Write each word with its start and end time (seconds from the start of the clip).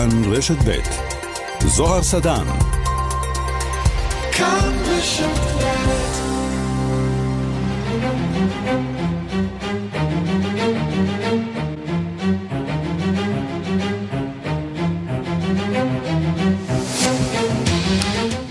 כאן 0.00 0.32
רשת 0.32 0.56
ב' 0.68 0.80
זוהר 1.66 2.02
סדן. 2.02 2.44
כאן 4.32 4.72
רשת 4.86 5.26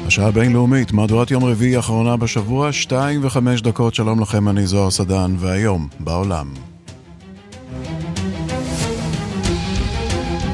השעה 0.07 0.27
הבינלאומית, 0.27 0.91
מהדורת 0.91 1.31
יום 1.31 1.43
רביעי 1.43 1.75
האחרונה 1.75 2.17
בשבוע, 2.17 2.71
שתיים 2.71 3.25
וחמש 3.25 3.61
דקות, 3.61 3.95
שלום 3.95 4.19
לכם, 4.19 4.49
אני 4.49 4.67
זוהר 4.67 4.91
סדן, 4.91 5.35
והיום, 5.39 5.87
בעולם. 5.99 6.68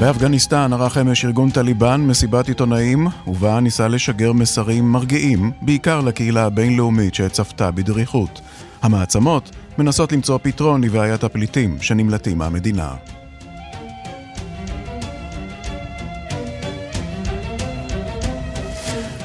באפגניסטן 0.00 0.72
ערך 0.72 0.98
אמש 0.98 1.24
ארגון 1.24 1.50
טליבן 1.50 2.00
מסיבת 2.00 2.48
עיתונאים, 2.48 3.06
ובה 3.26 3.60
ניסה 3.60 3.88
לשגר 3.88 4.32
מסרים 4.32 4.92
מרגיעים, 4.92 5.52
בעיקר 5.62 6.00
לקהילה 6.00 6.44
הבינלאומית 6.44 7.14
שצפתה 7.14 7.70
בדריכות. 7.70 8.40
המעצמות 8.82 9.50
מנסות 9.78 10.12
למצוא 10.12 10.38
פתרון 10.42 10.84
לבעיית 10.84 11.24
הפליטים 11.24 11.76
שנמלטים 11.80 12.38
מהמדינה. 12.38 12.94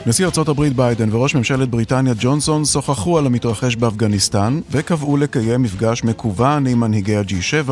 נשיא 0.06 0.26
ארצות 0.26 0.48
הברית 0.48 0.74
ביידן 0.76 1.10
וראש 1.12 1.36
ממשלת 1.36 1.70
בריטניה 1.70 2.14
ג'ונסון 2.20 2.66
שוחחו 2.66 3.18
על 3.18 3.26
המתרחש 3.26 3.76
באפגניסטן 3.76 4.60
וקבעו 4.72 5.18
לקיים 5.18 5.64
מפגש 5.64 6.04
מקוון 6.04 6.68
עם 6.68 6.80
מנהיגי 6.80 7.16
ה-G7, 7.16 7.70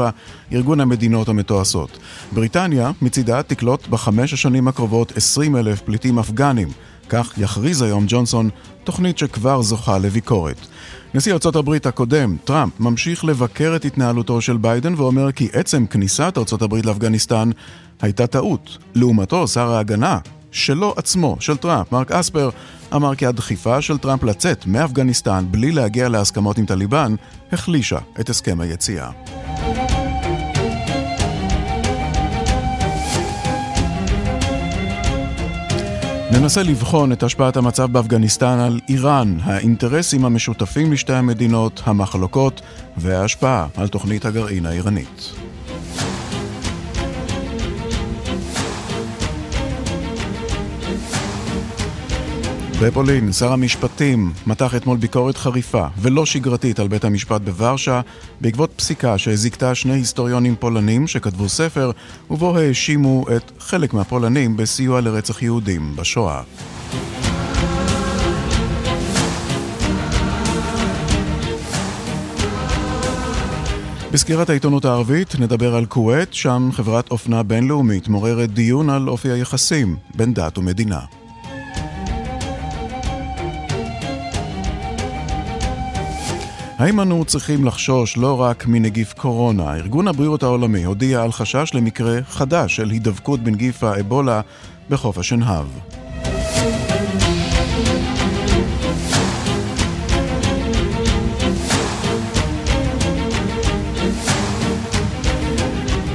ארגון 0.54 0.80
המדינות 0.80 1.30
המתועשות. 1.30 1.98
בריטניה 2.32 2.92
מצידה 3.02 3.44
תקלוט 3.44 3.88
בחמש 3.88 4.34
השנים 4.34 4.68
הקרובות 4.68 5.18
20 5.18 5.56
אלף 5.56 5.82
פליטים 5.82 6.20
אפגנים. 6.20 6.68
כך 7.10 7.34
יכריז 7.38 7.82
היום 7.82 8.06
ג'ונסון, 8.08 8.50
תוכנית 8.84 9.18
שכבר 9.18 9.62
זוכה 9.62 9.98
לביקורת. 9.98 10.58
נשיא 11.14 11.34
ארצות 11.34 11.56
הברית 11.56 11.86
הקודם, 11.86 12.38
טראמפ, 12.44 12.80
ממשיך 12.80 13.26
לבקר 13.26 13.74
את 13.76 13.86
התנהלותו 13.86 14.42
של 14.42 14.58
ביידן 14.58 14.94
ואומר 14.98 15.32
כי 15.32 15.48
עצם 15.54 15.86
כניסת 15.86 16.34
ארצות 16.38 16.62
הברית 16.62 16.86
לאפגניסטן 16.86 17.50
הייתה 18.02 18.28
טעות. 18.28 18.78
לעומתו, 18.96 19.48
שר 19.48 19.72
ההגנה, 19.72 20.18
שלו 20.52 20.94
עצמו, 20.98 21.38
של 21.40 21.58
טראמפ, 21.58 21.92
מרק 21.92 22.12
אספר, 22.12 22.50
אמר 22.96 23.16
כי 23.16 23.26
הדחיפה 23.26 23.82
של 23.82 23.98
טראמפ 23.98 24.24
לצאת 24.24 24.66
מאפגניסטן 24.66 25.46
בלי 25.52 25.72
להגיע 25.72 26.10
להסכמות 26.10 26.58
עם 26.58 26.66
טליבן, 26.66 27.16
החלישה 27.52 28.00
את 28.20 28.30
הסכם 28.30 28.62
היציאה. 28.62 29.12
ננסה 36.32 36.64
לבחון 36.64 37.12
את 37.12 37.24
השפעת 37.24 37.58
המצב 37.58 37.92
באפגניסטן 37.92 38.60
על 38.60 38.80
איראן, 38.90 39.38
האינטרסים 39.44 40.26
המשותפים 40.26 40.94
לשתי 40.94 41.14
המדינות, 41.14 41.82
המחלוקות 41.86 42.62
וההשפעה 42.98 43.68
על 43.78 43.88
תוכנית 43.88 44.26
הגרעין 44.26 44.66
האיראנית. 44.66 45.34
בפולין, 52.82 53.32
שר 53.32 53.54
המשפטים 53.54 54.32
מתח 54.48 54.76
אתמול 54.76 54.98
ביקורת 54.98 55.38
חריפה 55.38 55.88
ולא 55.98 56.26
שגרתית 56.26 56.80
על 56.80 56.88
בית 56.88 57.04
המשפט 57.04 57.42
בוורשה 57.42 58.02
בעקבות 58.42 58.72
פסיקה 58.76 59.18
שהזיקתה 59.18 59.76
שני 59.76 59.94
היסטוריונים 59.94 60.56
פולנים 60.56 61.08
שכתבו 61.08 61.50
ספר 61.50 61.92
ובו 62.30 62.58
האשימו 62.58 63.26
את 63.36 63.52
חלק 63.60 63.94
מהפולנים 63.94 64.58
בסיוע 64.58 65.02
לרצח 65.02 65.42
יהודים 65.42 65.96
בשואה. 65.96 66.42
בסקירת 74.12 74.50
העיתונות 74.50 74.86
הערבית 74.86 75.40
נדבר 75.40 75.76
על 75.76 75.86
כווית, 75.86 76.34
שם 76.34 76.70
חברת 76.72 77.12
אופנה 77.12 77.44
בינלאומית 77.44 78.08
מעוררת 78.08 78.54
דיון 78.54 78.90
על 78.90 79.10
אופי 79.10 79.32
היחסים 79.32 79.96
בין 80.16 80.34
דת 80.34 80.58
ומדינה. 80.58 81.19
האם 86.80 87.02
אנו 87.02 87.26
צריכים 87.26 87.66
לחשוש 87.66 88.18
לא 88.18 88.42
רק 88.42 88.68
מנגיף 88.68 89.14
קורונה? 89.14 89.76
ארגון 89.76 90.08
הבריאות 90.08 90.44
העולמי 90.44 90.84
הודיע 90.84 91.24
על 91.24 91.32
חשש 91.32 91.72
למקרה 91.74 92.20
חדש 92.30 92.76
של 92.76 92.90
הידבקות 92.90 93.40
בנגיף 93.40 93.84
האבולה 93.84 94.42
בחוף 94.90 95.18
השנהב. 95.18 95.66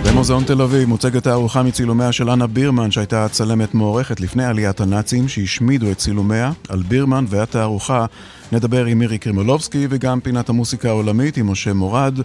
במוזיאון 0.04 0.44
תל 0.44 0.62
אביב 0.62 0.88
מוצגת 0.88 1.26
הארוחה 1.26 1.62
מצילומיה 1.62 2.12
של 2.12 2.30
אנה 2.30 2.46
בירמן 2.46 2.90
שהייתה 2.90 3.28
צלמת 3.28 3.74
מוערכת 3.74 4.20
לפני 4.20 4.44
עליית 4.44 4.80
הנאצים 4.80 5.28
שהשמידו 5.28 5.90
את 5.90 5.98
צילומיה. 5.98 6.52
על 6.68 6.82
בירמן 6.82 7.24
והתערוכה 7.28 8.06
נדבר 8.54 8.84
עם 8.84 8.98
מירי 8.98 9.18
קרימולובסקי 9.18 9.86
וגם 9.90 10.20
פינת 10.20 10.48
המוסיקה 10.48 10.88
העולמית 10.88 11.36
עם 11.36 11.50
משה 11.50 11.72
מורד. 11.72 12.18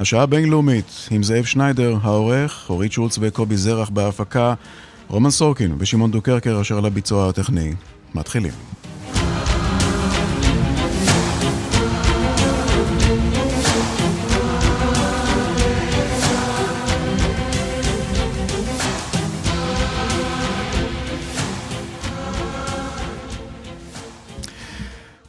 השעה 0.00 0.22
הבינלאומית 0.22 1.08
עם 1.10 1.22
זאב 1.22 1.44
שניידר, 1.44 1.96
העורך, 2.02 2.66
אורית 2.70 2.92
שולץ 2.92 3.18
וקובי 3.20 3.56
זרח 3.56 3.88
בהפקה, 3.88 4.54
רומן 5.08 5.30
סורקין 5.30 5.74
ושמעון 5.78 6.10
דוקרקר 6.10 6.60
אשר 6.60 6.80
לביצוע 6.80 7.28
הטכני. 7.28 7.74
מתחילים. 8.14 8.52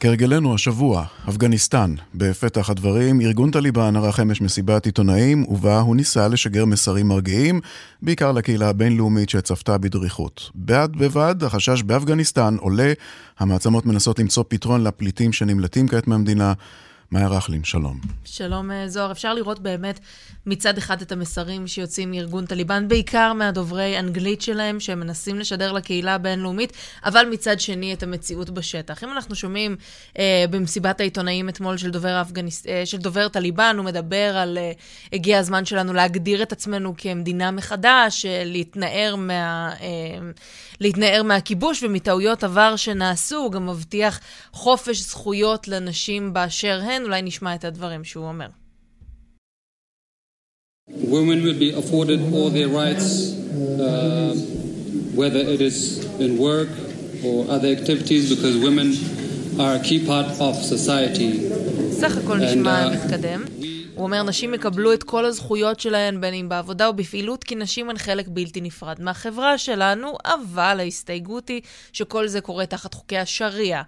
כהרגלנו 0.06 0.54
השבוע, 0.54 1.04
אפגניסטן. 1.28 1.94
בפתח 2.14 2.70
הדברים, 2.70 3.20
ארגון 3.20 3.50
טליבן 3.50 3.96
ערך 3.96 4.20
אמש 4.20 4.40
מסיבת 4.40 4.86
עיתונאים, 4.86 5.44
ובה 5.48 5.80
הוא 5.80 5.96
ניסה 5.96 6.28
לשגר 6.28 6.64
מסרים 6.64 7.08
מרגיעים, 7.08 7.60
בעיקר 8.02 8.32
לקהילה 8.32 8.68
הבינלאומית 8.68 9.28
שצפתה 9.28 9.78
בדריכות. 9.78 10.50
בד 10.54 10.88
בבד, 10.98 11.34
החשש 11.44 11.82
באפגניסטן 11.82 12.56
עולה, 12.60 12.92
המעצמות 13.38 13.86
מנסות 13.86 14.18
למצוא 14.18 14.44
פתרון 14.48 14.84
לפליטים 14.84 15.32
שנמלטים 15.32 15.88
כעת 15.88 16.06
מהמדינה. 16.06 16.52
מאיה 17.12 17.28
רכלין, 17.28 17.64
שלום. 17.64 18.00
שלום 18.24 18.70
אה, 18.70 18.88
זוהר. 18.88 19.12
אפשר 19.12 19.34
לראות 19.34 19.58
באמת 19.58 20.00
מצד 20.46 20.78
אחד 20.78 21.02
את 21.02 21.12
המסרים 21.12 21.66
שיוצאים 21.66 22.10
מארגון 22.10 22.46
טליבן, 22.46 22.88
בעיקר 22.88 23.32
מהדוברי 23.32 23.98
אנגלית 23.98 24.42
שלהם, 24.42 24.80
שהם 24.80 25.00
מנסים 25.00 25.38
לשדר 25.38 25.72
לקהילה 25.72 26.14
הבינלאומית, 26.14 26.72
אבל 27.04 27.26
מצד 27.30 27.60
שני 27.60 27.92
את 27.92 28.02
המציאות 28.02 28.50
בשטח. 28.50 29.04
אם 29.04 29.12
אנחנו 29.12 29.34
שומעים 29.34 29.76
אה, 30.18 30.44
במסיבת 30.50 31.00
העיתונאים 31.00 31.48
אתמול 31.48 31.76
של 31.76 31.90
דובר, 31.90 32.20
אפגניס, 32.20 32.66
אה, 32.66 32.86
של 32.86 32.98
דובר 32.98 33.28
טליבן, 33.28 33.74
הוא 33.78 33.84
מדבר 33.84 34.36
על 34.36 34.58
אה, 34.58 34.72
הגיע 35.12 35.38
הזמן 35.38 35.64
שלנו 35.64 35.92
להגדיר 35.92 36.42
את 36.42 36.52
עצמנו 36.52 36.94
כמדינה 36.98 37.50
מחדש, 37.50 38.26
אה, 38.26 38.42
להתנער 38.44 39.16
מה... 39.16 39.72
אה, 39.80 39.86
להתנער 40.80 41.22
מהכיבוש 41.22 41.82
ומטעויות 41.82 42.44
עבר 42.44 42.76
שנעשו, 42.76 43.36
הוא 43.36 43.52
גם 43.52 43.66
מבטיח 43.66 44.20
חופש 44.52 45.00
זכויות 45.00 45.68
לנשים 45.68 46.32
באשר 46.32 46.80
הן. 46.84 46.95
אולי 47.03 47.21
נשמע 47.21 47.55
את 47.55 47.65
הדברים 47.65 48.03
שהוא 48.03 48.25
אומר. 48.25 48.47
Women 50.89 51.43
will 51.43 51.59
be 51.65 51.71
afforded 51.81 52.19
all 52.33 52.49
their 52.49 52.67
rights, 52.67 53.07
uh, 53.79 54.33
whether 55.19 55.39
it 55.55 55.61
is 55.61 55.77
in 56.19 56.37
work 56.37 56.71
or 57.23 57.37
other 57.55 57.69
activities, 57.77 58.23
because 58.33 58.55
women 58.67 58.87
are 59.63 59.73
a 59.75 59.83
key 59.87 59.99
part 60.05 60.27
of 60.39 60.53
society. 60.55 61.31
סך 61.91 62.17
הכל 62.17 62.37
נשמע 62.37 62.87
uh, 62.87 62.89
מתקדם. 62.95 63.43
הוא 63.96 64.04
אומר, 64.04 64.22
נשים 64.22 64.54
יקבלו 64.54 64.92
את 64.92 65.02
כל 65.02 65.24
הזכויות 65.24 65.80
שלהן, 65.80 66.20
בין 66.20 66.34
אם 66.34 66.48
בעבודה 66.48 66.86
או 66.86 66.92
בפעילות, 66.92 67.44
כי 67.44 67.54
נשים 67.54 67.90
הן 67.90 67.98
חלק 67.98 68.26
בלתי 68.28 68.60
נפרד 68.60 69.00
מהחברה 69.00 69.58
שלנו, 69.58 70.16
אבל 70.24 70.76
ההסתייגות 70.80 71.48
היא 71.48 71.60
שכל 71.92 72.28
זה 72.28 72.40
קורה 72.40 72.66
תחת 72.66 72.94
חוקי 72.94 73.18
השריעה. 73.18 73.82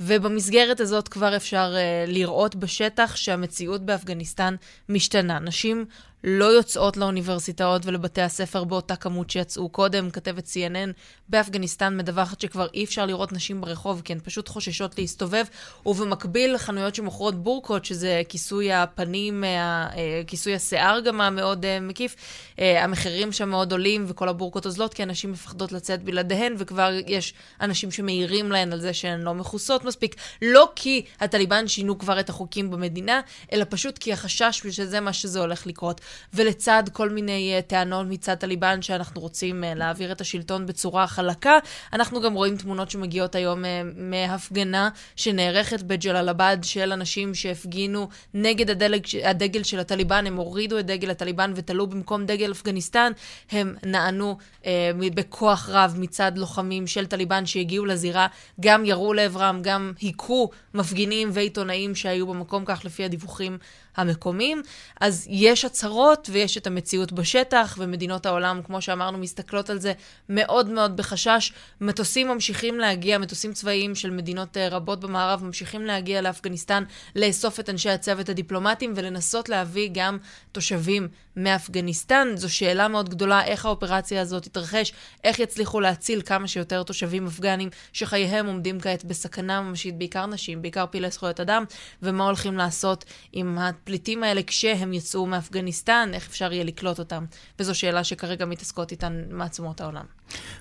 ובמסגרת 0.00 0.80
הזאת 0.80 1.08
כבר 1.08 1.36
אפשר 1.36 1.74
uh, 1.74 2.10
לראות 2.10 2.54
בשטח 2.54 3.16
שהמציאות 3.16 3.82
באפגניסטן 3.86 4.54
משתנה. 4.88 5.38
נשים 5.38 5.84
לא 6.24 6.44
יוצאות 6.44 6.96
לאוניברסיטאות 6.96 7.86
ולבתי 7.86 8.22
הספר 8.22 8.64
באותה 8.64 8.96
כמות 8.96 9.30
שיצאו 9.30 9.68
קודם. 9.68 10.10
כתבת 10.10 10.46
CNN 10.46 10.92
באפגניסטן 11.28 11.96
מדווחת 11.96 12.40
שכבר 12.40 12.66
אי 12.74 12.84
אפשר 12.84 13.06
לראות 13.06 13.32
נשים 13.32 13.60
ברחוב, 13.60 14.02
כי 14.04 14.12
הן 14.12 14.18
פשוט 14.24 14.48
חוששות 14.48 14.98
להסתובב, 14.98 15.44
ובמקביל 15.86 16.58
חנויות 16.58 16.94
שמוכרות 16.94 17.42
בורקות, 17.42 17.84
שזה 17.84 18.22
כיסוי 18.28 18.72
הפנים, 18.72 19.44
אה, 19.44 19.88
כיסוי 20.26 20.54
השיער 20.54 21.00
גם 21.00 21.20
המאוד 21.20 21.64
אה, 21.64 21.80
מקיף, 21.80 22.16
אה, 22.58 22.84
המחירים 22.84 23.32
שם 23.32 23.48
מאוד 23.48 23.72
עולים 23.72 24.04
וכל 24.08 24.28
הבורקות 24.28 24.66
אוזלות, 24.66 24.94
כי 24.94 25.02
אנשים 25.02 25.32
מפחדות 25.32 25.72
לצאת 25.72 26.02
בלעדיהן, 26.02 26.54
וכבר 26.58 26.90
יש 27.06 27.34
אנשים 27.60 27.90
שמעירים 27.90 28.52
להן 28.52 28.72
על 28.72 28.80
זה 28.80 28.92
שהן 28.92 29.20
לא 29.20 29.34
מכוסות 29.34 29.84
מספיק. 29.84 30.16
לא 30.42 30.68
כי 30.76 31.04
הטליבן 31.20 31.68
שינו 31.68 31.98
כבר 31.98 32.20
את 32.20 32.28
החוקים 32.28 32.70
במדינה, 32.70 33.20
אלא 33.52 33.64
פשוט 33.68 33.98
כי 33.98 34.12
החשש 34.12 34.62
שזה 34.70 35.00
מה 35.00 35.12
שזה 35.12 35.40
הולך 35.40 35.66
לקרות. 35.66 36.00
ולצד 36.34 36.82
כל 36.92 37.10
מיני 37.10 37.58
uh, 37.58 37.62
טענות 37.62 38.06
מצד 38.08 38.34
טליבן 38.34 38.82
שאנחנו 38.82 39.20
רוצים 39.20 39.64
uh, 39.64 39.78
להעביר 39.78 40.12
את 40.12 40.20
השלטון 40.20 40.66
בצורה 40.66 41.06
חלקה, 41.06 41.58
אנחנו 41.92 42.20
גם 42.20 42.34
רואים 42.34 42.56
תמונות 42.56 42.90
שמגיעות 42.90 43.34
היום 43.34 43.64
uh, 43.64 43.66
מהפגנה 43.96 44.88
שנערכת 45.16 45.82
בג'לאלבד 45.82 46.58
של 46.62 46.92
אנשים 46.92 47.34
שהפגינו 47.34 48.08
נגד 48.34 48.70
הדלג, 48.70 49.06
הדגל 49.24 49.62
של 49.62 49.78
הטליבן, 49.78 50.26
הם 50.26 50.36
הורידו 50.36 50.78
את 50.78 50.86
דגל 50.86 51.10
הטליבן 51.10 51.52
ותלו 51.56 51.86
במקום 51.86 52.26
דגל 52.26 52.52
אפגניסטן, 52.52 53.12
הם 53.50 53.74
נענו 53.86 54.36
uh, 54.62 54.66
בכוח 55.14 55.68
רב 55.72 55.94
מצד 55.98 56.32
לוחמים 56.36 56.86
של 56.86 57.06
טליבן 57.06 57.46
שהגיעו 57.46 57.86
לזירה, 57.86 58.26
גם 58.60 58.84
ירו 58.84 59.14
לעברם, 59.14 59.60
גם 59.62 59.92
היכו 60.00 60.50
מפגינים 60.74 61.30
ועיתונאים 61.32 61.94
שהיו 61.94 62.26
במקום, 62.26 62.64
כך 62.64 62.84
לפי 62.84 63.04
הדיווחים 63.04 63.58
המקומיים. 63.96 64.62
אז 65.00 65.26
יש 65.30 65.64
הצהרות 65.64 66.28
ויש 66.32 66.56
את 66.58 66.66
המציאות 66.66 67.12
בשטח, 67.12 67.76
ומדינות 67.78 68.26
העולם, 68.26 68.60
כמו 68.64 68.82
שאמרנו, 68.82 69.18
מסתכלות 69.18 69.70
על 69.70 69.78
זה 69.78 69.92
מאוד 70.28 70.68
מאוד 70.68 70.96
בחשש. 70.96 71.52
מטוסים 71.80 72.28
ממשיכים 72.28 72.78
להגיע, 72.78 73.18
מטוסים 73.18 73.52
צבאיים 73.52 73.94
של 73.94 74.10
מדינות 74.10 74.56
אה, 74.56 74.68
רבות 74.68 75.00
במערב 75.00 75.44
ממשיכים 75.44 75.82
להגיע 75.82 76.20
לאפגניסטן, 76.20 76.84
לאסוף 77.16 77.60
את 77.60 77.70
אנשי 77.70 77.90
הצוות 77.90 78.28
הדיפלומטיים 78.28 78.92
ולנסות 78.96 79.48
להביא 79.48 79.90
גם 79.92 80.18
תושבים 80.52 81.08
מאפגניסטן. 81.36 82.28
זו 82.34 82.54
שאלה 82.54 82.88
מאוד 82.88 83.08
גדולה, 83.08 83.44
איך 83.44 83.66
האופרציה 83.66 84.20
הזאת 84.20 84.42
תתרחש, 84.42 84.92
איך 85.24 85.38
יצליחו 85.38 85.80
להציל 85.80 86.22
כמה 86.22 86.48
שיותר 86.48 86.82
תושבים 86.82 87.26
אפגנים 87.26 87.68
שחייהם 87.92 88.46
עומדים 88.46 88.80
כעת 88.80 89.04
בסכנה 89.04 89.60
ממשית, 89.60 89.98
בעיקר 89.98 90.26
נשים, 90.26 90.62
בעיקר 90.62 90.84
פעילי 90.90 91.10
זכויות 91.10 91.40
אדם, 91.40 91.64
ומה 92.02 92.24
הולכים 92.24 92.56
לעשות 92.56 93.04
עם 93.32 93.58
הפליטים 93.58 94.22
האלה 94.22 94.40
כשהם 94.46 94.92
יצאו 94.92 95.26
מאפגניסטן, 95.26 96.10
איך 96.14 96.28
אפשר 96.28 96.52
יהיה 96.52 96.64
לקלוט 96.64 96.98
אותם. 96.98 97.24
וזו 97.58 97.74
שאלה 97.74 98.04
שכרגע 98.04 98.44
מתעסקות 98.44 98.90
איתן 98.90 99.22
מעצמות 99.30 99.80
העולם. 99.80 100.04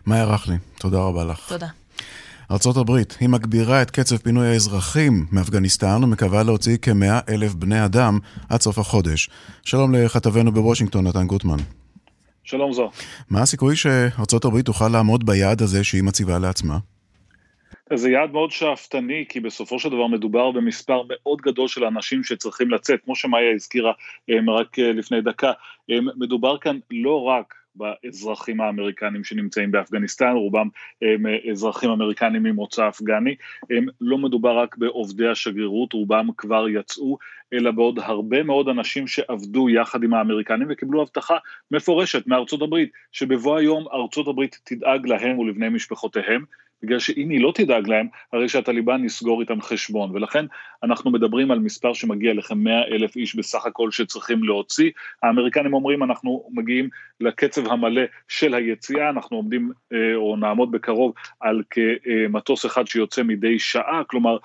מאיה 0.07 0.25
רכלי, 0.25 0.55
תודה 0.79 0.97
רבה 0.97 1.23
לך. 1.23 1.49
תודה. 1.49 1.67
ארה"ב, 2.51 2.91
היא 3.19 3.29
מגבירה 3.29 3.81
את 3.81 3.91
קצב 3.91 4.17
פינוי 4.17 4.47
האזרחים 4.47 5.25
מאפגניסטן 5.31 6.03
ומקווה 6.03 6.43
להוציא 6.43 6.77
כמאה 6.81 7.19
אלף 7.29 7.53
בני 7.53 7.85
אדם 7.85 8.19
עד 8.49 8.61
סוף 8.61 8.77
החודש. 8.77 9.29
שלום 9.65 9.95
לכתבנו 9.95 10.51
בוושינגטון, 10.51 11.07
נתן 11.07 11.27
גוטמן. 11.27 11.57
שלום 12.43 12.73
זו. 12.73 12.91
מה 13.29 13.41
הסיכוי 13.41 13.75
שארה"ב 13.75 14.61
תוכל 14.61 14.87
לעמוד 14.87 15.25
ביעד 15.25 15.61
הזה 15.61 15.83
שהיא 15.83 16.03
מציבה 16.03 16.39
לעצמה? 16.39 16.77
זה 17.93 18.09
יעד 18.09 18.31
מאוד 18.31 18.51
שאפתני, 18.51 19.25
כי 19.29 19.39
בסופו 19.39 19.79
של 19.79 19.89
דבר 19.89 20.07
מדובר 20.07 20.51
במספר 20.51 21.01
מאוד 21.09 21.41
גדול 21.41 21.67
של 21.67 21.83
אנשים 21.85 22.23
שצריכים 22.23 22.71
לצאת, 22.71 22.99
כמו 23.05 23.15
שמאיה 23.15 23.55
הזכירה 23.55 23.91
רק 24.29 24.79
אה, 24.79 24.91
לפני 24.93 25.21
דקה, 25.21 25.51
מדובר 26.17 26.57
כאן 26.57 26.79
לא 26.91 27.23
רק 27.23 27.60
באזרחים 27.75 28.61
האמריקנים 28.61 29.23
שנמצאים 29.23 29.71
באפגניסטן, 29.71 30.31
רובם 30.31 30.67
הם 31.01 31.25
אזרחים 31.51 31.89
אמריקנים 31.89 32.43
ממוצא 32.43 32.89
אפגני, 32.89 33.35
הם 33.69 33.85
לא 34.01 34.17
מדובר 34.17 34.57
רק 34.57 34.77
בעובדי 34.77 35.27
השגרירות, 35.27 35.93
רובם 35.93 36.27
כבר 36.37 36.69
יצאו, 36.69 37.17
אלא 37.53 37.71
בעוד 37.71 37.99
הרבה 37.99 38.43
מאוד 38.43 38.67
אנשים 38.67 39.07
שעבדו 39.07 39.69
יחד 39.69 40.03
עם 40.03 40.13
האמריקנים 40.13 40.67
וקיבלו 40.71 41.01
הבטחה 41.01 41.37
מפורשת 41.71 42.27
מארצות 42.27 42.61
הברית, 42.61 42.91
שבבוא 43.11 43.57
היום 43.57 43.87
ארצות 43.93 44.27
הברית 44.27 44.59
תדאג 44.63 45.07
להם 45.07 45.39
ולבני 45.39 45.69
משפחותיהם, 45.69 46.45
בגלל 46.83 46.99
שאם 46.99 47.29
היא 47.29 47.41
לא 47.41 47.51
תדאג 47.55 47.87
להם, 47.87 48.07
הרי 48.33 48.49
שהטליבן 48.49 49.05
יסגור 49.05 49.41
איתם 49.41 49.61
חשבון, 49.61 50.11
ולכן 50.13 50.45
אנחנו 50.83 51.11
מדברים 51.11 51.51
על 51.51 51.59
מספר 51.59 51.93
שמגיע 51.93 52.33
לכ-100 52.33 52.91
אלף 52.91 53.15
איש 53.15 53.35
בסך 53.35 53.65
הכל 53.65 53.91
שצריכים 53.91 54.43
להוציא. 54.43 54.91
האמריקנים 55.23 55.73
אומרים 55.73 56.03
אנחנו 56.03 56.49
מגיעים 56.51 56.89
לקצב 57.19 57.67
המלא 57.67 58.01
של 58.27 58.53
היציאה, 58.53 59.09
אנחנו 59.09 59.37
עומדים 59.37 59.71
אה, 59.93 60.15
או 60.15 60.35
נעמוד 60.35 60.71
בקרוב 60.71 61.13
על 61.39 61.63
כמטוס 61.69 62.65
אחד 62.65 62.87
שיוצא 62.87 63.23
מדי 63.23 63.59
שעה, 63.59 64.01
כלומר 64.07 64.37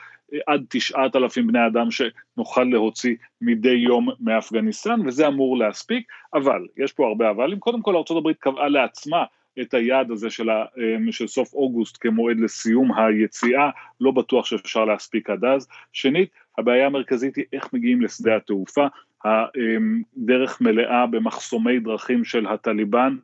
עד 0.46 0.64
תשעת 0.68 1.16
אלפים 1.16 1.46
בני 1.46 1.66
אדם 1.66 1.88
שנוכל 1.90 2.64
להוציא 2.64 3.14
מדי 3.40 3.68
יום 3.68 4.08
מאפגניסטן, 4.20 5.00
וזה 5.06 5.28
אמור 5.28 5.58
להספיק, 5.58 6.08
אבל, 6.34 6.66
יש 6.76 6.92
פה 6.92 7.06
הרבה 7.06 7.30
אבלים, 7.30 7.58
קודם 7.58 7.82
כל 7.82 7.96
ארה"ב 7.96 8.32
קבעה 8.32 8.68
לעצמה 8.68 9.24
את 9.60 9.74
היעד 9.74 10.10
הזה 10.10 10.30
של, 10.30 10.50
ה, 10.50 10.64
אמ, 10.78 11.12
של 11.12 11.26
סוף 11.26 11.54
אוגוסט 11.54 11.98
כמועד 12.00 12.40
לסיום 12.40 12.98
היציאה, 12.98 13.70
לא 14.00 14.10
בטוח 14.10 14.46
שאפשר 14.46 14.84
להספיק 14.84 15.30
עד 15.30 15.44
אז. 15.44 15.68
שנית, 15.92 16.28
הבעיה 16.58 16.86
המרכזית 16.86 17.36
היא 17.36 17.44
איך 17.52 17.72
מגיעים 17.72 18.02
לשדה 18.02 18.36
התעופה, 18.36 18.86
הדרך 19.24 20.62
אמ, 20.62 20.66
מלאה 20.66 21.06
במחסומי 21.06 21.80
דרכים 21.80 22.24
של 22.24 22.46
הטליבן, 22.46 23.16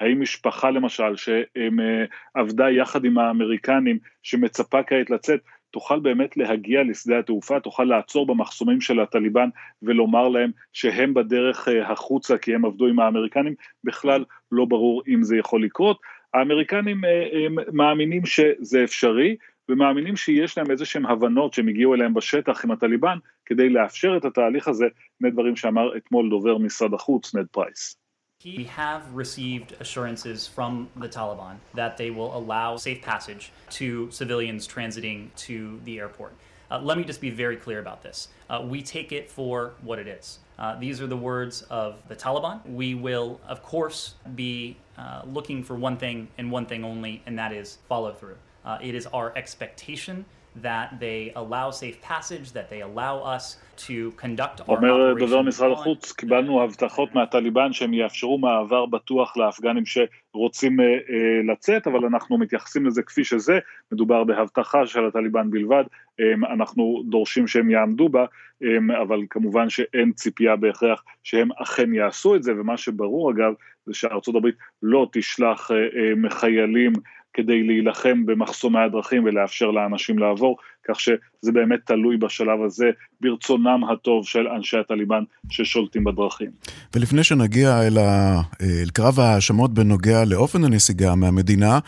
האם 0.00 0.20
משפחה 0.20 0.70
למשל 0.70 1.14
שעבדה 1.16 2.70
יחד 2.70 3.04
עם 3.04 3.18
האמריקנים 3.18 3.98
שמצפה 4.22 4.82
כעת 4.82 5.10
לצאת, 5.10 5.40
תוכל 5.70 6.00
באמת 6.00 6.36
להגיע 6.36 6.82
לשדה 6.82 7.18
התעופה, 7.18 7.60
תוכל 7.60 7.84
לעצור 7.84 8.26
במחסומים 8.26 8.80
של 8.80 9.00
הטליבן 9.00 9.48
ולומר 9.82 10.28
להם 10.28 10.50
שהם 10.72 11.14
בדרך 11.14 11.68
אה, 11.68 11.92
החוצה 11.92 12.38
כי 12.38 12.54
הם 12.54 12.64
עבדו 12.64 12.86
עם 12.86 13.00
האמריקנים, 13.00 13.54
בכלל 13.84 14.24
לא 14.52 14.64
ברור 14.64 15.02
אם 15.08 15.22
זה 15.22 15.36
יכול 15.36 15.64
לקרות. 15.64 16.00
האמריקנים 16.34 17.04
אה, 17.04 17.46
מאמינים 17.72 18.26
שזה 18.26 18.84
אפשרי 18.84 19.36
ומאמינים 19.68 20.16
שיש 20.16 20.58
להם 20.58 20.70
איזה 20.70 20.84
שהם 20.84 21.06
הבנות 21.06 21.54
שהם 21.54 21.68
הגיעו 21.68 21.94
אליהם 21.94 22.14
בשטח 22.14 22.64
עם 22.64 22.70
הטליבן 22.70 23.18
כדי 23.46 23.68
לאפשר 23.68 24.16
את 24.16 24.24
התהליך 24.24 24.68
הזה, 24.68 24.86
שני 25.18 25.30
דברים 25.30 25.56
שאמר 25.56 25.96
אתמול 25.96 26.30
דובר 26.30 26.58
משרד 26.58 26.94
החוץ 26.94 27.34
נד 27.34 27.46
פרייס. 27.46 28.07
We 28.44 28.64
have 28.66 29.12
received 29.12 29.74
assurances 29.80 30.46
from 30.46 30.90
the 30.94 31.08
Taliban 31.08 31.56
that 31.74 31.96
they 31.96 32.10
will 32.10 32.36
allow 32.36 32.76
safe 32.76 33.02
passage 33.02 33.50
to 33.70 34.08
civilians 34.12 34.68
transiting 34.68 35.34
to 35.38 35.80
the 35.84 35.98
airport. 35.98 36.34
Uh, 36.70 36.78
let 36.78 36.96
me 36.96 37.02
just 37.02 37.20
be 37.20 37.30
very 37.30 37.56
clear 37.56 37.80
about 37.80 38.04
this. 38.04 38.28
Uh, 38.48 38.64
we 38.64 38.80
take 38.80 39.10
it 39.10 39.28
for 39.28 39.72
what 39.82 39.98
it 39.98 40.06
is. 40.06 40.38
Uh, 40.56 40.78
these 40.78 41.00
are 41.00 41.08
the 41.08 41.16
words 41.16 41.62
of 41.62 41.96
the 42.06 42.14
Taliban. 42.14 42.64
We 42.64 42.94
will, 42.94 43.40
of 43.48 43.64
course, 43.64 44.14
be 44.36 44.76
uh, 44.96 45.22
looking 45.24 45.64
for 45.64 45.74
one 45.74 45.96
thing 45.96 46.28
and 46.38 46.52
one 46.52 46.66
thing 46.66 46.84
only, 46.84 47.24
and 47.26 47.36
that 47.40 47.52
is 47.52 47.78
follow 47.88 48.12
through. 48.12 48.36
Uh, 48.64 48.78
it 48.80 48.94
is 48.94 49.08
our 49.08 49.36
expectation 49.36 50.24
that 50.62 50.98
they 51.00 51.32
allow 51.34 51.70
safe 51.70 52.00
passage, 52.02 52.52
that 52.52 52.68
they 52.70 52.80
allow 52.80 53.22
us 53.36 53.56
to 53.76 54.12
conduct 54.16 54.60
our 54.60 54.76
אומר 54.76 55.14
דובר 55.18 55.42
משרד 55.42 55.72
החוץ, 55.72 56.12
קיבלנו 56.12 56.62
הבטחות 56.62 57.14
מהטליבן 57.14 57.72
שהם 57.72 57.94
יאפשרו 57.94 58.38
מעבר 58.38 58.86
בטוח 58.86 59.36
לאפגנים 59.36 59.84
שרוצים 59.86 60.80
uh, 60.80 60.82
uh, 60.82 61.52
לצאת, 61.52 61.86
אבל 61.86 62.04
אנחנו 62.04 62.38
מתייחסים 62.38 62.86
לזה 62.86 63.02
כפי 63.02 63.24
שזה, 63.24 63.58
מדובר 63.92 64.24
בהבטחה 64.24 64.86
של 64.86 65.06
הטליבן 65.06 65.50
בלבד, 65.50 65.84
um, 66.20 66.52
אנחנו 66.52 67.02
דורשים 67.08 67.46
שהם 67.46 67.70
יעמדו 67.70 68.08
בה, 68.08 68.24
um, 68.62 68.66
אבל 69.02 69.20
כמובן 69.30 69.68
שאין 69.68 70.12
ציפייה 70.12 70.56
בהכרח 70.56 71.04
שהם 71.22 71.48
אכן 71.62 71.94
יעשו 71.94 72.34
את 72.36 72.42
זה, 72.42 72.52
ומה 72.60 72.76
שברור 72.76 73.30
אגב, 73.30 73.52
זה 73.88 73.94
שארצות 73.94 74.34
הברית 74.34 74.54
לא 74.82 75.08
תשלח 75.12 75.70
uh, 75.70 76.26
uh, 76.26 76.34
חיילים 76.34 76.92
כדי 77.34 77.62
להילחם 77.62 78.26
במחסומי 78.26 78.78
הדרכים 78.78 79.24
ולאפשר 79.24 79.70
לאנשים 79.70 80.18
לעבור, 80.18 80.56
כך 80.88 81.00
שזה 81.00 81.52
באמת 81.52 81.80
תלוי 81.84 82.16
בשלב 82.16 82.62
הזה 82.66 82.90
ברצונם 83.20 83.80
הטוב 83.92 84.26
של 84.26 84.48
אנשי 84.48 84.76
הטליבן 84.78 85.22
ששולטים 85.50 86.04
בדרכים. 86.04 86.50
ולפני 86.96 87.24
שנגיע 87.24 87.86
אל, 87.86 87.98
ה... 87.98 88.40
אל 88.62 88.88
קרב 88.92 89.20
ההאשמות 89.20 89.74
בנוגע 89.74 90.24
לאופן 90.24 90.64
הנסיגה 90.64 91.14
מהמדינה, 91.14 91.78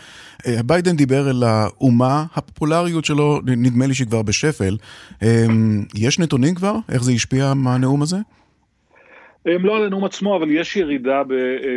אה, 0.47 0.63
ביידן 0.65 0.95
דיבר 0.95 1.29
אל 1.29 1.43
האומה, 1.43 2.25
הפופולריות 2.35 3.05
שלו 3.05 3.39
נדמה 3.45 3.87
לי 3.87 3.93
שכבר 3.93 4.21
בשפל. 4.21 4.77
אמ, 5.21 5.83
יש 5.95 6.19
נתונים 6.19 6.55
כבר? 6.55 6.75
איך 6.89 7.03
זה 7.03 7.11
השפיע 7.11 7.53
מהנאום 7.53 8.01
הזה? 8.01 8.17
הם 9.45 9.65
לא 9.65 9.77
על 9.77 9.83
הנאום 9.83 10.05
עצמו, 10.05 10.35
אבל 10.37 10.51
יש 10.51 10.75
ירידה 10.75 11.21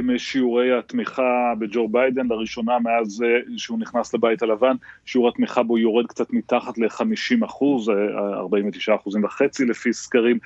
בשיעורי 0.06 0.78
התמיכה 0.78 1.52
בג'ו 1.58 1.88
ביידן, 1.88 2.26
לראשונה 2.26 2.78
מאז 2.78 3.22
אה, 3.22 3.40
שהוא 3.56 3.78
נכנס 3.78 4.14
לבית 4.14 4.42
הלבן, 4.42 4.74
שיעור 5.04 5.28
התמיכה 5.28 5.62
בו 5.62 5.78
יורד 5.78 6.06
קצת 6.06 6.32
מתחת 6.32 6.78
ל-50 6.78 7.44
אחוז, 7.44 7.88
49 7.88 8.92
אה, 8.92 8.96
אחוזים 8.96 9.24
וחצי 9.24 9.64
לפי 9.64 9.92
סקרים. 9.92 10.38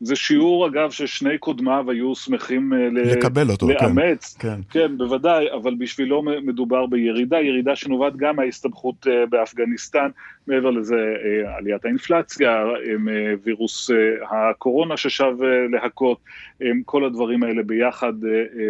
זה 0.00 0.16
שיעור, 0.16 0.66
אגב, 0.66 0.90
ששני 0.90 1.38
קודמיו 1.38 1.90
היו 1.90 2.14
שמחים 2.14 2.72
אה, 2.72 2.88
לקבל 2.90 3.50
אותו, 3.50 3.66
כן. 3.66 3.86
לאמץ. 3.86 4.36
כן, 4.38 4.48
כן. 4.48 4.80
כן, 4.80 4.98
בוודאי, 4.98 5.52
אבל 5.52 5.74
בשבילו 5.78 6.22
מדובר 6.22 6.86
בירידה, 6.86 7.40
ירידה 7.40 7.76
שנובעת 7.76 8.16
גם 8.16 8.36
מההסתבכות 8.36 9.06
באפגניסטן, 9.30 10.08
מעבר 10.46 10.70
לזה 10.70 11.14
עליית 11.58 11.84
האינפלציה, 11.84 12.64
וירוס 13.44 13.90
הקורונה 14.30 14.96
ששב 14.96 15.32
להכות. 15.70 16.29
כל 16.84 17.04
הדברים 17.04 17.42
האלה 17.42 17.62
ביחד 17.62 18.12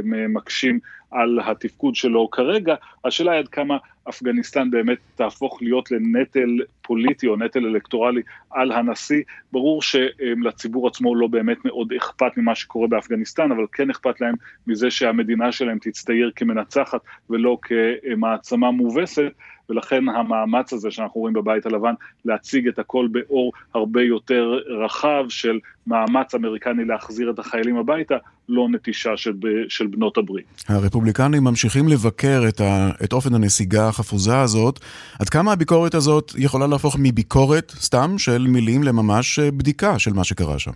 מקשים 0.05 0.79
על 1.11 1.39
התפקוד 1.45 1.95
שלו 1.95 2.31
כרגע. 2.31 2.75
השאלה 3.05 3.33
היא 3.33 3.39
עד 3.39 3.49
כמה 3.49 3.77
אפגניסטן 4.09 4.71
באמת 4.71 4.99
תהפוך 5.15 5.63
להיות 5.63 5.91
לנטל 5.91 6.59
פוליטי 6.83 7.27
או 7.27 7.37
נטל 7.37 7.67
אלקטורלי 7.67 8.23
על 8.51 8.73
הנשיא. 8.73 9.23
ברור 9.53 9.83
שלציבור 9.83 10.89
עצמו 10.89 11.15
לא 11.15 11.27
באמת 11.27 11.65
מאוד 11.65 11.93
אכפת 11.93 12.37
ממה 12.37 12.55
שקורה 12.55 12.89
באפגניסטן, 12.89 13.53
אבל 13.53 13.65
כן 13.73 13.91
אכפת 13.91 14.21
להם 14.21 14.35
מזה 14.67 14.91
שהמדינה 14.91 15.53
שלהם 15.53 15.79
תצטייר 15.81 16.31
כמנצחת 16.37 17.01
ולא 17.31 17.59
כמעצמה 17.63 18.71
מובסת. 18.71 19.33
ולכן 19.71 20.09
המאמץ 20.09 20.73
הזה 20.73 20.91
שאנחנו 20.91 21.21
רואים 21.21 21.35
בבית 21.35 21.67
הלבן 21.67 21.95
להציג 22.25 22.69
את 22.69 22.79
הכל 22.79 23.09
באור 23.13 23.53
הרבה 23.75 24.03
יותר 24.03 24.59
רחב 24.85 25.25
של 25.29 25.59
מאמץ 25.87 26.35
אמריקני 26.35 26.85
להחזיר 26.85 27.31
את 27.31 27.39
החיילים 27.39 27.77
הביתה, 27.77 28.15
לא 28.49 28.69
נטישה 28.69 29.17
של, 29.17 29.33
של 29.69 29.87
בנות 29.87 30.19
הברית. 30.19 30.65
הרפובליקנים 30.69 31.45
ממשיכים 31.45 31.89
לבקר 31.89 32.43
את, 32.49 32.61
ה, 32.61 32.91
את 33.05 33.13
אופן 33.13 33.35
הנסיגה 33.35 33.89
החפוזה 33.89 34.41
הזאת. 34.41 34.81
עד 35.19 35.29
כמה 35.29 35.53
הביקורת 35.53 35.95
הזאת 35.95 36.33
יכולה 36.39 36.67
להפוך 36.67 36.97
מביקורת 36.99 37.73
סתם 37.77 38.19
של 38.19 38.47
מילים 38.49 38.83
לממש 38.83 39.39
בדיקה 39.39 39.99
של 39.99 40.13
מה 40.13 40.25
שקרה 40.25 40.59
שם? 40.59 40.73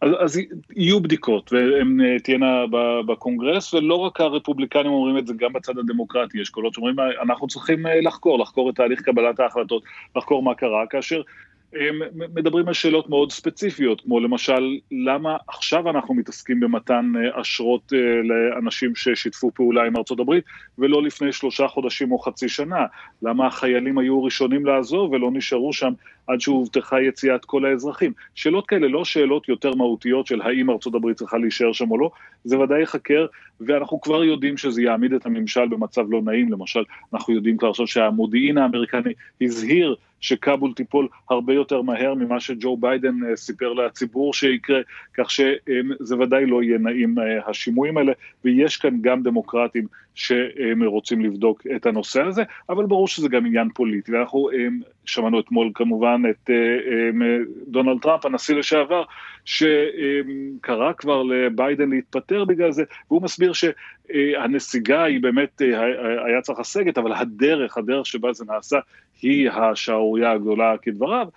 אז, 0.00 0.10
אז 0.18 0.40
יהיו 0.76 1.00
בדיקות, 1.00 1.52
והן 1.52 2.00
אה, 2.00 2.18
תהיינה 2.18 2.64
בקונגרס, 3.06 3.74
ולא 3.74 3.94
רק 3.94 4.20
הרפובליקנים 4.20 4.92
אומרים 4.92 5.18
את 5.18 5.26
זה, 5.26 5.34
גם 5.36 5.52
בצד 5.52 5.78
הדמוקרטי, 5.78 6.40
יש 6.40 6.50
קולות 6.50 6.74
שאומרים, 6.74 6.96
אנחנו 7.22 7.46
צריכים 7.46 7.86
אה, 7.86 8.00
לחקור, 8.00 8.38
לחקור 8.38 8.70
את 8.70 8.74
תהליך 8.74 9.02
קבלת 9.02 9.40
ההחלטות, 9.40 9.82
לחקור 10.16 10.42
מה 10.42 10.54
קרה, 10.54 10.86
כאשר 10.90 11.22
מדברים 12.34 12.68
על 12.68 12.74
שאלות 12.74 13.08
מאוד 13.08 13.32
ספציפיות, 13.32 14.00
כמו 14.00 14.20
למשל, 14.20 14.78
למה 14.90 15.36
עכשיו 15.48 15.90
אנחנו 15.90 16.14
מתעסקים 16.14 16.60
במתן 16.60 17.12
אה, 17.16 17.40
אשרות 17.40 17.92
לאנשים 18.24 18.94
ששיתפו 18.94 19.50
פעולה 19.54 19.84
עם 19.84 19.96
ארצות 19.96 20.20
הברית, 20.20 20.44
ולא 20.78 21.02
לפני 21.02 21.32
שלושה 21.32 21.68
חודשים 21.68 22.12
או 22.12 22.18
חצי 22.18 22.48
שנה? 22.48 22.86
למה 23.22 23.46
החיילים 23.46 23.98
היו 23.98 24.24
ראשונים 24.24 24.66
לעזוב 24.66 25.12
ולא 25.12 25.30
נשארו 25.32 25.72
שם 25.72 25.92
עד 26.26 26.40
שהובטחה 26.40 27.00
יציאת 27.00 27.44
כל 27.44 27.64
האזרחים. 27.64 28.12
שאלות 28.34 28.66
כאלה, 28.66 28.88
לא 28.88 29.04
שאלות 29.04 29.48
יותר 29.48 29.74
מהותיות 29.74 30.26
של 30.26 30.42
האם 30.42 30.70
ארצות 30.70 30.94
הברית 30.94 31.16
צריכה 31.16 31.38
להישאר 31.38 31.72
שם 31.72 31.90
או 31.90 31.98
לא, 31.98 32.10
זה 32.44 32.58
ודאי 32.58 32.80
ייחקר, 32.80 33.26
ואנחנו 33.60 34.00
כבר 34.00 34.24
יודעים 34.24 34.56
שזה 34.56 34.82
יעמיד 34.82 35.12
את 35.12 35.26
הממשל 35.26 35.68
במצב 35.68 36.10
לא 36.10 36.22
נעים, 36.22 36.52
למשל, 36.52 36.82
אנחנו 37.14 37.34
יודעים 37.34 37.56
כבר 37.56 37.70
עכשיו 37.70 37.86
שהמודיעין 37.86 38.58
האמריקני 38.58 39.12
הזהיר 39.40 39.96
שכאבול 40.24 40.72
תיפול 40.72 41.08
הרבה 41.30 41.54
יותר 41.54 41.82
מהר 41.82 42.14
ממה 42.14 42.40
שג'ו 42.40 42.76
ביידן 42.76 43.14
אה, 43.24 43.36
סיפר 43.36 43.72
לציבור 43.72 44.34
שיקרה, 44.34 44.80
כך 45.14 45.30
שזה 45.30 46.16
ודאי 46.20 46.46
לא 46.46 46.62
יהיה 46.62 46.78
נעים 46.78 47.18
אה, 47.18 47.50
השימועים 47.50 47.96
האלה, 47.96 48.12
ויש 48.44 48.76
כאן 48.76 48.98
גם 49.00 49.22
דמוקרטים 49.22 49.86
שרוצים 50.14 51.20
לבדוק 51.20 51.62
את 51.76 51.86
הנושא 51.86 52.22
הזה, 52.22 52.42
אבל 52.68 52.86
ברור 52.86 53.08
שזה 53.08 53.28
גם 53.28 53.46
עניין 53.46 53.68
פוליטי, 53.74 54.12
ואנחנו 54.12 54.50
אה, 54.50 54.66
שמענו 55.04 55.40
אתמול 55.40 55.70
כמובן 55.74 56.22
את 56.30 56.50
דונלד 57.68 58.02
טראמפ, 58.02 58.26
הנשיא 58.26 58.54
לשעבר, 58.54 59.02
שקרא 59.44 60.92
כבר 60.98 61.22
לביידן 61.22 61.90
להתפטר 61.90 62.44
בגלל 62.44 62.72
זה, 62.72 62.84
והוא 63.10 63.22
מסביר 63.22 63.52
שהנסיגה 63.52 65.02
היא 65.02 65.22
באמת, 65.22 65.60
היה 66.26 66.40
צריך 66.42 66.60
לסגת, 66.60 66.98
אבל 66.98 67.12
הדרך, 67.12 67.78
הדרך 67.78 68.06
שבה 68.06 68.32
זה 68.32 68.44
נעשה, 68.44 68.78
היא 69.22 69.50
השערורייה 69.50 70.32
הגדולה 70.32 70.74
כדבריו. 70.82 71.28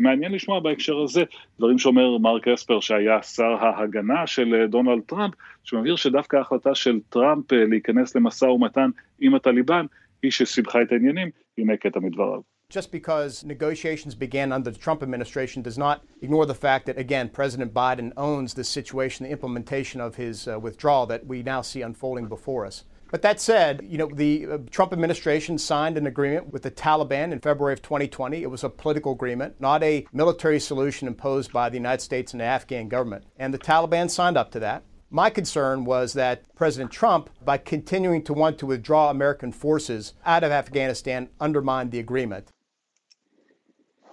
מעניין 0.00 0.32
לשמוע 0.32 0.60
בהקשר 0.60 0.98
הזה 0.98 1.22
דברים 1.58 1.78
שאומר 1.78 2.18
מרק 2.18 2.48
אספר 2.48 2.80
שהיה 2.80 3.22
שר 3.22 3.56
ההגנה 3.60 4.26
של 4.26 4.66
דונלד 4.68 5.02
טראמפ, 5.06 5.34
שמבהיר 5.64 5.96
שדווקא 5.96 6.36
ההחלטה 6.36 6.74
של 6.74 7.00
טראמפ 7.08 7.52
להיכנס 7.52 8.16
למשא 8.16 8.44
ומתן 8.44 8.90
עם 9.20 9.34
הטליבן 9.34 9.86
היא 10.22 10.30
שסיבכה 10.30 10.82
את 10.82 10.92
העניינים, 10.92 11.30
הנה 11.58 11.76
קטע 11.76 12.00
מדבריו. 12.00 12.40
Just 12.70 12.90
because 12.90 13.44
negotiations 13.44 14.14
began 14.14 14.50
under 14.50 14.70
the 14.70 14.78
Trump 14.78 15.02
administration 15.02 15.62
does 15.62 15.78
not 15.78 16.00
ignore 16.22 16.46
the 16.46 16.54
fact 16.54 16.86
that, 16.86 16.98
again, 16.98 17.28
President 17.28 17.72
Biden 17.72 18.10
owns 18.16 18.54
the 18.54 18.64
situation, 18.64 19.26
the 19.26 19.30
implementation 19.30 20.00
of 20.00 20.16
his 20.16 20.48
uh, 20.48 20.58
withdrawal 20.58 21.06
that 21.06 21.26
we 21.26 21.42
now 21.42 21.60
see 21.60 21.82
unfolding 21.82 22.26
before 22.26 22.64
us. 22.66 22.84
But 23.13 23.23
that 23.23 23.39
said, 23.39 23.81
you 23.83 23.97
know, 23.97 24.09
the 24.13 24.45
uh, 24.45 24.57
Trump 24.69 24.93
administration 24.93 25.57
signed 25.57 25.97
an 25.97 26.05
agreement 26.05 26.53
with 26.53 26.61
the 26.61 26.71
Taliban 26.71 27.31
in 27.31 27.39
February 27.39 27.73
of 27.73 27.81
2020. 27.81 28.43
It 28.43 28.51
was 28.51 28.63
a 28.63 28.69
political 28.69 29.13
agreement, 29.13 29.55
not 29.59 29.81
a 29.81 30.05
military 30.13 30.59
solution 30.59 31.07
imposed 31.07 31.51
by 31.51 31.69
the 31.69 31.77
United 31.77 32.01
States 32.01 32.33
and 32.33 32.41
the 32.41 32.45
Afghan 32.45 32.87
government. 32.87 33.25
And 33.37 33.51
the 33.53 33.57
Taliban 33.57 34.09
signed 34.09 34.37
up 34.37 34.51
to 34.51 34.59
that. 34.59 34.83
My 35.09 35.31
concern 35.31 35.85
was 35.85 36.13
that 36.13 36.43
President 36.55 36.91
Trump, 36.91 37.31
by 37.43 37.57
continuing 37.57 38.23
to 38.25 38.33
want 38.33 38.59
to 38.59 38.67
withdraw 38.67 39.09
American 39.09 39.51
forces 39.51 40.13
out 40.23 40.43
of 40.43 40.51
Afghanistan, 40.51 41.29
undermined 41.39 41.91
the 41.91 41.99
agreement. 41.99 42.51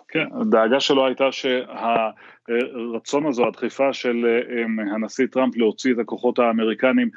כן, 0.08 0.26
הדאגה 0.40 0.80
שלו 0.80 1.06
הייתה 1.06 1.30
שהרצון 2.47 3.25
הזו, 3.25 3.47
הדחיפה 3.47 3.93
של 3.93 4.41
הנשיא 4.93 5.25
טראמפ 5.31 5.57
להוציא 5.57 5.93
את 5.93 5.99
הכוחות 5.99 6.39
האמריקנים 6.39 7.09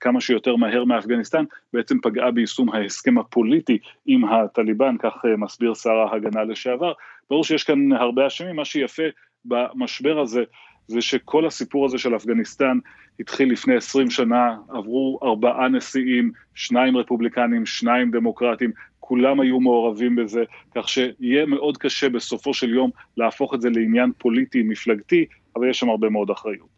כמה 0.00 0.20
שיותר 0.20 0.56
מהר 0.56 0.84
מאפגניסטן, 0.84 1.44
בעצם 1.72 2.00
פגעה 2.02 2.30
ביישום 2.30 2.70
ההסכם 2.70 3.18
הפוליטי 3.18 3.78
עם 4.06 4.24
הטליבן, 4.24 4.96
כך 4.98 5.24
מסביר 5.38 5.74
שר 5.74 5.90
ההגנה 5.90 6.44
לשעבר. 6.44 6.92
ברור 7.30 7.44
שיש 7.44 7.64
כאן 7.64 7.92
הרבה 7.92 8.26
אשמים, 8.26 8.56
מה 8.56 8.64
שיפה 8.64 9.02
במשבר 9.44 10.20
הזה 10.20 10.44
זה 10.92 11.00
שכל 11.00 11.46
הסיפור 11.46 11.86
הזה 11.86 11.98
של 11.98 12.16
אפגניסטן 12.16 12.78
התחיל 13.20 13.52
לפני 13.52 13.76
20 13.76 14.10
שנה, 14.10 14.56
עברו 14.68 15.18
ארבעה 15.22 15.68
נשיאים, 15.68 16.32
שניים 16.54 16.96
רפובליקנים, 16.96 17.66
שניים 17.66 18.10
דמוקרטים, 18.10 18.70
כולם 19.00 19.40
היו 19.40 19.60
מעורבים 19.60 20.16
בזה, 20.16 20.42
כך 20.76 20.88
שיהיה 20.88 21.46
מאוד 21.46 21.76
קשה 21.78 22.08
בסופו 22.08 22.54
של 22.54 22.74
יום 22.74 22.90
להפוך 23.16 23.54
את 23.54 23.60
זה 23.60 23.70
לעניין 23.70 24.12
פוליטי 24.18 24.62
מפלגתי, 24.62 25.24
אבל 25.56 25.70
יש 25.70 25.78
שם 25.78 25.88
הרבה 25.88 26.08
מאוד 26.08 26.30
אחריות. 26.30 26.68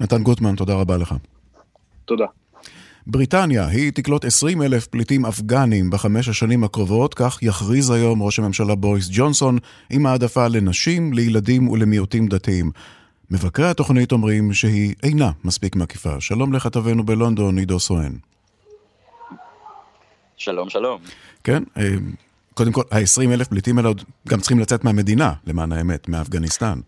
נתן 0.00 0.22
גוטמן, 0.22 0.54
תודה 0.54 0.74
רבה 0.74 0.96
לך. 0.96 1.14
תודה. 2.04 2.26
בריטניה, 3.06 3.66
היא 3.66 3.92
תקלוט 3.92 4.24
20 4.24 4.62
אלף 4.62 4.86
פליטים 4.86 5.26
אפגנים 5.26 5.90
בחמש 5.90 6.28
השנים 6.28 6.64
הקרובות, 6.64 7.14
כך 7.14 7.38
יכריז 7.42 7.90
היום 7.90 8.22
ראש 8.22 8.38
הממשלה 8.38 8.74
בוריס 8.74 9.08
ג'ונסון, 9.12 9.58
עם 9.90 10.06
העדפה 10.06 10.48
לנשים, 10.48 11.12
לילדים 11.12 11.68
ולמיעוטים 11.68 12.26
דתיים. 12.26 12.70
מבקרי 13.30 13.68
התוכנית 13.68 14.12
אומרים 14.12 14.52
שהיא 14.54 14.94
אינה 15.02 15.30
מספיק 15.44 15.76
מקיפה. 15.76 16.20
שלום 16.20 16.52
לכתבנו 16.52 17.04
בלונדון, 17.04 17.58
עידו 17.58 17.80
סואן. 17.80 18.12
שלום, 20.36 20.70
שלום. 20.70 21.00
כן, 21.44 21.62
אה, 21.76 21.94
קודם 22.54 22.72
כל, 22.72 22.82
ה-20 22.90 23.32
אלף 23.32 23.48
פליטים 23.48 23.78
האלה 23.78 23.90
גם 24.28 24.40
צריכים 24.40 24.58
לצאת 24.58 24.84
מהמדינה, 24.84 25.32
למען 25.46 25.72
האמת, 25.72 26.08
מאפגניסטן. 26.08 26.80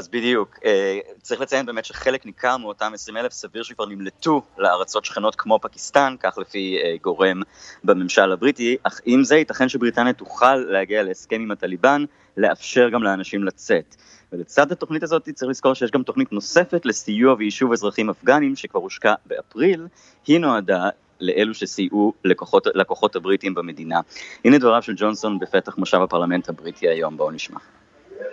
אז 0.00 0.08
בדיוק, 0.08 0.58
אה, 0.64 0.98
צריך 1.22 1.40
לציין 1.40 1.66
באמת 1.66 1.84
שחלק 1.84 2.26
ניכר 2.26 2.56
מאותם 2.56 2.92
20 2.94 3.16
אלף 3.16 3.32
סביר 3.32 3.62
שכבר 3.62 3.86
נמלטו 3.86 4.42
לארצות 4.58 5.04
שכנות 5.04 5.34
כמו 5.34 5.58
פקיסטן, 5.62 6.14
כך 6.20 6.38
לפי 6.38 6.78
אה, 6.82 6.96
גורם 7.02 7.42
בממשל 7.84 8.32
הבריטי, 8.32 8.76
אך 8.82 9.00
עם 9.04 9.24
זה 9.24 9.36
ייתכן 9.36 9.68
שבריטניה 9.68 10.12
תוכל 10.12 10.54
להגיע 10.54 11.02
להסכם 11.02 11.40
עם 11.40 11.50
הטליבן, 11.50 12.04
לאפשר 12.36 12.88
גם 12.88 13.02
לאנשים 13.02 13.44
לצאת. 13.44 13.96
ולצד 14.32 14.72
התוכנית 14.72 15.02
הזאת 15.02 15.28
צריך 15.28 15.50
לזכור 15.50 15.74
שיש 15.74 15.90
גם 15.90 16.02
תוכנית 16.02 16.32
נוספת 16.32 16.86
לסיוע 16.86 17.34
ויישוב 17.38 17.72
אזרחים 17.72 18.10
אפגנים 18.10 18.56
שכבר 18.56 18.80
הושקע 18.80 19.14
באפריל, 19.26 19.86
היא 20.26 20.38
נועדה 20.38 20.88
לאלו 21.20 21.54
שסייעו 21.54 22.12
לכוחות, 22.24 22.66
לכוחות 22.74 23.16
הבריטים 23.16 23.54
במדינה. 23.54 24.00
הנה 24.44 24.58
דבריו 24.58 24.82
של 24.82 24.94
ג'ונסון 24.96 25.38
בפתח 25.38 25.78
מושב 25.78 25.98
הפרלמנט 26.02 26.48
הבריטי 26.48 26.88
היום, 26.88 27.16
בואו 27.16 27.30
נשמע. 27.30 27.58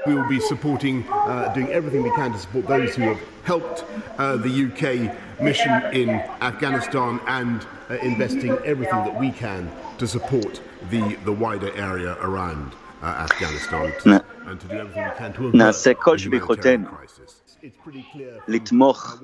We 0.07 0.15
will 0.15 0.29
be 0.29 0.41
supporting, 0.41 1.05
uh, 1.11 1.53
doing 1.55 1.69
everything 1.69 2.03
we 2.03 2.11
can 2.11 2.33
to 2.33 2.39
support 2.39 2.67
those 2.67 2.95
who 2.95 3.03
have 3.03 3.21
helped 3.45 3.85
uh, 4.19 4.37
the 4.37 4.53
UK 4.67 5.41
mission 5.41 5.73
in 5.93 6.11
Afghanistan 6.41 7.21
and 7.27 7.67
uh, 7.89 7.95
investing 8.03 8.53
everything 8.65 9.05
that 9.05 9.19
we 9.19 9.31
can 9.31 9.71
to 9.99 10.07
support 10.07 10.61
the, 10.91 11.17
the 11.25 11.33
wider 11.33 11.73
area 11.77 12.17
around 12.21 12.73
uh, 13.03 13.07
Afghanistan 13.07 13.93
to, 14.03 14.25
and 14.47 14.61
to 14.61 14.69
do 14.69 14.75
everything 14.75 15.05
we 15.05 15.17
can 15.17 15.33
to 15.33 15.49
avert 15.49 15.85
the 15.85 16.17
humanitarian 16.19 16.87
crisis. 16.87 17.43
לתמוך... 18.49 19.23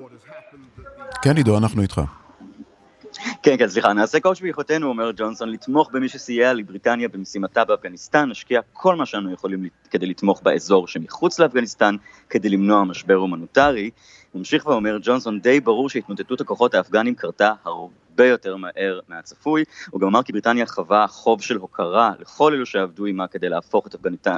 כן, 1.21 1.37
עידו, 1.37 1.57
אנחנו 1.57 1.81
איתך. 1.81 2.01
כן, 3.42 3.56
כן, 3.58 3.68
סליחה, 3.68 3.92
נעשה 3.92 4.20
כל 4.20 4.34
שביכולתנו, 4.34 4.88
אומר 4.88 5.10
ג'ונסון, 5.16 5.50
לתמוך 5.50 5.90
במי 5.92 6.08
שסייע 6.08 6.52
לבריטניה 6.52 7.08
במשימתה 7.08 7.64
באפגניסטן, 7.64 8.28
נשקיע 8.28 8.60
כל 8.72 8.96
מה 8.96 9.06
שאנו 9.06 9.32
יכולים 9.32 9.68
כדי 9.90 10.06
לתמוך 10.06 10.42
באזור 10.42 10.88
שמחוץ 10.88 11.38
לאפגניסטן, 11.38 11.96
כדי 12.30 12.48
למנוע 12.48 12.84
משבר 12.84 13.14
הומניטרי. 13.14 13.90
ממשיך 14.34 14.66
ואומר 14.66 14.98
ג'ונסון, 15.02 15.40
די 15.40 15.60
ברור 15.60 15.88
שהתמוטטות 15.88 16.40
הכוחות 16.40 16.74
האפגנים 16.74 17.14
קרתה 17.14 17.52
הרבה 17.64 18.26
יותר 18.26 18.56
מהר 18.56 19.00
מהצפוי. 19.08 19.64
הוא 19.90 20.00
גם 20.00 20.06
אמר 20.06 20.22
כי 20.22 20.32
בריטניה 20.32 20.66
חווה 20.66 21.06
חוב 21.06 21.42
של 21.42 21.56
הוקרה 21.56 22.12
לכל 22.20 22.52
אלו 22.54 22.66
שעבדו 22.66 23.04
עימה 23.04 23.26
כדי 23.26 23.48
להפוך 23.48 23.86
את 23.86 23.96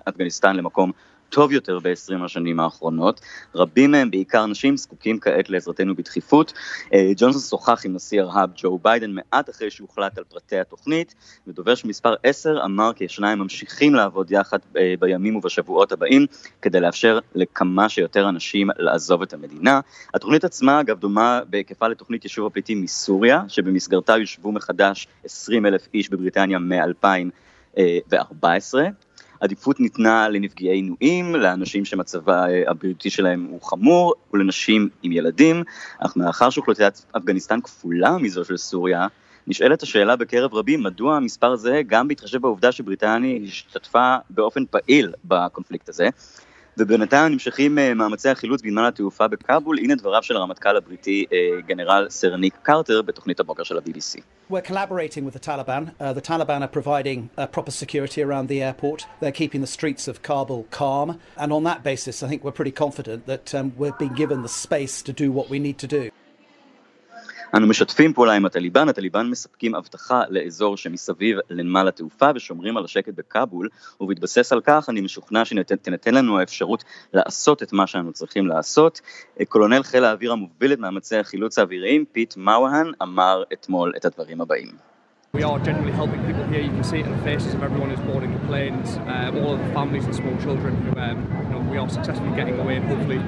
אפגניסטן 0.08 0.56
למקום 0.56 0.92
טוב 1.28 1.52
יותר 1.52 1.78
ב-20 1.78 2.24
השנים 2.24 2.60
האחרונות. 2.60 3.20
רבים 3.54 3.90
מהם, 3.90 4.10
בעיקר 4.10 4.46
נשים, 4.46 4.76
זקוקים 4.76 5.20
כעת 5.20 5.50
לעזרתנו 5.50 5.96
בדחיפות. 5.96 6.52
אה, 6.94 7.12
ג'ונסון 7.16 7.40
שוחח 7.40 7.86
עם 7.86 7.94
נשיא 7.94 8.20
ארה"ב 8.22 8.50
ג'ו 8.56 8.78
ביידן 8.78 9.10
מעט 9.10 9.50
אחרי 9.50 9.70
שהוחלט 9.70 10.18
על 10.18 10.24
פרטי 10.24 10.58
התוכנית, 10.58 11.14
ודובר 11.46 11.74
שמספר 11.74 12.14
10 12.22 12.64
אמר 12.64 12.92
כי 12.92 13.04
השניים 13.04 13.38
ממשיכים 13.38 13.94
לעבוד 13.94 14.30
יחד 14.30 14.58
אה, 14.76 14.94
בימים 15.00 15.36
ובשבועות 15.36 15.92
הבאים, 15.92 16.26
כדי 16.62 16.80
לאפשר 16.80 17.18
לכמה 17.34 17.88
שיותר 17.88 18.28
אנשים 18.28 18.68
לעזוב 18.78 19.22
את 19.22 19.34
המדינה. 19.34 19.80
התוכנית 20.14 20.44
עצמה, 20.44 20.80
אגב, 20.80 20.98
דומה 20.98 21.40
בהיקפה 21.50 21.88
לתוכנית 21.88 22.24
יישוב 22.24 22.46
הפליטים 22.46 22.82
מסוריה, 22.82 23.42
שבמסגרתה 23.48 24.16
יושבו 24.16 24.52
מחדש 24.52 25.08
20 25.24 25.66
אלף 25.66 25.88
איש 25.94 26.10
בבריטניה 26.10 26.58
מ-2014. 26.58 27.76
עדיפות 29.40 29.80
ניתנה 29.80 30.28
לנפגעי 30.28 30.68
עינויים, 30.68 31.34
לאנשים 31.34 31.84
שמצבה 31.84 32.48
אה, 32.48 32.70
הבריאותי 32.70 33.10
שלהם 33.10 33.46
הוא 33.50 33.62
חמור, 33.62 34.14
ולנשים 34.34 34.88
עם 35.02 35.12
ילדים, 35.12 35.62
אך 35.98 36.16
מאחר 36.16 36.50
שאוכלוסיית 36.50 37.06
אפגניסטן 37.16 37.60
כפולה 37.60 38.18
מזו 38.18 38.44
של 38.44 38.56
סוריה, 38.56 39.06
נשאלת 39.46 39.82
השאלה 39.82 40.16
בקרב 40.16 40.54
רבים, 40.54 40.82
מדוע 40.82 41.16
המספר 41.16 41.52
הזה, 41.52 41.82
גם 41.86 42.08
בהתחשב 42.08 42.38
בעובדה 42.38 42.72
שבריטניה 42.72 43.38
השתתפה 43.44 44.16
באופן 44.30 44.64
פעיל 44.70 45.12
בקונפליקט 45.24 45.88
הזה, 45.88 46.08
ובינתיים 46.78 47.32
נמשכים 47.32 47.74
מאמצי 47.74 48.28
החילוץ 48.28 48.62
בנמל 48.62 48.88
התעופה 48.88 49.28
בכאבול, 49.28 49.78
הנה 49.78 49.94
דבריו 49.94 50.22
של 50.22 50.36
הרמטכ"ל 50.36 50.76
הבריטי 50.76 51.24
גנרל 51.66 52.06
סר 52.10 52.36
ניק 52.36 52.54
קרטר 52.62 53.02
בתוכנית 53.02 53.40
הבוקר 53.40 53.62
של 53.62 53.78
ה-BBC. 53.78 54.20
We're 54.50 54.62
collaborating 54.62 55.24
with 55.24 55.32
the 55.32 55.40
Taliban. 55.40 55.82
Uh, 56.00 56.12
the 56.12 56.20
Taliban 56.20 56.60
are 56.62 56.68
providing 56.68 57.30
uh, 57.36 57.46
proper 57.46 57.72
security 57.72 58.22
around 58.22 58.48
the 58.48 58.62
airport. 58.62 59.06
They're 59.20 59.38
keeping 59.42 59.60
the 59.60 59.72
streets 59.78 60.06
of 60.06 60.22
Kabul 60.22 60.66
calm. 60.70 61.18
And 61.36 61.52
on 61.52 61.64
that 61.64 61.82
basis, 61.82 62.22
I 62.22 62.28
think 62.28 62.44
we're 62.44 62.58
pretty 62.60 62.76
confident 62.84 63.26
that 63.26 63.54
um, 63.54 63.72
we're 63.80 63.98
being 63.98 64.14
given 64.14 64.42
the 64.42 64.54
space 64.66 65.02
to 65.08 65.12
do 65.12 65.32
what 65.32 65.46
we 65.50 65.58
need 65.58 65.78
to 65.78 65.88
do. 65.98 66.10
אנו 67.54 67.66
משתפים 67.66 68.12
פעולה 68.12 68.32
עם 68.32 68.46
הטליבן, 68.46 68.88
הטליבן 68.88 69.26
מספקים 69.26 69.74
אבטחה 69.74 70.22
לאזור 70.28 70.76
שמסביב 70.76 71.38
לנמל 71.50 71.88
התעופה 71.88 72.30
ושומרים 72.34 72.76
על 72.76 72.84
השקט 72.84 73.14
בכאבול, 73.14 73.68
ובהתבסס 74.00 74.52
על 74.52 74.60
כך 74.60 74.88
אני 74.88 75.00
משוכנע 75.00 75.44
שתינתן 75.44 76.14
לנו 76.14 76.38
האפשרות 76.38 76.84
לעשות 77.14 77.62
את 77.62 77.72
מה 77.72 77.86
שאנו 77.86 78.12
צריכים 78.12 78.46
לעשות. 78.46 79.00
קולונל 79.48 79.82
חיל 79.82 80.04
האוויר 80.04 80.32
המוביל 80.32 80.72
את 80.72 80.78
מאמצי 80.78 81.16
החילוץ 81.16 81.58
האוויריים, 81.58 82.04
פיט 82.12 82.34
מאוהן, 82.36 82.92
אמר 83.02 83.42
אתמול 83.52 83.92
את 83.96 84.04
הדברים 84.04 84.40
הבאים. 84.40 84.72
We 85.34 85.42
are 85.42 85.58
genuinely 85.58 85.92
helping 85.92 86.22
people 86.28 86.44
here. 86.44 86.62
You 86.62 86.70
can 86.70 86.84
see 86.84 87.00
it 87.00 87.06
in 87.08 87.12
the 87.14 87.22
faces 87.22 87.52
of 87.52 87.62
everyone 87.62 87.90
who's 87.90 88.04
boarding 88.10 88.32
the 88.32 88.44
planes, 88.46 88.96
um, 89.14 89.32
all 89.42 89.52
of 89.56 89.60
the 89.64 89.70
families 89.74 90.04
and 90.06 90.14
small 90.14 90.36
children 90.46 90.72
who 90.82 90.98
um, 90.98 91.18
you 91.42 91.50
know, 91.52 91.60
we 91.70 91.76
are 91.76 91.88
successfully 91.90 92.34
getting 92.40 92.58
away 92.58 92.76
and 92.76 92.86
hopefully 92.88 93.20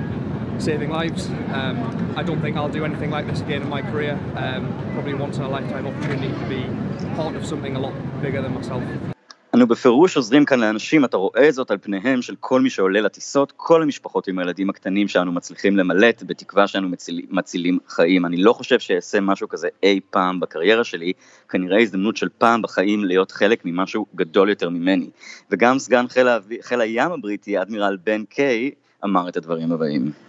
saving 0.61 0.91
lives. 0.91 1.23
Um, 1.59 1.77
I 2.17 2.23
don't 2.23 2.41
think 2.41 2.57
I'll 2.57 2.75
do 2.81 2.85
anything 2.85 3.11
like 3.11 3.27
this 3.31 3.41
again 3.41 3.63
in 3.63 3.69
my 3.69 3.83
career. 3.83 4.15
Um, 4.37 4.63
probably 4.95 5.15
once 5.15 5.37
in 5.39 5.45
a 5.45 5.49
lifetime 5.49 5.87
opportunity 5.87 6.29
to 6.41 6.47
be 6.55 6.63
part 7.17 7.35
of 7.37 7.47
something 7.47 7.77
a 7.77 7.81
lot 7.87 7.95
bigger 8.23 8.43
than 8.43 8.55
myself. 8.55 8.83
אנו 9.55 9.67
בפירוש 9.67 10.17
עוזרים 10.17 10.45
כאן 10.45 10.61
לאנשים, 10.61 11.05
אתה 11.05 11.17
רואה 11.17 11.51
זאת 11.51 11.71
על 11.71 11.79
פניהם 11.79 12.23
של 12.23 12.35
כל 12.41 12.61
מי 12.61 12.71
שעולה 12.71 13.01
לטיסות, 13.01 13.53
כל 13.57 13.83
המשפחות 13.83 14.29
עם 14.29 14.39
הילדים 14.39 14.71
הקטנים 14.71 15.09
שאנו 15.09 15.33
מצליחים 15.33 15.77
למלט, 15.77 16.23
בתקווה 16.27 16.67
שאנו 16.67 16.89
מציל, 16.89 17.27
מצילים 17.31 17.79
חיים. 17.89 18.27
אני 18.27 18.37
לא 18.37 18.53
חושב 18.53 18.79
שאעשה 18.79 19.21
משהו 19.21 19.49
כזה 19.49 19.69
אי 19.83 20.01
פעם 20.11 20.41
בקריירה 20.41 20.85
שלי, 20.85 21.13
כנראה 21.49 21.81
הזדמנות 21.81 22.17
של 22.17 22.29
פעם 22.39 22.63
בחיים 22.63 23.05
להיות 23.05 23.31
חלק 23.31 23.65
ממשהו 23.65 24.07
גדול 24.15 24.49
יותר 24.49 24.69
ממני. 24.69 25.11
וגם 25.51 25.79
סגן 25.79 26.09
חיל, 26.09 26.27
חיל 26.63 26.81
הים 26.81 27.13
הבריטי, 27.13 27.63
אדמירל 27.63 27.97
בן 28.05 28.25
קיי, 28.25 28.71
אמר 29.05 29.29
את 29.29 29.37
הדברים 29.37 29.73
הבאים. 29.73 30.28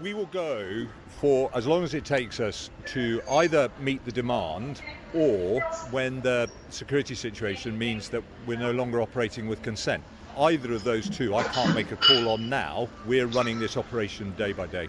We 0.00 0.14
will 0.14 0.26
go 0.26 0.86
for 1.08 1.50
as 1.54 1.66
long 1.66 1.82
as 1.82 1.94
it 1.94 2.04
takes 2.04 2.38
us 2.38 2.70
to 2.86 3.20
either 3.32 3.68
meet 3.80 4.04
the 4.04 4.12
demand 4.12 4.80
or 5.12 5.60
when 5.90 6.20
the 6.22 6.48
security 6.70 7.14
situation 7.14 7.76
means 7.76 8.08
that 8.10 8.22
we're 8.46 8.58
no 8.58 8.70
longer 8.70 9.00
operating 9.00 9.48
with 9.48 9.60
consent. 9.62 10.02
Either 10.38 10.72
of 10.72 10.84
those 10.84 11.08
two 11.08 11.34
I 11.34 11.42
can't 11.42 11.74
make 11.74 11.90
a 11.90 11.96
call 11.96 12.28
on 12.28 12.48
now. 12.48 12.88
We're 13.06 13.26
running 13.26 13.58
this 13.58 13.76
operation 13.76 14.32
day 14.32 14.52
by 14.52 14.66
day. 14.66 14.88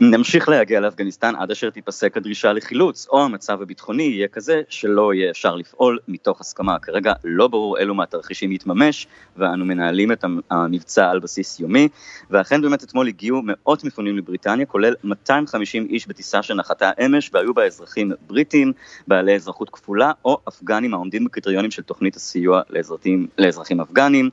נמשיך 0.00 0.48
להגיע 0.48 0.80
לאפגניסטן 0.80 1.34
עד 1.36 1.50
אשר 1.50 1.70
תיפסק 1.70 2.16
הדרישה 2.16 2.52
לחילוץ, 2.52 3.06
או 3.10 3.24
המצב 3.24 3.62
הביטחוני 3.62 4.02
יהיה 4.02 4.28
כזה 4.28 4.62
שלא 4.68 5.14
יהיה 5.14 5.30
אפשר 5.30 5.56
לפעול 5.56 5.98
מתוך 6.08 6.40
הסכמה. 6.40 6.78
כרגע 6.78 7.12
לא 7.24 7.48
ברור 7.48 7.78
אילו 7.78 7.94
מהתרחישים 7.94 8.52
יתממש, 8.52 9.06
ואנו 9.36 9.64
מנהלים 9.64 10.12
את 10.12 10.24
המבצע 10.50 11.10
על 11.10 11.18
בסיס 11.20 11.60
יומי, 11.60 11.88
ואכן 12.30 12.62
באמת 12.62 12.84
אתמול 12.84 13.08
הגיעו 13.08 13.40
מאות 13.44 13.84
מפונים 13.84 14.18
לבריטניה, 14.18 14.66
כולל 14.66 14.94
250 15.04 15.86
איש 15.90 16.06
בטיסה 16.06 16.42
שנחתה 16.42 16.90
אמש, 17.06 17.30
והיו 17.32 17.54
בה 17.54 17.64
אזרחים 17.64 18.12
בריטים, 18.26 18.72
בעלי 19.06 19.34
אזרחות 19.34 19.70
כפולה, 19.70 20.12
או 20.24 20.38
אפגנים 20.48 20.94
העומדים 20.94 21.24
בקריטריונים 21.24 21.70
של 21.70 21.82
תוכנית 21.82 22.16
הסיוע 22.16 22.62
לאזרחים, 22.70 23.26
לאזרחים 23.38 23.80
אפגנים, 23.80 24.30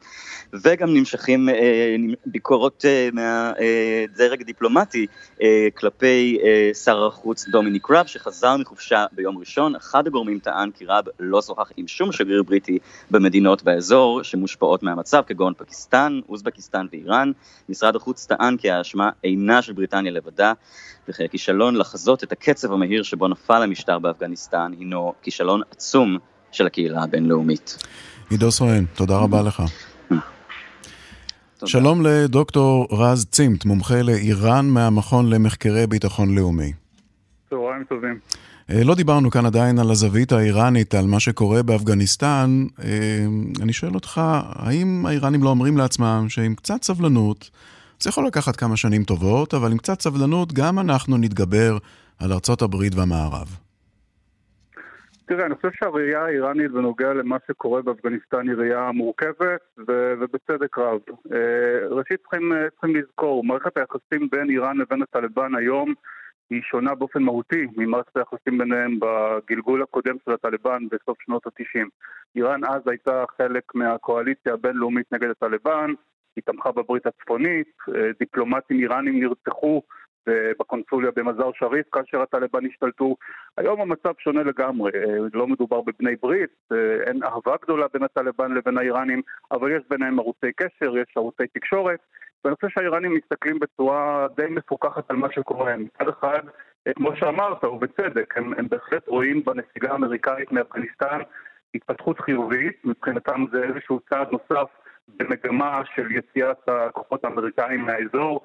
וגם 0.53 0.93
נמשכים 0.93 1.49
אה, 1.49 1.95
ביקורות 2.25 2.85
אה, 2.85 3.09
מהדרג 3.13 4.41
הדיפלומטי, 4.41 5.07
אה, 5.41 5.58
כלפי 5.75 6.39
אה, 6.43 6.73
שר 6.73 7.05
החוץ 7.05 7.47
דומיניק 7.47 7.91
ראב 7.91 8.05
שחזר 8.05 8.57
מחופשה 8.57 9.05
ביום 9.11 9.37
ראשון. 9.37 9.75
אחד 9.75 10.07
הגורמים 10.07 10.39
טען 10.39 10.71
כי 10.71 10.85
ראב 10.85 11.03
לא 11.19 11.41
שוחח 11.41 11.71
עם 11.77 11.87
שום 11.87 12.11
שגריר 12.11 12.43
בריטי 12.43 12.77
במדינות 13.11 13.63
באזור 13.63 14.23
שמושפעות 14.23 14.83
מהמצב 14.83 15.23
כגון 15.27 15.53
פקיסטן, 15.57 16.19
אוזבקיסטן 16.29 16.85
ואיראן. 16.91 17.31
משרד 17.69 17.95
החוץ 17.95 18.25
טען 18.25 18.57
כי 18.57 18.71
האשמה 18.71 19.09
אינה 19.23 19.61
של 19.61 19.73
בריטניה 19.73 20.11
לבדה 20.11 20.53
וכי 21.09 21.23
הכישלון 21.23 21.75
לחזות 21.75 22.23
את 22.23 22.31
הקצב 22.31 22.73
המהיר 22.73 23.03
שבו 23.03 23.27
נפל 23.27 23.63
המשטר 23.63 23.99
באפגניסטן 23.99 24.71
הינו 24.79 25.13
כישלון 25.21 25.61
עצום 25.71 26.17
של 26.51 26.67
הקהילה 26.67 27.03
הבינלאומית. 27.03 27.77
עידו 28.29 28.51
סואן, 28.51 28.85
תודה 28.85 29.17
רבה 29.17 29.41
לך. 29.41 29.63
תודה. 31.59 31.71
שלום 31.71 32.01
לדוקטור 32.01 32.87
רז 32.91 33.25
צימת, 33.25 33.65
מומחה 33.65 34.01
לאיראן 34.01 34.69
מהמכון 34.69 35.29
למחקרי 35.29 35.87
ביטחון 35.87 36.35
לאומי. 36.35 36.73
צהריים 37.49 37.83
טובים. 37.83 38.19
לא 38.69 38.95
דיברנו 38.95 39.31
כאן 39.31 39.45
עדיין 39.45 39.79
על 39.79 39.91
הזווית 39.91 40.31
האיראנית, 40.31 40.95
על 40.95 41.07
מה 41.07 41.19
שקורה 41.19 41.63
באפגניסטן. 41.63 42.65
אני 43.61 43.73
שואל 43.73 43.95
אותך, 43.95 44.21
האם 44.45 45.05
האיראנים 45.05 45.43
לא 45.43 45.49
אומרים 45.49 45.77
לעצמם 45.77 46.25
שעם 46.29 46.55
קצת 46.55 46.83
סבלנות, 46.83 47.49
זה 47.99 48.09
יכול 48.09 48.27
לקחת 48.27 48.55
כמה 48.55 48.77
שנים 48.77 49.03
טובות, 49.03 49.53
אבל 49.53 49.71
עם 49.71 49.77
קצת 49.77 50.01
סבלנות 50.01 50.53
גם 50.53 50.79
אנחנו 50.79 51.17
נתגבר 51.17 51.77
על 52.19 52.33
ארצות 52.33 52.61
הברית 52.61 52.95
והמערב? 52.95 53.55
תראה, 55.29 55.45
אני 55.45 55.55
חושב 55.55 55.69
שהראייה 55.71 56.25
האיראנית 56.25 56.71
בנוגע 56.71 57.13
למה 57.13 57.37
שקורה 57.47 57.81
באפגניסטן 57.81 58.49
היא 58.49 58.57
ראייה 58.57 58.91
מורכבת 58.91 59.61
ו- 59.77 60.13
ובצדק 60.19 60.77
רב. 60.77 60.99
ראשית 61.89 62.19
צריכים, 62.21 62.53
צריכים 62.71 62.95
לזכור, 62.95 63.43
מערכת 63.43 63.77
היחסים 63.77 64.29
בין 64.31 64.49
איראן 64.49 64.77
לבין 64.77 65.01
הטליבן 65.01 65.55
היום 65.55 65.93
היא 66.49 66.61
שונה 66.61 66.95
באופן 66.95 67.23
מהותי 67.23 67.67
ממערכת 67.77 68.17
היחסים 68.17 68.57
ביניהם 68.57 68.99
בגלגול 68.99 69.81
הקודם 69.81 70.15
של 70.25 70.31
הטליבן 70.31 70.83
בסוף 70.91 71.17
שנות 71.21 71.47
ה-90. 71.47 71.87
איראן 72.35 72.63
אז 72.65 72.81
הייתה 72.87 73.23
חלק 73.37 73.63
מהקואליציה 73.75 74.53
הבינלאומית 74.53 75.05
נגד 75.11 75.29
הטליבן, 75.29 75.93
היא 76.35 76.43
תמכה 76.45 76.71
בברית 76.71 77.05
הצפונית, 77.05 77.77
דיפלומטים 78.19 78.79
איראנים 78.79 79.23
נרצחו 79.23 79.81
בקונסוליה 80.59 81.11
במזר 81.15 81.49
שריף 81.53 81.85
כאשר 81.91 82.21
הטליבן 82.21 82.65
השתלטו. 82.65 83.15
היום 83.57 83.81
המצב 83.81 84.13
שונה 84.19 84.43
לגמרי, 84.43 84.91
לא 85.33 85.47
מדובר 85.47 85.81
בבני 85.81 86.15
ברית, 86.21 86.71
אין 87.07 87.23
אהבה 87.23 87.55
גדולה 87.61 87.85
בין 87.93 88.03
הטליבן 88.03 88.51
לבין 88.51 88.77
האיראנים, 88.77 89.21
אבל 89.51 89.71
יש 89.71 89.83
ביניהם 89.89 90.19
ערוצי 90.19 90.51
קשר, 90.55 90.97
יש 90.97 91.13
ערוצי 91.17 91.47
תקשורת, 91.53 91.99
ואני 92.43 92.55
חושב 92.55 92.69
שהאיראנים 92.69 93.13
מסתכלים 93.13 93.59
בצורה 93.59 94.27
די 94.35 94.47
מפוקחת 94.49 95.11
על 95.11 95.15
מה 95.15 95.31
שקורה. 95.31 95.77
מצד 95.77 96.07
אחד, 96.09 96.39
כמו 96.95 97.15
שאמרת, 97.15 97.63
ובצדק, 97.63 98.37
הם, 98.37 98.53
הם 98.57 98.67
בהחלט 98.67 99.07
רואים 99.07 99.43
בנסיגה 99.45 99.91
האמריקאית 99.91 100.51
מאפגניסטן 100.51 101.19
התפתחות 101.75 102.19
חיובית, 102.19 102.85
מבחינתם 102.85 103.45
זה 103.51 103.63
איזשהו 103.63 103.99
צעד 104.09 104.27
נוסף 104.31 104.69
במגמה 105.17 105.81
של 105.95 106.11
יציאת 106.11 106.57
הכוחות 106.67 107.25
האמריקאים 107.25 107.81
מהאזור. 107.81 108.41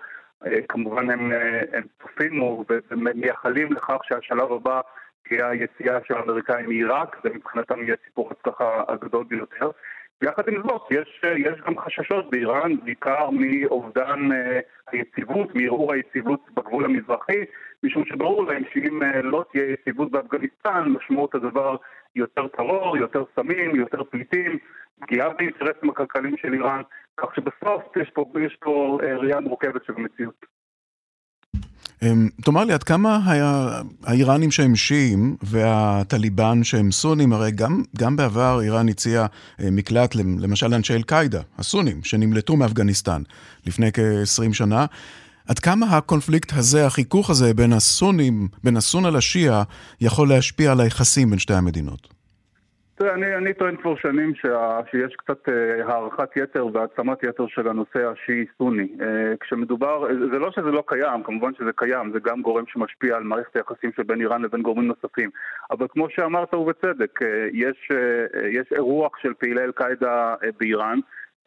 כמובן 0.68 1.10
הם, 1.10 1.32
הם 1.72 1.82
צופים 2.02 2.42
ומייחלים 2.90 3.72
לכך 3.72 3.98
שהשלב 4.02 4.52
הבא 4.52 4.80
תהיה 5.28 5.48
היציאה 5.48 5.98
של 6.04 6.14
האמריקאים 6.14 6.66
מעיראק, 6.66 7.16
זה 7.24 7.30
מבחינתם 7.34 7.82
יהיה 7.82 7.96
סיפור 8.04 8.30
הצלחה 8.30 8.82
הגדול 8.88 9.24
ביותר. 9.24 9.70
ויחד 10.22 10.48
עם 10.48 10.62
זאת, 10.62 10.82
יש, 10.90 11.22
יש 11.36 11.60
גם 11.66 11.78
חששות 11.78 12.30
באיראן, 12.30 12.76
בעיקר 12.84 13.30
מאובדן 13.30 14.28
היציבות, 14.92 15.54
מערעור 15.54 15.92
היציבות 15.92 16.40
בגבול 16.54 16.84
המזרחי, 16.84 17.44
משום 17.82 18.04
שברור 18.06 18.46
להם 18.46 18.62
שאם 18.72 19.02
לא 19.22 19.44
תהיה 19.52 19.72
יציבות 19.72 20.10
באפגניסטן, 20.10 20.84
משמעות 20.86 21.34
הדבר 21.34 21.76
יותר 22.16 22.48
טרור, 22.48 22.96
יותר 22.96 23.24
סמים, 23.36 23.76
יותר 23.76 24.04
פליטים, 24.04 24.58
פגיעה 25.00 25.28
באינטרסים 25.28 25.90
הכלכליים 25.90 26.36
של 26.36 26.54
איראן, 26.54 26.82
כך 27.16 27.28
שבסוף 27.36 27.96
יש 28.02 28.10
פה, 28.14 28.24
יש 28.46 28.56
פה 28.60 28.98
ראייה 29.20 29.40
מורכבת 29.40 29.84
של 29.86 29.92
המציאות. 29.96 30.46
אמ, 32.02 32.28
תאמר 32.44 32.64
לי, 32.64 32.72
עד 32.72 32.82
כמה 32.82 33.20
האיראנים 34.04 34.50
שהם 34.50 34.76
שיעים 34.76 35.36
והטליבן 35.42 36.64
שהם 36.64 36.92
סונים, 36.92 37.32
הרי 37.32 37.50
גם, 37.50 37.82
גם 37.98 38.16
בעבר 38.16 38.60
איראן 38.62 38.88
הציעה 38.88 39.26
אה, 39.60 39.70
מקלט 39.70 40.14
למשל 40.14 40.66
לאנשי 40.68 40.94
אל-קאעידה, 40.94 41.40
הסונים, 41.58 42.04
שנמלטו 42.04 42.56
מאפגניסטן 42.56 43.22
לפני 43.66 43.92
כ-20 43.92 44.52
שנה. 44.52 44.86
עד 45.48 45.58
כמה 45.58 45.86
הקונפליקט 45.86 46.52
הזה, 46.52 46.86
החיכוך 46.86 47.30
הזה 47.30 47.54
בין 47.54 47.72
הסונים, 47.72 48.48
בין 48.64 48.76
הסונה 48.76 49.10
לשיעה, 49.10 49.62
יכול 50.00 50.28
להשפיע 50.28 50.72
על 50.72 50.80
היחסים 50.80 51.30
בין 51.30 51.38
שתי 51.38 51.54
המדינות? 51.54 52.13
תראה, 52.96 53.14
אני, 53.14 53.36
אני 53.36 53.54
טוען 53.54 53.76
כבר 53.76 53.96
שנים 53.96 54.34
שה, 54.34 54.80
שיש 54.90 55.16
קצת 55.16 55.48
אה, 55.48 55.86
הערכת 55.86 56.36
יתר 56.36 56.66
והעצמת 56.72 57.22
יתר 57.22 57.46
של 57.48 57.68
הנושא 57.68 58.06
השיעי-סוני. 58.12 58.88
אה, 59.00 59.36
כשמדובר, 59.40 60.06
זה 60.32 60.38
לא 60.38 60.50
שזה 60.50 60.70
לא 60.70 60.82
קיים, 60.86 61.22
כמובן 61.22 61.54
שזה 61.54 61.70
קיים, 61.76 62.12
זה 62.12 62.18
גם 62.24 62.42
גורם 62.42 62.64
שמשפיע 62.66 63.16
על 63.16 63.22
מערכת 63.22 63.56
היחסים 63.56 63.90
שבין 63.96 64.20
איראן 64.20 64.42
לבין 64.42 64.62
גורמים 64.62 64.86
נוספים. 64.86 65.30
אבל 65.70 65.86
כמו 65.90 66.06
שאמרת 66.10 66.54
ובצדק, 66.54 67.22
אה, 67.22 67.46
יש, 67.52 67.88
אה, 67.92 68.48
יש 68.48 68.72
אירוח 68.72 69.18
של 69.18 69.34
פעילי 69.34 69.64
אל-קאעידה 69.64 70.34
אה, 70.44 70.48
באיראן. 70.60 70.98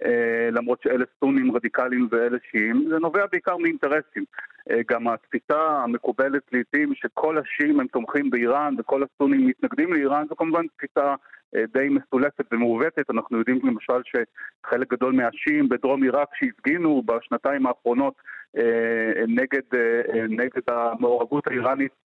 אה, 0.05 0.49
למרות 0.51 0.81
שאלה 0.81 1.05
סונים 1.19 1.55
רדיקליים 1.55 2.07
ואלה 2.11 2.37
שיעים, 2.51 2.85
זה 2.89 2.99
נובע 2.99 3.25
בעיקר 3.31 3.57
מאינטרסים. 3.57 4.25
אה, 4.71 4.81
גם 4.91 5.07
התפיסה 5.07 5.59
המקובלת 5.83 6.41
לעיתים 6.51 6.95
שכל 6.95 7.37
השיעים 7.37 7.79
הם 7.79 7.87
תומכים 7.87 8.29
באיראן 8.29 8.75
וכל 8.77 9.03
הסונים 9.03 9.47
מתנגדים 9.47 9.93
לאיראן, 9.93 10.25
זו 10.29 10.35
כמובן 10.35 10.65
תפיסה 10.67 11.15
אה, 11.55 11.63
די 11.73 11.89
מסולפת 11.89 12.45
ומעוותת. 12.51 13.09
אנחנו 13.09 13.37
יודעים 13.37 13.59
למשל 13.63 14.01
שחלק 14.03 14.93
גדול 14.93 15.13
מהשיעים 15.13 15.69
בדרום 15.69 16.03
עיראק 16.03 16.27
שהפגינו 16.33 17.03
בשנתיים 17.05 17.67
האחרונות 17.67 18.13
נגד, 19.27 19.79
נגד 20.29 20.61
המעורבות 20.67 21.47
האיראנית 21.47 22.03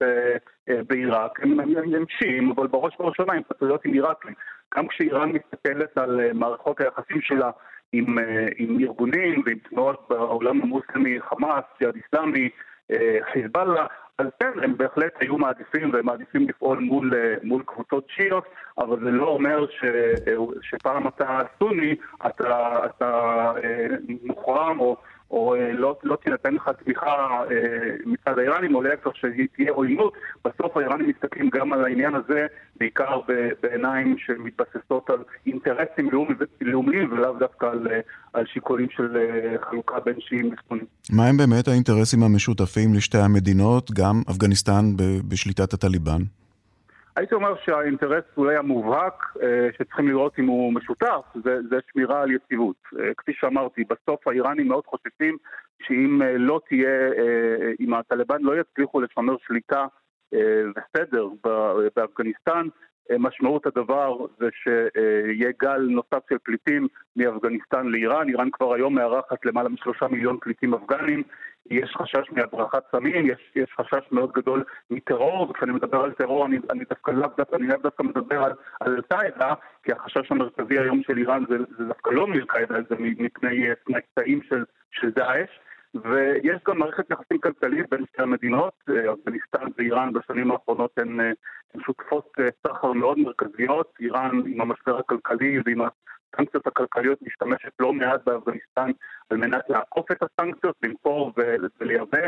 בעיראק, 0.67 1.41
הם, 1.41 1.61
הם, 1.61 1.75
הם 1.77 2.05
שיעים, 2.09 2.51
אבל 2.51 2.67
בראש 2.67 2.95
ובראשונה 3.01 3.33
הם 3.33 3.43
פטריוטים 3.43 3.93
עיראקים. 3.93 4.35
גם 4.77 4.89
כשאיראן 4.89 5.33
מסתכלת 5.33 5.99
על 5.99 6.33
מערכות 6.33 6.81
היחסים 6.81 7.21
שלה 7.21 7.51
עם, 7.93 8.19
עם 8.57 8.79
ארגונים 8.81 9.43
ועם 9.47 9.59
תנועות 9.59 10.07
בעולם 10.11 10.63
המוסלמי, 10.63 11.21
חמאס, 11.21 11.65
ג'יהאד 11.81 11.95
איסלאמי, 11.97 12.49
חיזבאללה, 13.33 13.87
אז 14.19 14.27
כן, 14.41 14.53
הם 14.63 14.77
בהחלט 14.77 15.13
היו 15.21 15.39
מעדיפים 15.39 15.91
והם 15.93 16.07
מעדיפים 16.07 16.49
לפעול 16.49 16.79
מול, 16.79 17.13
מול 17.43 17.63
קבוצות 17.67 18.07
שיעיות, 18.09 18.45
אבל 18.79 19.01
זה 19.05 19.11
לא 19.11 19.29
אומר 19.29 19.67
ש, 19.71 19.85
שפעם 20.63 21.09
אתה 21.09 21.41
סוני, 21.59 21.95
אתה, 22.27 22.87
אתה 22.87 23.53
מוחרם 24.23 24.81
או, 24.81 24.97
או 25.33 25.55
לא, 25.73 25.97
לא 26.03 26.17
תינתן 26.17 26.55
לך 26.55 26.71
תמיכה 26.85 27.41
מצד 28.07 28.39
האיראנים, 28.39 28.75
או 28.75 28.83
להפך 28.83 29.17
שהיא 29.17 29.49
תהיה 29.57 29.73
עוינות, 29.73 30.15
בסוף 30.45 30.77
האיראנים 30.77 31.09
מסתכלים 31.09 31.51
גם 31.53 31.73
על 31.73 31.85
העניין 31.85 32.15
הזה, 32.15 32.47
בעיקר 32.77 33.21
בעיניים 33.63 34.17
שמתבססות 34.19 35.11
על 35.11 35.19
אינטרסים 35.47 36.11
לאומיים 36.61 37.13
ולאו 37.13 37.39
דווקא 37.39 37.67
על, 37.67 37.87
על 38.33 38.47
שיקולים 38.47 38.89
של 38.91 39.17
חלוקה 39.71 40.01
בין 40.01 40.15
שיעים 40.21 40.53
וספונים. 40.53 40.85
מה 41.13 41.27
הם 41.27 41.37
באמת 41.37 41.69
האינטרסים 41.69 42.23
המשותפים 42.23 42.95
לשתי 42.95 43.19
המדינות, 43.19 43.91
גם 43.91 44.23
אפגניסטן 44.31 44.85
בשליטת 45.29 45.73
הטליבן? 45.73 46.23
הייתי 47.17 47.35
אומר 47.35 47.55
שהאינטרס 47.65 48.25
אולי 48.37 48.57
המובהק 48.57 49.35
שצריכים 49.79 50.09
לראות 50.09 50.39
אם 50.39 50.47
הוא 50.47 50.73
משותף 50.75 51.25
זה, 51.45 51.59
זה 51.71 51.77
שמירה 51.93 52.23
על 52.23 52.31
יציבות. 52.31 52.77
כפי 53.17 53.33
שאמרתי, 53.33 53.85
בסוף 53.85 54.29
האיראנים 54.29 54.69
מאוד 54.69 54.87
חוששים 54.87 55.37
שאם 55.83 56.23
לא 56.37 56.61
תהיה, 56.69 57.11
אם 57.81 57.95
הטליבן 57.95 58.43
לא 58.43 58.61
יצליחו 58.61 59.01
לשמר 59.01 59.37
שליטה 59.47 59.87
וסדר 60.33 61.29
באפגניסטן, 61.97 62.67
משמעות 63.19 63.67
הדבר 63.67 64.17
זה 64.39 64.49
שיהיה 64.53 65.53
גל 65.63 65.79
נוסף 65.91 66.29
של 66.29 66.39
פליטים 66.43 66.87
מאפגניסטן 67.17 67.87
לאיראן. 67.87 68.29
איראן 68.29 68.51
כבר 68.53 68.75
היום 68.75 68.95
מארחת 68.95 69.45
למעלה 69.45 69.69
משלושה 69.69 70.09
מיליון 70.09 70.39
פליטים 70.41 70.75
אפגנים. 70.75 71.23
יש 71.71 71.95
חשש 71.97 72.31
מהברחת 72.33 72.83
סמים, 72.93 73.27
יש, 73.27 73.53
יש 73.57 73.75
חשש 73.81 74.13
מאוד 74.13 74.33
גדול 74.33 74.65
מטרור, 74.91 75.51
וכשאני 75.51 75.73
מדבר 75.73 76.01
על 76.01 76.13
טרור 76.13 76.47
אני, 76.47 76.59
אני 76.71 76.85
דווקא 76.91 77.11
לאו 77.11 77.29
דווקא, 77.37 77.57
אני 77.57 77.67
לאו 77.67 77.77
דווקא 77.83 78.03
מדבר 78.03 78.45
על 78.45 78.53
אל-קאעידה, 78.87 79.55
כי 79.83 79.93
החשש 79.93 80.31
המרכזי 80.31 80.79
היום 80.79 81.03
של 81.03 81.19
איראן 81.19 81.45
זה, 81.49 81.57
זה 81.79 81.85
דווקא 81.85 82.11
לא 82.11 82.27
מאל-קאעידה, 82.27 82.75
זה 82.89 82.97
מפני 82.99 83.69
תנאים 84.15 84.43
של, 84.43 84.65
של 84.91 85.11
דאעש. 85.11 85.51
ויש 85.95 86.61
גם 86.69 86.79
מערכת 86.79 87.11
יחסים 87.11 87.39
כלכלית 87.39 87.91
בין 87.91 88.05
שתי 88.07 88.23
המדינות, 88.23 88.75
אפגניסטן 89.13 89.67
ואיראן 89.79 90.13
בשנים 90.13 90.51
האחרונות 90.51 90.91
הן, 90.99 91.21
הן 91.75 91.81
שותפות 91.81 92.33
סחר 92.67 92.93
מאוד 92.93 93.19
מרכזיות, 93.19 93.93
איראן 94.01 94.43
עם 94.47 94.61
המשבר 94.61 94.99
הכלכלי 94.99 95.59
ועם 95.65 95.81
הסנקציות 95.83 96.67
הכלכליות 96.67 97.23
משתמשת 97.23 97.73
לא 97.81 97.93
מעט 97.93 98.21
באפגניסטן 98.27 98.91
על 99.31 99.37
מנת 99.37 99.65
לעקוף 99.69 100.11
את 100.13 100.23
הסנקציות, 100.23 100.77
למכור 100.83 101.33
ולייבא 101.81 102.19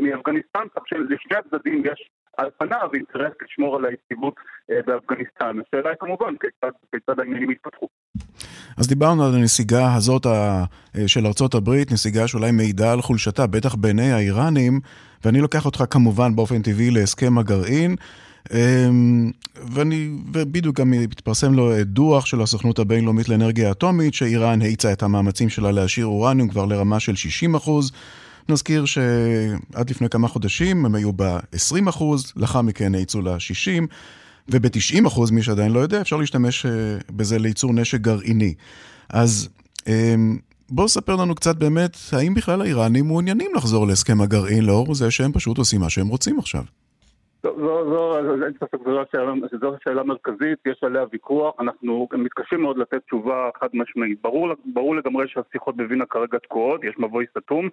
מאפגניסטן, 0.00 0.68
כך 0.76 0.82
שלשני 0.88 1.36
הצדדים 1.36 1.82
יש 1.86 2.10
על 2.36 2.48
פניו 2.58 2.88
אינטרס 2.94 3.32
לשמור 3.42 3.76
על 3.76 3.84
היציבות 3.84 4.34
באפגניסטן. 4.68 5.56
השאלה 5.66 5.90
היא 5.90 5.96
כמובן 6.00 6.34
כיצד, 6.40 6.72
כיצד 6.92 7.20
העניינים 7.20 7.50
יתפתחו. 7.50 7.88
אז 8.76 8.88
דיברנו 8.88 9.24
על 9.24 9.34
הנסיגה 9.34 9.94
הזאת 9.94 10.26
של 11.06 11.26
ארצות 11.26 11.54
הברית, 11.54 11.92
נסיגה 11.92 12.28
שאולי 12.28 12.50
מעידה 12.50 12.92
על 12.92 13.02
חולשתה, 13.02 13.46
בטח 13.46 13.74
בעיני 13.74 14.12
האיראנים, 14.12 14.80
ואני 15.24 15.40
לוקח 15.40 15.66
אותך 15.66 15.84
כמובן 15.90 16.36
באופן 16.36 16.62
טבעי 16.62 16.90
להסכם 16.90 17.38
הגרעין. 17.38 17.96
ואני, 19.72 20.10
ובדיוק 20.32 20.80
גם 20.80 20.92
התפרסם 20.92 21.54
לו 21.54 21.72
דוח 21.84 22.26
של 22.26 22.40
הסוכנות 22.40 22.78
הבינלאומית 22.78 23.28
לאנרגיה 23.28 23.70
אטומית, 23.70 24.14
שאיראן 24.14 24.62
האיצה 24.62 24.92
את 24.92 25.02
המאמצים 25.02 25.48
שלה 25.48 25.72
להשאיר 25.72 26.06
אורניום 26.06 26.48
כבר 26.48 26.64
לרמה 26.64 27.00
של 27.00 27.14
60 27.14 27.54
אחוז. 27.54 27.92
נזכיר 28.48 28.84
שעד 28.84 29.90
לפני 29.90 30.08
כמה 30.08 30.28
חודשים 30.28 30.86
הם 30.86 30.94
היו 30.94 31.12
ב-20 31.12 31.88
אחוז, 31.88 32.32
לאחר 32.36 32.62
מכן 32.62 32.94
האיצו 32.94 33.22
ל-60, 33.22 33.82
וב-90 34.48 35.06
אחוז, 35.06 35.30
מי 35.30 35.42
שעדיין 35.42 35.72
לא 35.72 35.80
יודע, 35.80 36.00
אפשר 36.00 36.16
להשתמש 36.16 36.66
בזה 37.10 37.38
לייצור 37.38 37.72
נשק 37.72 38.00
גרעיני. 38.00 38.54
אז 39.08 39.48
בואו 40.70 40.88
ספר 40.88 41.16
לנו 41.16 41.34
קצת 41.34 41.56
באמת, 41.56 41.96
האם 42.12 42.34
בכלל 42.34 42.60
האיראנים 42.60 43.06
מעוניינים 43.06 43.50
לחזור 43.56 43.86
להסכם 43.86 44.20
הגרעין 44.20 44.64
לאור 44.64 44.94
זה 44.94 45.10
שהם 45.10 45.32
פשוט 45.32 45.58
עושים 45.58 45.80
מה 45.80 45.90
שהם 45.90 46.08
רוצים 46.08 46.38
עכשיו? 46.38 46.62
אין 47.44 48.52
ספק, 48.60 48.78
זו 49.60 49.76
שאלה 49.84 50.02
מרכזית, 50.02 50.58
יש 50.66 50.80
עליה 50.82 51.02
ויכוח, 51.12 51.54
אנחנו 51.60 52.08
מתקשים 52.18 52.62
מאוד 52.62 52.78
לתת 52.78 52.98
תשובה 53.06 53.50
חד 53.60 53.68
משמעית. 53.74 54.18
ברור, 54.22 54.48
ברור 54.74 54.96
לגמרי 54.96 55.24
שהשיחות 55.28 55.76
בווינה 55.76 56.04
כרגע 56.06 56.38
תקועות, 56.38 56.84
יש 56.84 56.94
מבוי 56.98 57.24
סתום. 57.38 57.68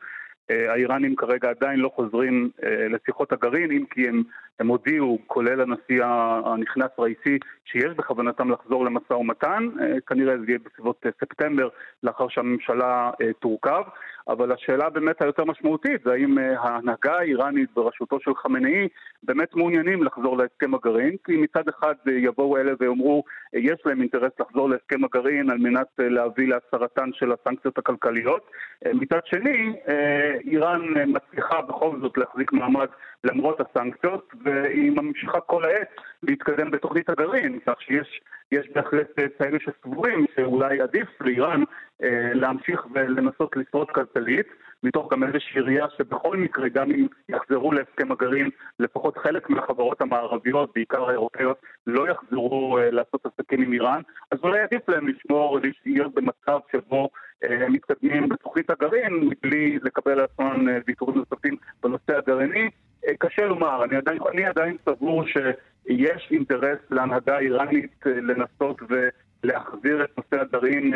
האיראנים 0.50 1.16
כרגע 1.16 1.50
עדיין 1.50 1.80
לא 1.80 1.92
חוזרים 1.96 2.50
לשיחות 2.90 3.32
הגרעין, 3.32 3.72
אם 3.72 3.86
כי 3.92 4.08
הם, 4.08 4.24
הם 4.60 4.68
הודיעו, 4.68 5.20
כולל 5.28 5.62
הנשיא 5.62 6.06
הנכנס 6.46 6.90
ראיסי, 7.00 7.38
שיש 7.66 7.94
בכוונתם 7.96 8.52
לחזור 8.52 8.86
למשא 8.86 9.14
ומתן, 9.14 9.70
כנראה 10.08 10.38
זה 10.38 10.44
יהיה 10.48 10.60
בסביבות 10.66 11.06
ספטמבר, 11.20 11.70
לאחר 12.04 12.28
שהממשלה 12.28 13.12
תורכב. 13.40 13.84
אבל 14.30 14.52
השאלה 14.52 14.90
באמת 14.90 15.22
היותר 15.22 15.46
משמעותית 15.46 16.02
זה 16.04 16.12
האם 16.12 16.38
ההנהגה 16.38 17.18
האיראנית 17.20 17.70
בראשותו 17.76 18.20
של 18.20 18.36
חמינאי 18.36 18.88
באמת 19.24 19.56
מעוניינים 19.56 20.04
לחזור 20.04 20.38
להסכם 20.38 20.74
הגרעין, 20.74 21.16
כי 21.26 21.38
מצד 21.38 21.70
אחד 21.70 21.94
יבואו 22.08 22.58
אלה 22.58 22.72
ויאמרו 22.80 23.24
יש 23.54 23.82
להם 23.86 24.02
אינטרס 24.02 24.32
לחזור 24.40 24.70
להסכם 24.70 25.04
הגרעין 25.04 25.50
על 25.50 25.58
מנת 25.58 25.88
להביא 26.00 26.48
להסרתן 26.48 27.10
של 27.14 27.32
הסנקציות 27.32 27.78
הכלכליות. 27.78 28.52
מצד 28.94 29.20
שני, 29.26 29.74
איראן 30.46 30.82
מצליחה 31.08 31.62
בכל 31.62 31.96
זאת 32.02 32.18
להחזיק 32.18 32.54
מעמד 32.54 32.88
למרות 33.24 33.60
הסנקציות, 33.62 34.34
והיא 34.44 34.92
ממשיכה 34.92 35.40
כל 35.40 35.66
העת 35.66 35.90
להתקדם 36.24 36.72
בתוכנית 36.72 37.10
הגרעין, 37.10 37.60
כך 37.66 37.82
שיש 37.82 38.22
יש 38.52 38.70
בהחלט 38.76 39.08
כאלה 39.38 39.58
שסבורים 39.60 40.26
שאולי 40.36 40.82
עדיף 40.82 41.08
לאיראן 41.22 41.64
אה, 42.04 42.34
להמשיך 42.34 42.86
ולנסות 42.94 43.58
לשרוד 43.58 43.88
כלכלית, 43.92 44.48
מתוך 44.84 45.14
גם 45.14 45.24
איזושהי 45.24 45.62
ראייה 45.62 45.86
שבכל 45.98 46.38
מקרה, 46.38 46.70
גם 46.70 46.92
אם 46.92 47.08
יחזרו 47.30 47.72
להסכם 47.72 48.12
הגרעין, 48.12 48.50
לפחות 48.80 49.18
חלק 49.18 49.50
מהחברות 49.50 50.02
המערביות, 50.02 50.72
בעיקר 50.76 51.10
האירופאיות, 51.10 51.62
לא 51.88 52.10
יחזרו 52.10 52.78
אה, 52.78 52.92
לעשות 52.92 53.26
עסקים 53.26 53.62
עם 53.62 53.74
איראן, 53.74 54.02
אז 54.32 54.40
אולי 54.44 54.60
עדיף 54.60 54.90
להם 54.90 55.08
לשמור, 55.08 55.60
להיות 55.86 56.14
במצב 56.14 56.60
שבו 56.72 57.10
אה, 57.44 57.70
מתקדמים 57.70 58.30
בתוכנית 58.30 58.70
הגרעין, 58.70 59.14
מבלי 59.14 59.80
לקבל 59.84 60.12
על 60.12 60.20
עצמם 60.20 60.68
ויתורים 60.88 61.18
נוספים 61.18 61.56
בנושא 61.84 62.18
הגרעיני. 62.18 62.70
קשה 63.20 63.46
לומר, 63.46 63.84
אני 63.84 63.96
עדיין, 63.96 64.20
אני 64.34 64.46
עדיין 64.46 64.78
סבור 64.86 65.24
שיש 65.28 66.28
אינטרס 66.32 66.80
להנהגה 66.92 67.36
האיראנית 67.38 68.06
לנסות 68.06 68.82
ולהחזיר 69.44 70.04
את 70.04 70.18
נושא 70.18 70.42
הגרעין 70.42 70.94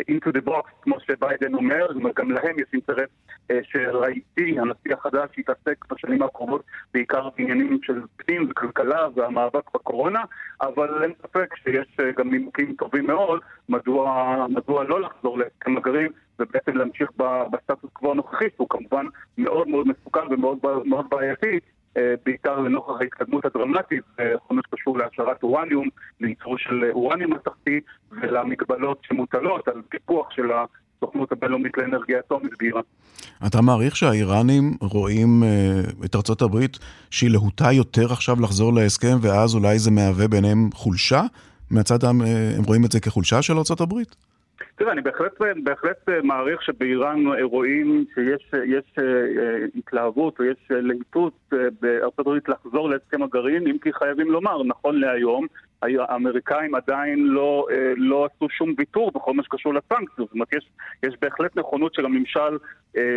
into 0.00 0.30
the 0.32 0.48
box, 0.48 0.70
כמו 0.82 0.96
שביידן 1.00 1.54
אומר, 1.54 1.86
גם 2.16 2.30
להם 2.30 2.58
יש 2.58 2.66
אינטרס 2.72 3.08
אה, 3.50 3.58
שראיתי, 3.62 4.56
הנשיא 4.60 4.94
החדש, 4.94 5.38
יתעסק 5.38 5.92
בשנים 5.92 6.22
הקרובות 6.22 6.62
בעיקר 6.94 7.28
בעניינים 7.36 7.78
של 7.82 8.00
פנים 8.16 8.48
וכלכלה 8.50 9.08
והמאבק 9.14 9.74
בקורונה, 9.74 10.20
אבל 10.60 11.02
אין 11.02 11.12
ספק 11.22 11.54
שיש 11.56 11.96
אה, 12.00 12.10
גם 12.16 12.30
נימוקים 12.30 12.74
טובים 12.78 13.06
מאוד 13.06 13.40
מדוע, 13.68 14.46
מדוע 14.48 14.84
לא 14.84 15.00
לחזור 15.00 15.38
להסכם 15.38 15.76
הגרעין 15.76 16.08
ובעצם 16.38 16.76
להמשיך 16.76 17.10
בסטטוס 17.50 17.90
קוו 17.92 18.10
הנוכחי, 18.10 18.44
שהוא 18.56 18.68
כמובן 18.70 19.06
מאוד 19.38 19.68
מאוד 19.68 19.88
מסוכן 19.88 20.32
ומאוד 20.32 20.58
מאוד 20.84 21.06
בעייתי. 21.10 21.58
אה, 21.96 22.14
בעיקר 22.24 22.60
לנוכח 22.60 23.00
ההתקדמות 23.00 23.44
הדרמטית 23.44 24.04
בכל 24.18 24.54
מה 24.54 24.60
שקשור 24.66 24.98
להשארת 24.98 25.42
אורניום, 25.42 25.88
לייצור 26.20 26.58
של 26.58 26.90
אורניום 26.92 27.32
מתכתי 27.32 27.80
ולמגבלות 28.10 28.98
שמוטלות 29.02 29.68
על 29.68 29.82
פיתוח 29.88 30.30
של 30.30 30.50
הסוכנות 30.52 31.32
הבינלאומית 31.32 31.76
לאנרגיה 31.78 32.18
אטומית 32.18 32.52
באיראן. 32.58 32.82
אתה 33.46 33.60
מעריך 33.60 33.96
שהאיראנים 33.96 34.76
רואים 34.80 35.42
אה, 35.42 35.80
את 36.04 36.16
ארצות 36.16 36.42
הברית 36.42 36.78
שהיא 37.10 37.30
להוטה 37.30 37.72
יותר 37.72 38.12
עכשיו 38.12 38.40
לחזור 38.40 38.72
להסכם 38.72 39.16
ואז 39.22 39.54
אולי 39.54 39.78
זה 39.78 39.90
מהווה 39.90 40.28
ביניהם 40.28 40.70
חולשה? 40.74 41.22
מהצד 41.70 42.04
אה, 42.04 42.10
הם 42.58 42.64
רואים 42.66 42.84
את 42.84 42.92
זה 42.92 43.00
כחולשה 43.00 43.42
של 43.42 43.58
ארצות 43.58 43.80
הברית? 43.80 44.16
תראה, 44.76 44.92
אני 44.92 45.00
בהחלט, 45.00 45.32
בהחלט 45.62 46.08
מעריך 46.22 46.62
שבאיראן 46.62 47.24
רואים 47.42 48.04
שיש 48.14 48.50
יש, 48.66 48.84
אה, 48.98 49.66
התלהבות 49.74 50.38
או 50.38 50.44
יש 50.44 50.56
להיטות 50.70 51.32
אה, 51.52 51.58
בארצות 51.80 52.18
הברית 52.18 52.48
לחזור 52.48 52.90
להסכם 52.90 53.22
הגרעין, 53.22 53.66
אם 53.66 53.78
כי 53.78 53.92
חייבים 53.92 54.30
לומר, 54.30 54.62
נכון 54.62 55.00
להיום, 55.00 55.46
האמריקאים 55.82 56.74
עדיין 56.74 57.26
לא, 57.26 57.66
אה, 57.70 57.92
לא 57.96 58.26
עשו 58.26 58.48
שום 58.48 58.74
ויתור 58.78 59.10
בכל 59.14 59.34
מה 59.34 59.42
שקשור 59.42 59.74
לסנקציות. 59.74 60.28
זאת 60.28 60.32
אומרת, 60.32 60.52
יש, 60.52 60.68
יש 61.02 61.14
בהחלט 61.20 61.56
נכונות 61.56 61.94
של 61.94 62.04
הממשל 62.04 62.58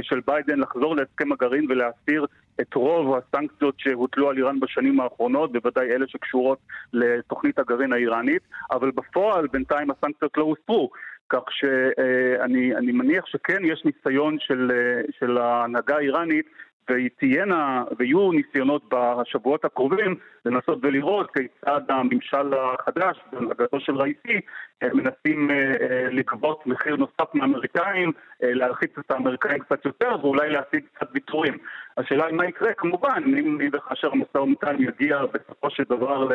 של 0.01 0.19
ביידן 0.27 0.59
לחזור 0.59 0.95
להסכם 0.95 1.31
הגרעין 1.31 1.65
ולהסיר 1.69 2.25
את 2.61 2.73
רוב 2.73 3.15
הסנקציות 3.15 3.75
שהוטלו 3.77 4.29
על 4.29 4.37
איראן 4.37 4.59
בשנים 4.59 4.99
האחרונות, 4.99 5.51
בוודאי 5.51 5.91
אלה 5.91 6.07
שקשורות 6.07 6.59
לתוכנית 6.93 7.59
הגרעין 7.59 7.93
האיראנית, 7.93 8.41
אבל 8.71 8.91
בפועל 8.91 9.47
בינתיים 9.47 9.91
הסנקציות 9.91 10.37
לא 10.37 10.43
הוסרו. 10.43 10.89
כך 11.29 11.43
שאני 11.49 12.91
מניח 12.91 13.25
שכן 13.25 13.65
יש 13.65 13.85
ניסיון 13.85 14.37
של, 14.39 14.71
של 15.19 15.37
ההנהגה 15.37 15.95
האיראנית 15.95 16.45
ותהיינה, 16.89 17.83
ויהיו 17.97 18.31
ניסיונות 18.31 18.81
בשבועות 18.89 19.65
הקרובים 19.65 20.15
לנסות 20.45 20.79
ולראות 20.81 21.31
כיצד 21.31 21.81
הממשל 21.89 22.53
החדש, 22.53 23.19
בהנהגתו 23.31 23.79
של 23.79 23.95
ראיסי, 23.95 24.39
מנסים 24.83 25.51
אה, 25.51 25.55
אה, 25.55 26.09
לגבות 26.11 26.67
מחיר 26.67 26.95
נוסף 26.95 27.33
מהאמריקאים, 27.33 28.11
אה, 28.43 28.53
להלחיץ 28.53 28.91
את 28.99 29.11
האמריקאים 29.11 29.59
קצת 29.59 29.85
יותר 29.85 30.15
ואולי 30.21 30.49
להשיג 30.49 30.83
קצת 30.93 31.07
ויתורים. 31.13 31.57
השאלה 31.97 32.25
היא 32.25 32.35
מה 32.35 32.45
יקרה, 32.45 32.73
כמובן, 32.73 33.23
אם 33.25 33.57
וכאשר 33.73 34.09
המשא 34.11 34.37
ומתן 34.37 34.75
יגיע 34.79 35.21
בסופו 35.33 35.69
של 35.69 35.83
דבר 35.89 36.27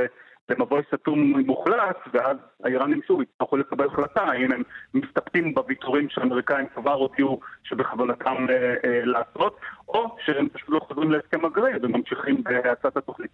למבוי 0.49 0.83
סתום 0.95 1.33
מוחלט, 1.47 1.97
ואז 2.15 2.37
האיראנים 2.65 3.01
שוב 3.07 3.23
יצטרכו 3.23 3.57
לקבל 3.57 3.87
החלטה 3.87 4.21
האם 4.21 4.53
הם 4.53 4.63
מסתפקים 4.95 5.55
בוויתורים 5.55 6.09
שהאמריקאים 6.11 6.67
כבר 6.75 6.93
הודיעו 6.93 7.41
שבכוונתם 7.65 8.47
אה, 8.51 8.75
אה, 8.85 9.05
לעשות, 9.05 9.57
או 9.89 10.17
שהם 10.25 10.49
פשוט 10.49 10.69
לא 10.69 10.81
חוזרים 10.89 11.11
להסכם 11.11 11.45
הגרעין 11.45 11.77
וממשיכים 11.83 12.43
בהצעת 12.43 12.97
התוכנית. 12.97 13.31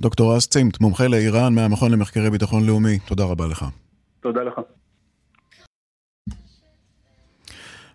דוקטור 0.00 0.36
אס 0.36 0.48
צימט, 0.48 0.80
מומחה 0.80 1.04
לאיראן 1.08 1.54
מהמכון 1.54 1.92
למחקרי 1.92 2.30
ביטחון 2.30 2.66
לאומי, 2.66 2.98
תודה 3.08 3.24
רבה 3.24 3.44
לך. 3.50 3.64
תודה 4.20 4.42
לך. 4.42 4.60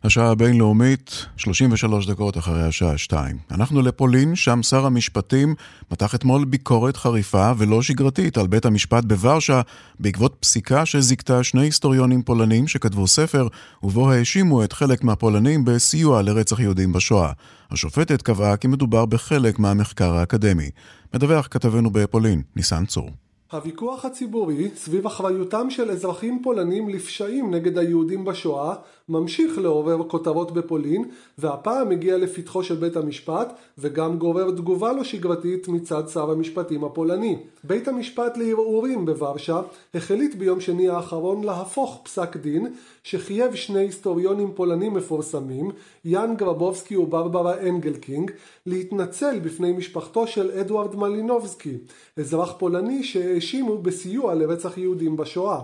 השעה 0.06 0.32
הבינלאומית, 0.32 1.26
33 1.38 2.08
דקות 2.08 2.38
אחרי 2.38 2.64
השעה 2.64 2.98
2. 2.98 3.38
אנחנו 3.52 3.82
לפולין, 3.82 4.36
שם 4.36 4.64
שר 4.64 4.86
המשפטים 4.86 5.56
מתח 5.92 6.16
אתמול 6.16 6.46
ביקורת 6.46 6.98
חריפה 6.98 7.52
ולא 7.58 7.82
שגרתית 7.82 8.38
על 8.38 8.48
בית 8.48 8.66
המשפט 8.66 9.04
בוורשה 9.04 9.62
בעקבות 10.00 10.36
פסיקה 10.40 10.86
שזיכתה 10.86 11.44
שני 11.44 11.62
היסטוריונים 11.62 12.24
פולנים 12.24 12.68
שכתבו 12.68 13.08
ספר 13.08 13.48
ובו 13.84 14.12
האשימו 14.12 14.64
את 14.64 14.74
חלק 14.74 15.04
מהפולנים 15.04 15.66
בסיוע 15.66 16.22
לרצח 16.22 16.60
יהודים 16.60 16.94
בשואה. 16.94 17.32
השופטת 17.72 18.22
קבעה 18.22 18.58
כי 18.58 18.68
מדובר 18.68 19.06
בחלק 19.06 19.60
מהמחקר 19.60 20.14
האקדמי. 20.14 20.70
מדווח 21.14 21.48
כתבנו 21.52 21.90
בפולין, 21.90 22.42
ניסן 22.56 22.86
צור. 22.86 23.10
הוויכוח 23.54 24.06
הציבורי 24.06 24.70
סביב 24.76 25.06
אחריותם 25.06 25.70
של 25.70 25.92
אזרחים 25.92 26.40
פולנים 26.44 26.90
לפשעים 26.90 27.54
נגד 27.54 27.78
היהודים 27.78 28.26
בשואה 28.26 28.76
ממשיך 29.10 29.58
לעורר 29.58 30.04
כותרות 30.08 30.52
בפולין 30.52 31.06
והפעם 31.38 31.90
מגיע 31.90 32.18
לפתחו 32.18 32.64
של 32.64 32.76
בית 32.76 32.96
המשפט 32.96 33.54
וגם 33.78 34.18
גורר 34.18 34.52
תגובה 34.52 34.94
לא 34.94 35.04
שגרתית 35.04 35.68
מצד 35.68 36.08
שר 36.08 36.32
המשפטים 36.32 36.84
הפולני. 36.84 37.38
בית 37.64 37.88
המשפט 37.88 38.38
לערעורים 38.38 39.06
בוורשה 39.06 39.62
החליט 39.94 40.36
ביום 40.36 40.62
שני 40.62 40.90
האחרון 40.90 41.44
להפוך 41.44 42.02
פסק 42.04 42.38
דין 42.38 42.68
שחייב 43.04 43.56
שני 43.56 43.80
היסטוריונים 43.80 44.52
פולנים 44.56 44.94
מפורסמים, 44.94 45.72
יאן 46.06 46.34
גרבובסקי 46.38 46.98
וברברה 46.98 47.60
אנגלקינג, 47.60 48.32
להתנצל 48.66 49.40
בפני 49.40 49.72
משפחתו 49.72 50.28
של 50.28 50.52
אדוארד 50.52 50.96
מלינובסקי, 50.96 51.78
אזרח 52.18 52.54
פולני 52.58 53.04
שהאשימו 53.04 53.78
בסיוע 53.78 54.36
לרצח 54.36 54.78
יהודים 54.78 55.18
בשואה. 55.18 55.60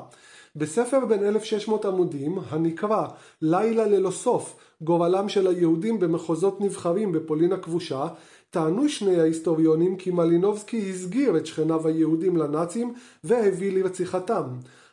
בספר 0.56 1.06
בן 1.06 1.24
1600 1.24 1.86
עמודים, 1.86 2.38
הנקרא 2.50 3.08
"לילה 3.42 3.86
ללא 3.86 4.12
סוף, 4.12 4.56
גורלם 4.82 5.30
של 5.30 5.48
היהודים 5.48 6.00
במחוזות 6.00 6.62
נבחרים 6.62 7.12
בפולין 7.12 7.54
הכבושה", 7.54 8.08
טענו 8.50 8.90
שני 8.90 9.20
ההיסטוריונים 9.20 9.98
כי 9.98 10.12
מלינובסקי 10.12 10.90
הסגיר 10.90 11.38
את 11.38 11.46
שכניו 11.46 11.88
היהודים 11.88 12.38
לנאצים 12.38 12.94
והביא 13.24 13.72
לרציחתם. 13.72 14.44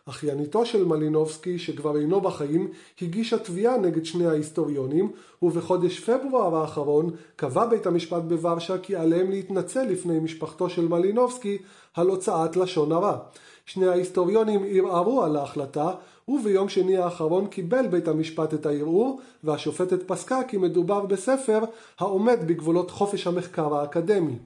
אחייניתו 0.09 0.66
של 0.66 0.85
מלינובסקי, 0.85 1.59
שכבר 1.59 1.97
אינו 1.97 2.21
בחיים, 2.21 2.71
הגישה 3.03 3.38
תביעה 3.38 3.79
נגד 3.79 4.05
שני 4.05 4.27
ההיסטוריונים, 4.27 5.12
ובחודש 5.42 6.01
פברואר 6.01 6.57
האחרון 6.57 7.11
קבע 7.37 7.66
בית 7.66 7.87
המשפט 7.87 8.23
בוורשה 8.23 8.79
כי 8.79 8.97
עליהם 8.97 9.31
להתנצל 9.31 9.83
לפני 9.83 10.19
משפחתו 10.19 10.71
של 10.71 10.88
מלינובסקי 10.88 11.59
על 11.95 12.09
הוצאת 12.09 12.57
לשון 12.57 12.92
הרע. 12.92 13.19
שני 13.66 13.87
ההיסטוריונים 13.87 14.64
ערערו 14.68 15.22
על 15.22 15.37
ההחלטה, 15.37 15.90
וביום 16.29 16.68
שני 16.68 16.96
האחרון 16.96 17.46
קיבל 17.46 17.87
בית 17.87 18.09
המשפט 18.09 18.55
את 18.55 18.66
הערעור, 18.66 19.20
והשופטת 19.44 20.09
פסקה 20.09 20.40
כי 20.48 20.57
מדובר 20.57 21.07
בספר 21.07 21.64
העומד 21.98 22.38
בגבולות 22.46 22.90
חופש 22.90 23.26
המחקר 23.26 23.74
האקדמי. 23.74 24.38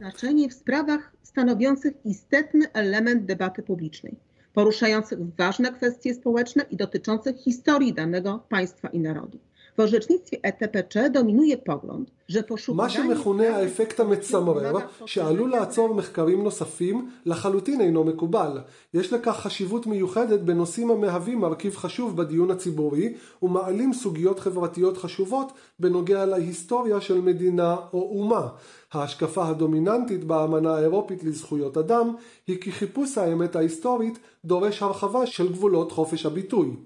poruszających 4.52 5.18
ważne 5.38 5.72
kwestie 5.72 6.14
społeczne 6.14 6.62
i 6.70 6.76
dotyczących 6.76 7.36
historii 7.36 7.92
danego 7.92 8.40
państwa 8.48 8.88
i 8.88 8.98
narodu. 9.00 9.38
W 9.80 9.82
orzecznictwie 9.82 10.38
ETPC 10.42 11.10
dominuje 11.12 11.56
pogląd, 11.56 12.10
że 12.28 12.42
poszukiwanie... 12.42 12.76
מה 12.76 12.90
שמכונה 12.90 13.56
האפקט 13.56 14.00
המצמרר, 14.00 14.74
שעלול 15.06 15.50
לעצור 15.50 15.94
מחקרים 15.94 16.44
נוספים, 16.44 17.10
לחלוטין 17.26 17.80
אינו 17.80 18.04
מקובל. 18.04 18.60
יש 18.94 19.12
לכך 19.12 19.36
חשיבות 19.36 19.86
מיוחדת 19.86 20.40
בנושאים 20.40 20.90
המהווים 20.90 21.38
מרכיב 21.38 21.76
חשוב 21.76 22.16
בדיון 22.16 22.50
הציבורי, 22.50 23.14
ומעלים 23.42 23.92
סוגיות 23.92 24.38
חברתיות 24.40 24.96
חשובות 24.98 25.52
בנוגע 25.78 26.26
להיסטוריה 26.26 27.00
של 27.00 27.20
מדינה 27.20 27.76
או 27.92 28.20
אומה. 28.20 28.48
ההשקפה 28.92 29.48
הדומיננטית 29.48 30.24
באמנה 30.24 30.74
האירופית 30.74 31.24
לזכויות 31.24 31.76
אדם 31.76 32.14
היא 32.46 32.60
כי 32.60 32.72
חיפוש 32.72 33.18
האמת 33.18 33.56
ההיסטורית 33.56 34.18
דורש 34.44 34.82
הרחבה 34.82 35.26
של 35.26 35.52
גבולות 35.52 35.92
חופש 35.92 36.26
הביטוי. 36.26 36.76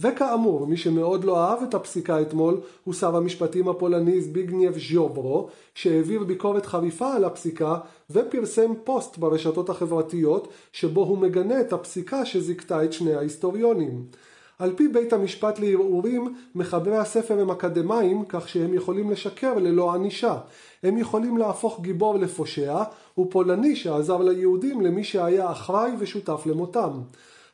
וכאמור, 0.00 0.66
מי 0.66 0.76
שמאוד 0.76 1.24
לא 1.24 1.38
אהב 1.44 1.62
את 1.62 1.74
הפסיקה 1.74 2.20
אתמול 2.20 2.60
הוא 2.84 2.94
שר 2.94 3.16
המשפטים 3.16 3.68
הפולני 3.68 4.20
זביגנייב 4.20 4.78
ז'וברו, 4.78 5.48
שהעביר 5.74 6.24
ביקורת 6.24 6.66
חריפה 6.66 7.14
על 7.14 7.24
הפסיקה 7.24 7.78
ופרסם 8.10 8.72
פוסט 8.84 9.18
ברשתות 9.18 9.70
החברתיות 9.70 10.48
שבו 10.72 11.00
הוא 11.04 11.18
מגנה 11.18 11.60
את 11.60 11.72
הפסיקה 11.72 12.24
שזיכתה 12.24 12.84
את 12.84 12.92
שני 12.92 13.14
ההיסטוריונים. 13.14 14.04
על 14.58 14.72
פי 14.76 14.88
בית 14.88 15.12
המשפט 15.12 15.58
לערעורים, 15.58 16.34
מחברי 16.54 16.96
הספר 16.96 17.40
הם 17.40 17.50
אקדמאים 17.50 18.24
כך 18.28 18.48
שהם 18.48 18.74
יכולים 18.74 19.10
לשקר 19.10 19.54
ללא 19.54 19.94
ענישה. 19.94 20.38
הם 20.82 20.98
יכולים 20.98 21.38
להפוך 21.38 21.80
גיבור 21.80 22.18
לפושע, 22.18 22.82
ופולני 23.18 23.76
שעזר 23.76 24.22
ליהודים 24.22 24.80
למי 24.80 25.04
שהיה 25.04 25.50
אחראי 25.50 25.90
ושותף 25.98 26.42
למותם. 26.46 26.90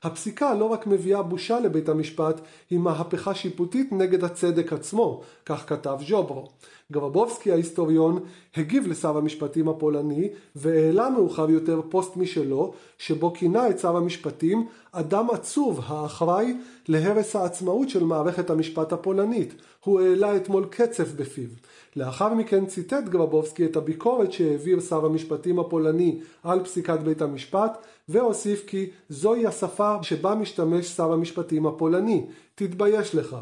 הפסיקה 0.02 0.54
לא 0.54 0.64
רק 0.64 0.86
מביאה 0.86 1.22
בושה 1.22 1.60
לבית 1.60 1.88
המשפט, 1.88 2.40
היא 2.70 2.78
מהפכה 2.78 3.34
שיפוטית 3.34 3.92
נגד 3.92 4.24
הצדק 4.24 4.72
עצמו, 4.72 5.22
כך 5.46 5.68
כתב 5.68 5.98
ז'וברו. 6.08 6.48
גרבובסקי 6.92 7.52
ההיסטוריון 7.52 8.20
הגיב 8.56 8.86
לשר 8.86 9.16
המשפטים 9.16 9.68
הפולני 9.68 10.28
והעלה 10.56 11.10
מאוחר 11.10 11.50
יותר 11.50 11.80
פוסט 11.88 12.16
משלו 12.16 12.72
שבו 12.98 13.32
כינה 13.32 13.68
את 13.70 13.78
שר 13.78 13.96
המשפטים 13.96 14.66
אדם 14.92 15.30
עצוב 15.30 15.80
האחראי 15.86 16.54
להרס 16.88 17.36
העצמאות 17.36 17.88
של 17.88 18.04
מערכת 18.04 18.50
המשפט 18.50 18.92
הפולנית. 18.92 19.54
הוא 19.84 20.00
העלה 20.00 20.36
אתמול 20.36 20.66
קצף 20.70 21.12
בפיו. 21.12 21.48
לאחר 21.96 22.34
מכן 22.34 22.66
ציטט 22.66 23.04
גרבובסקי 23.08 23.64
את 23.64 23.76
הביקורת 23.76 24.32
שהעביר 24.32 24.80
שר 24.80 25.04
המשפטים 25.04 25.58
הפולני 25.58 26.20
על 26.42 26.64
פסיקת 26.64 26.98
בית 27.00 27.22
המשפט 27.22 27.86
והוסיף 28.08 28.64
כי 28.66 28.90
זוהי 29.08 29.46
השפה 29.46 29.96
שבה 30.02 30.34
משתמש 30.34 30.86
שר 30.86 31.12
המשפטים 31.12 31.66
הפולני. 31.66 32.26
תתבייש 32.54 33.14
לך. 33.14 33.36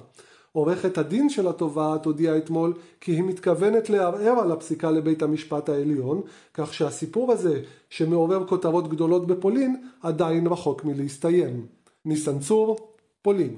עורכת 0.52 0.98
הדין 0.98 1.28
של 1.28 1.48
התובעת 1.48 2.06
הודיעה 2.06 2.36
אתמול 2.38 2.72
כי 3.00 3.12
היא 3.12 3.22
מתכוונת 3.22 3.90
לערער 3.90 4.40
על 4.40 4.52
הפסיקה 4.52 4.90
לבית 4.90 5.22
המשפט 5.22 5.68
העליון, 5.68 6.20
כך 6.54 6.74
שהסיפור 6.74 7.32
הזה, 7.32 7.60
שמעורר 7.90 8.46
כותרות 8.46 8.88
גדולות 8.88 9.26
בפולין, 9.26 9.76
עדיין 10.02 10.46
רחוק 10.46 10.84
מלהסתיים. 10.84 11.66
ניסן 12.04 12.38
צור, 12.38 12.76
פולין. 13.22 13.56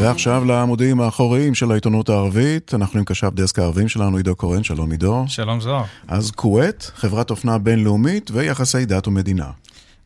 ועכשיו 0.00 0.44
לעמודים 0.44 1.00
האחוריים 1.00 1.54
של 1.54 1.70
העיתונות 1.70 2.08
הערבית, 2.08 2.74
אנחנו 2.74 2.98
עם 2.98 3.04
קשב 3.04 3.30
דסק 3.34 3.58
הערבים 3.58 3.88
שלנו, 3.88 4.16
עידו 4.16 4.36
קורן, 4.36 4.62
שלום 4.62 4.90
עידו. 4.90 5.24
שלום 5.28 5.60
זוהר. 5.60 5.84
אז 6.08 6.30
כווית, 6.30 6.90
חברת 6.94 7.30
אופנה 7.30 7.58
בינלאומית 7.58 8.30
ויחסי 8.30 8.84
דת 8.84 9.08
ומדינה. 9.08 9.50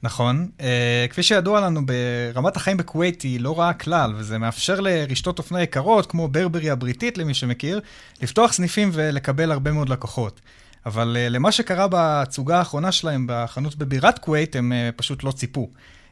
נכון. 0.02 0.48
Uh, 0.58 0.62
כפי 1.10 1.22
שידוע 1.22 1.60
לנו, 1.60 1.80
ברמת 1.86 2.56
החיים 2.56 2.76
בכווית 2.76 3.22
היא 3.22 3.40
לא 3.40 3.58
רעה 3.58 3.72
כלל, 3.72 4.12
וזה 4.16 4.38
מאפשר 4.38 4.80
לרשתות 4.80 5.38
אופנה 5.38 5.62
יקרות, 5.62 6.06
כמו 6.06 6.28
ברברי 6.28 6.70
הבריטית, 6.70 7.18
למי 7.18 7.34
שמכיר, 7.34 7.80
לפתוח 8.22 8.52
סניפים 8.52 8.90
ולקבל 8.92 9.52
הרבה 9.52 9.72
מאוד 9.72 9.88
לקוחות. 9.88 10.40
אבל 10.86 11.16
uh, 11.16 11.30
למה 11.30 11.52
שקרה 11.52 11.88
בהצוגה 11.88 12.58
האחרונה 12.58 12.92
שלהם 12.92 13.26
בחנות 13.28 13.76
בבירת 13.76 14.18
כווית, 14.18 14.56
הם 14.56 14.72
uh, 14.72 14.96
פשוט 14.96 15.24
לא 15.24 15.32
ציפו. 15.32 15.68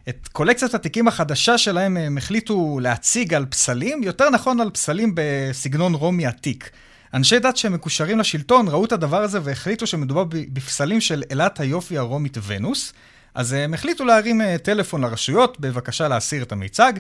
את 0.10 0.28
קולקציית 0.32 0.74
התיקים 0.74 1.08
החדשה 1.08 1.58
שלהם 1.58 1.98
הם 1.98 2.18
החליטו 2.18 2.80
להציג 2.82 3.34
על 3.34 3.46
פסלים, 3.46 4.04
יותר 4.04 4.30
נכון 4.30 4.60
על 4.60 4.70
פסלים 4.70 5.14
בסגנון 5.16 5.94
רומי 5.94 6.26
עתיק. 6.26 6.70
אנשי 7.14 7.40
דת 7.40 7.58
שמקושרים 7.58 8.20
לשלטון 8.20 8.68
ראו 8.68 8.86
את 8.86 8.92
הדבר 8.92 9.22
הזה 9.22 9.40
והחליטו 9.44 9.88
שמדובר 9.88 10.24
בפסלים 10.30 11.02
של 11.02 11.24
אלת 11.32 11.60
היופי 11.60 11.98
הרומית 11.98 12.38
ונוס. 12.48 12.94
אז 13.36 13.54
הם 13.54 13.74
החליטו 13.74 14.06
להרים 14.06 14.42
אה, 14.42 14.58
טלפון 14.58 15.02
לרשויות 15.02 15.60
בבקשה 15.60 16.08
להסיר 16.08 16.44
את 16.44 16.52
המיצג, 16.52 16.94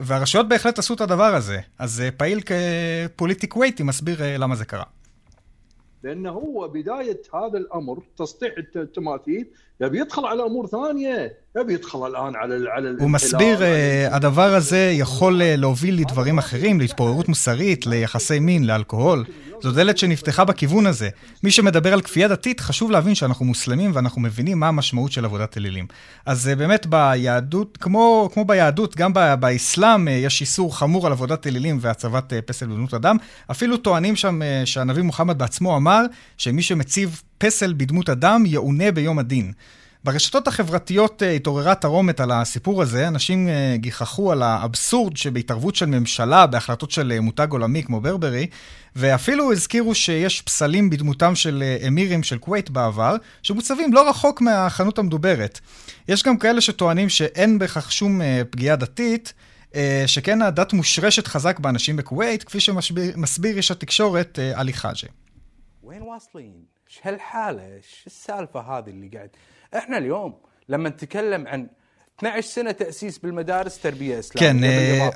והרשויות 0.00 0.48
בהחלט 0.48 0.78
עשו 0.78 0.94
את 0.94 1.00
הדבר 1.00 1.34
הזה. 1.34 1.58
אז 1.78 2.00
אה, 2.00 2.10
פעיל 2.10 2.40
כפוליטיק 2.40 3.56
וייטי 3.56 3.82
מסביר 3.82 4.22
אה, 4.22 4.36
למה 4.38 4.56
זה 4.56 4.64
קרה. 4.64 4.84
لانه 6.04 6.30
هو 6.30 6.68
بدايه 6.68 7.20
هذا 7.34 7.58
الامر 7.58 7.98
تسطيح 8.16 8.52
التماثيل 8.76 9.44
يبي 9.80 9.98
يدخل 9.98 10.24
على 10.24 10.42
امور 10.42 10.66
ثانيه 10.66 11.32
يبي 11.58 11.74
يدخل 11.74 12.06
الان 12.06 12.36
على 12.36 12.70
على 12.70 12.96
הוא 12.98 13.10
מסביר, 13.10 13.60
הדבר 14.10 14.54
הזה 14.54 14.90
יכול 14.94 15.42
להוביל 15.44 16.00
לדברים 16.00 16.38
אחרים, 16.38 16.80
להתפוררות 16.80 17.28
מוסרית, 17.28 17.86
ליחסי 17.86 18.38
מין, 18.38 18.66
לאלכוהול. 18.66 19.24
זו 19.62 19.72
דלת 19.72 19.98
שנפתחה 19.98 20.44
בכיוון 20.44 20.86
הזה. 20.86 21.08
מי 21.42 21.50
שמדבר 21.50 21.92
על 21.92 22.00
כפייה 22.00 22.28
דתית, 22.28 22.60
חשוב 22.60 22.90
להבין 22.90 23.14
שאנחנו 23.14 23.44
מוסלמים 23.44 23.90
ואנחנו 23.94 24.20
מבינים 24.20 24.60
מה 24.60 24.68
המשמעות 24.68 25.12
של 25.12 25.24
עבודת 25.24 25.56
אלילים. 25.56 25.86
אז 26.26 26.50
באמת 26.58 26.86
ביהדות, 26.86 27.78
כמו, 27.80 28.30
כמו 28.34 28.44
ביהדות, 28.44 28.96
גם 28.96 29.12
באסלאם 29.40 30.08
יש 30.08 30.40
איסור 30.40 30.78
חמור 30.78 31.06
על 31.06 31.12
עבודת 31.12 31.46
אלילים 31.46 31.78
והצבת 31.80 32.32
פסל 32.46 32.66
בדמות 32.66 32.94
אדם. 32.94 33.16
אפילו 33.50 33.76
טוענים 33.76 34.16
שם 34.16 34.40
שהנביא 34.64 35.02
מוחמד 35.02 35.38
בעצמו 35.38 35.76
אמר 35.76 36.04
שמי 36.38 36.62
שמציב 36.62 37.22
פסל 37.39 37.73
בדמות 37.77 38.09
אדם 38.09 38.43
יעונה 38.45 38.91
ביום 38.91 39.19
הדין. 39.19 39.53
ברשתות 40.03 40.47
החברתיות 40.47 41.21
התעוררה 41.35 41.75
תרומת 41.75 42.19
על 42.19 42.31
הסיפור 42.31 42.81
הזה, 42.81 43.07
אנשים 43.07 43.49
גיחכו 43.75 44.31
על 44.31 44.41
האבסורד 44.41 45.17
שבהתערבות 45.17 45.75
של 45.75 45.85
ממשלה 45.85 46.47
בהחלטות 46.47 46.91
של 46.91 47.19
מותג 47.19 47.47
עולמי 47.51 47.83
כמו 47.83 48.01
ברברי, 48.01 48.47
ואפילו 48.95 49.51
הזכירו 49.51 49.95
שיש 49.95 50.41
פסלים 50.41 50.89
בדמותם 50.89 51.35
של 51.35 51.63
אמירים 51.87 52.23
של 52.23 52.37
כווית 52.37 52.69
בעבר, 52.69 53.15
שמוצבים 53.41 53.93
לא 53.93 54.09
רחוק 54.09 54.41
מהחנות 54.41 54.99
המדוברת. 54.99 55.59
יש 56.07 56.23
גם 56.23 56.37
כאלה 56.37 56.61
שטוענים 56.61 57.09
שאין 57.09 57.59
בכך 57.59 57.91
שום 57.91 58.21
פגיעה 58.49 58.75
דתית, 58.75 59.33
שכן 60.05 60.41
הדת 60.41 60.73
מושרשת 60.73 61.27
חזק 61.27 61.59
באנשים 61.59 61.95
בכווית, 61.95 62.43
כפי 62.43 62.59
שמסביר 62.59 63.57
איש 63.57 63.71
התקשורת 63.71 64.39
עלי 64.53 64.73
חאג'ה. 64.73 65.07
ايش 66.88 67.00
هالحاله 67.02 67.76
ايش 67.76 68.02
السالفه 68.06 68.60
هذه 68.60 68.90
اللي 68.90 69.08
قاعد 69.08 69.30
احنا 69.76 69.98
اليوم 69.98 70.34
لما 70.68 70.88
نتكلم 70.88 71.46
عن 71.46 71.66
12 72.18 72.48
سنة 72.48 72.70
تأسيس 72.70 73.18
بالمدارس 73.18 73.78
تربية 73.78 74.18
إسلامية. 74.18 74.40
כן, 74.40 74.56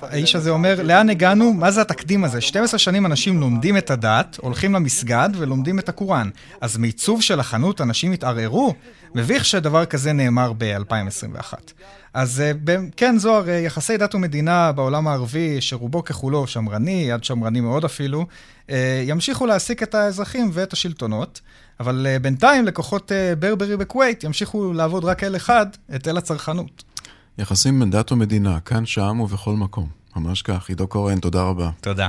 האיש 0.03 0.37
הזה 0.37 0.51
אומר, 0.51 0.83
לאן 0.83 1.11
הגענו? 1.11 1.53
מה 1.53 1.71
זה 1.71 1.81
התקדים 1.81 2.25
הזה? 2.25 2.41
12 2.41 2.79
שנים 2.79 3.07
אנשים 3.07 3.41
לומדים 3.41 3.77
את 3.77 3.91
הדת, 3.91 4.37
הולכים 4.41 4.75
למסגד 4.75 5.29
ולומדים 5.37 5.79
את 5.79 5.89
הקוראן. 5.89 6.31
אז 6.61 6.77
מעיצוב 6.77 7.23
של 7.23 7.41
החנות 7.41 7.81
אנשים 7.81 8.13
התערערו? 8.13 8.75
מביך 9.15 9.45
שדבר 9.45 9.85
כזה 9.85 10.13
נאמר 10.13 10.53
ב-2021. 10.59 11.55
אז 12.15 12.43
כן, 12.97 13.19
זוהר, 13.19 13.49
יחסי 13.49 13.97
דת 13.97 14.15
ומדינה 14.15 14.73
בעולם 14.73 15.09
הערבי, 15.09 15.61
שרובו 15.61 16.05
ככולו 16.05 16.47
שמרני, 16.47 17.07
יד 17.09 17.25
שמרני 17.25 17.61
מאוד 17.61 17.85
אפילו, 17.85 18.27
ימשיכו 19.07 19.47
להעסיק 19.47 19.83
את 19.83 19.95
האזרחים 19.95 20.51
ואת 20.53 20.73
השלטונות. 20.73 21.41
אבל 21.80 22.08
בינתיים 22.22 22.66
לקוחות 22.66 23.12
ברברי 23.40 23.78
בכווית 23.78 24.24
ימשיכו 24.24 24.74
לעבוד 24.74 25.06
רק 25.06 25.24
אל 25.24 25.36
אחד, 25.36 25.66
את 25.96 26.08
אל 26.08 26.18
הצרכנות. 26.18 26.84
יחסים 27.38 27.80
בין 27.80 27.92
דת 27.92 28.12
ומדינה, 28.12 28.60
כאן, 28.60 28.86
שם 28.86 29.20
ובכל 29.20 29.54
מקום. 29.54 29.88
ממש 30.16 30.42
כך. 30.42 30.70
עידו 30.70 30.88
קורן, 30.88 31.20
תודה 31.20 31.42
רבה. 31.42 31.70
תודה. 31.82 32.08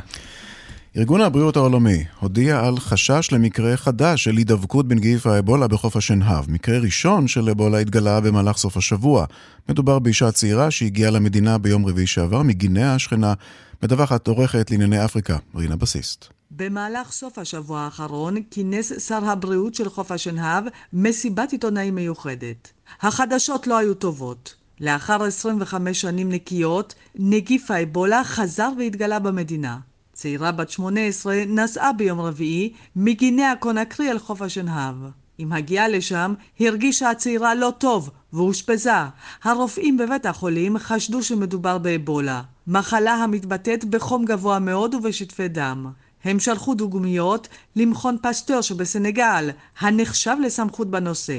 ארגון 0.96 1.20
הבריאות 1.20 1.56
העולמי 1.56 2.04
הודיע 2.20 2.60
על 2.66 2.78
חשש 2.78 3.28
למקרה 3.32 3.76
חדש 3.76 4.24
של 4.24 4.36
הידבקות 4.36 4.88
בנגיף 4.88 5.26
האבולה 5.26 5.68
בחוף 5.68 5.96
השנהב. 5.96 6.50
מקרה 6.50 6.78
ראשון 6.78 7.28
של 7.28 7.50
אבולה 7.50 7.78
התגלה 7.78 8.20
במהלך 8.20 8.56
סוף 8.56 8.76
השבוע. 8.76 9.24
מדובר 9.68 9.98
באישה 9.98 10.32
צעירה 10.32 10.70
שהגיעה 10.70 11.10
למדינה 11.10 11.58
ביום 11.58 11.86
רביעי 11.86 12.06
שעבר 12.06 12.42
מגינאה 12.42 12.94
השכנה, 12.94 13.34
מדווחת 13.82 14.28
עורכת 14.28 14.70
לענייני 14.70 15.04
אפריקה, 15.04 15.36
רינה 15.54 15.76
בסיסט. 15.76 16.28
במהלך 16.50 17.12
סוף 17.12 17.38
השבוע 17.38 17.80
האחרון 17.80 18.36
כינס 18.50 19.08
שר 19.08 19.24
הבריאות 19.24 19.74
של 19.74 19.88
חוף 19.88 20.10
השנהב 20.10 20.64
מסיבת 20.92 21.52
עיתונאים 21.52 21.94
מיוחדת. 21.94 22.72
החדשות 23.00 23.66
לא 23.66 23.78
היו 23.78 23.94
טובות. 23.94 24.54
לאחר 24.80 25.22
25 25.22 26.00
שנים 26.00 26.32
נקיות, 26.32 26.94
נגיף 27.14 27.70
האבולה 27.70 28.24
חזר 28.24 28.70
והתגלה 28.78 29.18
במדינה. 29.18 29.78
צעירה 30.12 30.52
בת 30.52 30.70
18 30.70 31.44
נסעה 31.46 31.92
ביום 31.92 32.20
רביעי 32.20 32.72
מגינאה 32.96 33.56
קונקרי 33.60 34.10
אל 34.10 34.18
חוף 34.18 34.42
השנהב. 34.42 34.96
עם 35.38 35.52
הגיעה 35.52 35.88
לשם, 35.88 36.34
הרגישה 36.60 37.10
הצעירה 37.10 37.54
לא 37.54 37.72
טוב 37.78 38.10
ואושפזה. 38.32 38.90
הרופאים 39.42 39.96
בבית 39.96 40.26
החולים 40.26 40.78
חשדו 40.78 41.22
שמדובר 41.22 41.78
באבולה, 41.78 42.42
מחלה 42.66 43.14
המתבטאת 43.14 43.84
בחום 43.84 44.24
גבוה 44.24 44.58
מאוד 44.58 44.94
ובשטפי 44.94 45.48
דם. 45.48 45.86
הם 46.24 46.40
שלחו 46.40 46.74
דוגמיות 46.74 47.48
למכון 47.76 48.16
פסטור 48.22 48.60
שבסנגל, 48.60 49.50
הנחשב 49.78 50.36
לסמכות 50.42 50.90
בנושא. 50.90 51.38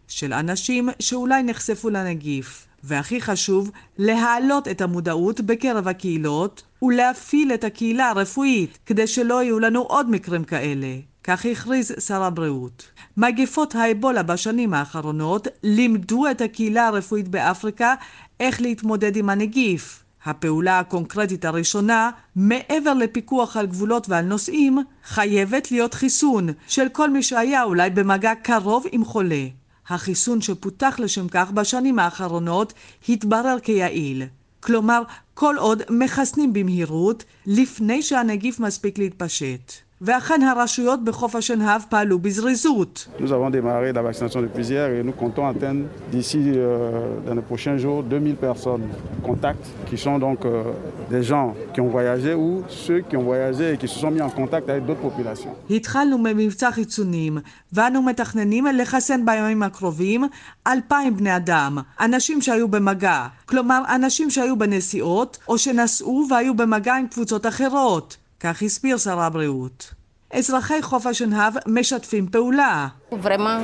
של 0.11 0.33
אנשים 0.33 0.89
שאולי 0.99 1.43
נחשפו 1.43 1.89
לנגיף. 1.89 2.67
והכי 2.83 3.21
חשוב, 3.21 3.71
להעלות 3.97 4.67
את 4.67 4.81
המודעות 4.81 5.41
בקרב 5.41 5.87
הקהילות 5.87 6.63
ולהפעיל 6.81 7.53
את 7.53 7.63
הקהילה 7.63 8.09
הרפואית 8.09 8.77
כדי 8.85 9.07
שלא 9.07 9.43
יהיו 9.43 9.59
לנו 9.59 9.81
עוד 9.81 10.09
מקרים 10.09 10.43
כאלה. 10.43 10.87
כך 11.23 11.45
הכריז 11.45 11.91
שר 12.07 12.23
הבריאות. 12.23 12.83
מגפות 13.17 13.75
האבולה 13.75 14.23
בשנים 14.23 14.73
האחרונות 14.73 15.47
לימדו 15.63 16.31
את 16.31 16.41
הקהילה 16.41 16.87
הרפואית 16.87 17.27
באפריקה 17.27 17.95
איך 18.39 18.61
להתמודד 18.61 19.15
עם 19.15 19.29
הנגיף. 19.29 20.03
הפעולה 20.25 20.79
הקונקרטית 20.79 21.45
הראשונה, 21.45 22.11
מעבר 22.35 22.93
לפיקוח 22.93 23.57
על 23.57 23.67
גבולות 23.67 24.09
ועל 24.09 24.25
נושאים, 24.25 24.77
חייבת 25.03 25.71
להיות 25.71 25.93
חיסון 25.93 26.49
של 26.67 26.89
כל 26.89 27.09
מי 27.09 27.23
שהיה 27.23 27.63
אולי 27.63 27.89
במגע 27.89 28.35
קרוב 28.35 28.85
עם 28.91 29.05
חולה. 29.05 29.45
החיסון 29.87 30.41
שפותח 30.41 30.95
לשם 30.99 31.27
כך 31.27 31.51
בשנים 31.51 31.99
האחרונות 31.99 32.73
התברר 33.09 33.57
כיעיל. 33.63 34.23
כלומר, 34.59 35.01
כל 35.33 35.55
עוד 35.59 35.81
מחסנים 35.89 36.53
במהירות 36.53 37.23
לפני 37.45 38.01
שהנגיף 38.01 38.59
מספיק 38.59 38.97
להתפשט. 38.97 39.71
ואכן 40.01 40.41
הרשויות 40.41 41.03
בחוף 41.03 41.35
השנהב 41.35 41.81
פעלו 41.89 42.19
בזריזות. 42.19 43.07
Nous 43.19 43.31
avons 43.31 43.49
démarré 43.51 43.93
la 43.93 44.01
vaccination 44.01 44.41
depuis 44.41 44.65
hier 44.71 44.87
et 44.95 45.03
nous 45.03 45.15
comptons 45.23 45.45
atteindre 45.47 45.83
d'ici 46.11 46.41
euh, 46.55 46.89
dans 47.25 47.35
les 47.35 47.45
prochains 47.51 47.77
jours 47.77 48.01
2000 48.03 48.35
personnes 48.35 48.85
contacts 49.21 49.67
qui 49.89 49.97
sont 49.97 50.17
donc 50.17 50.39
euh, 50.45 50.63
des 51.11 51.21
gens 51.21 51.53
qui 51.73 51.81
ont 51.81 51.89
voyagé 51.89 52.33
ou 52.33 52.63
ceux 52.67 53.01
qui 53.01 53.15
ont 53.15 53.21
voyagé 53.23 53.73
et 53.73 53.77
qui 53.77 53.87
se 53.87 53.99
sont 53.99 54.09
mis 54.09 54.21
en 54.21 54.31
contact 54.31 54.69
avec 54.69 54.85
d'autres 54.87 55.01
populations. 55.09 55.53
התחלנו 55.69 56.23
במבצע 56.23 56.71
חיסונים, 56.71 57.37
ואנו 57.73 58.01
מתכננים 58.01 58.65
לחסן 58.65 59.25
בימים 59.25 59.63
הקרובים 59.63 60.23
2,000 60.67 61.17
בני 61.17 61.35
אדם, 61.35 61.77
אנשים 61.99 62.41
שהיו 62.41 62.67
במגע, 62.67 63.27
כלומר 63.45 63.81
אנשים 63.95 64.29
שהיו 64.29 64.57
בנסיעות 64.57 65.37
או 65.47 65.57
שנסעו 65.57 66.25
והיו 66.29 66.53
במגע 66.53 66.95
עם 66.95 67.07
קבוצות 67.07 67.45
אחרות. 67.45 68.17
כך 68.43 68.61
הסביר 68.61 68.97
שר 68.97 69.19
הבריאות. 69.19 69.93
אזרחי 70.33 70.81
חוף 70.81 71.05
השנהב 71.05 71.53
משתפים 71.67 72.27
פעולה. 72.27 72.87
Vraiment, 73.11 73.61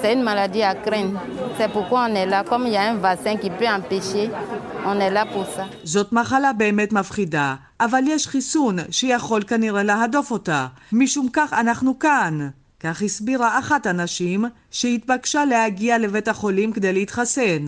c'est 0.00 0.12
une 0.12 0.22
maladie 0.22 0.62
à 0.62 0.74
craindre. 0.74 1.20
C'est 1.58 1.72
pourquoi 1.72 2.06
on 2.08 2.14
est 2.14 2.26
là. 2.26 2.42
Comme 2.50 2.66
il 2.66 2.72
y 2.72 2.76
a 2.76 2.84
un 2.92 2.96
vaccin 2.96 3.36
qui 3.36 3.50
peut 3.50 3.70
empêcher, 3.78 4.30
on 4.86 4.98
est 5.00 5.10
là 5.10 5.24
pour 5.26 5.46
ça. 5.56 5.64
זאת 5.84 6.12
מחלה 6.12 6.52
באמת 6.52 6.92
מפחידה, 6.92 7.54
אבל 7.80 8.02
יש 8.06 8.26
חיסון 8.26 8.76
שיכול 8.90 9.42
כנראה 9.42 9.82
להדוף 9.82 10.30
אותה. 10.30 10.66
משום 10.92 11.28
כך 11.32 11.52
אנחנו 11.52 11.98
כאן. 11.98 12.48
כך 12.80 13.02
הסבירה 13.02 13.58
אחת 13.58 13.86
הנשים 13.86 14.44
שהתבקשה 14.70 15.44
להגיע 15.44 15.98
לבית 15.98 16.28
החולים 16.28 16.72
כדי 16.72 16.92
להתחסן. 16.92 17.66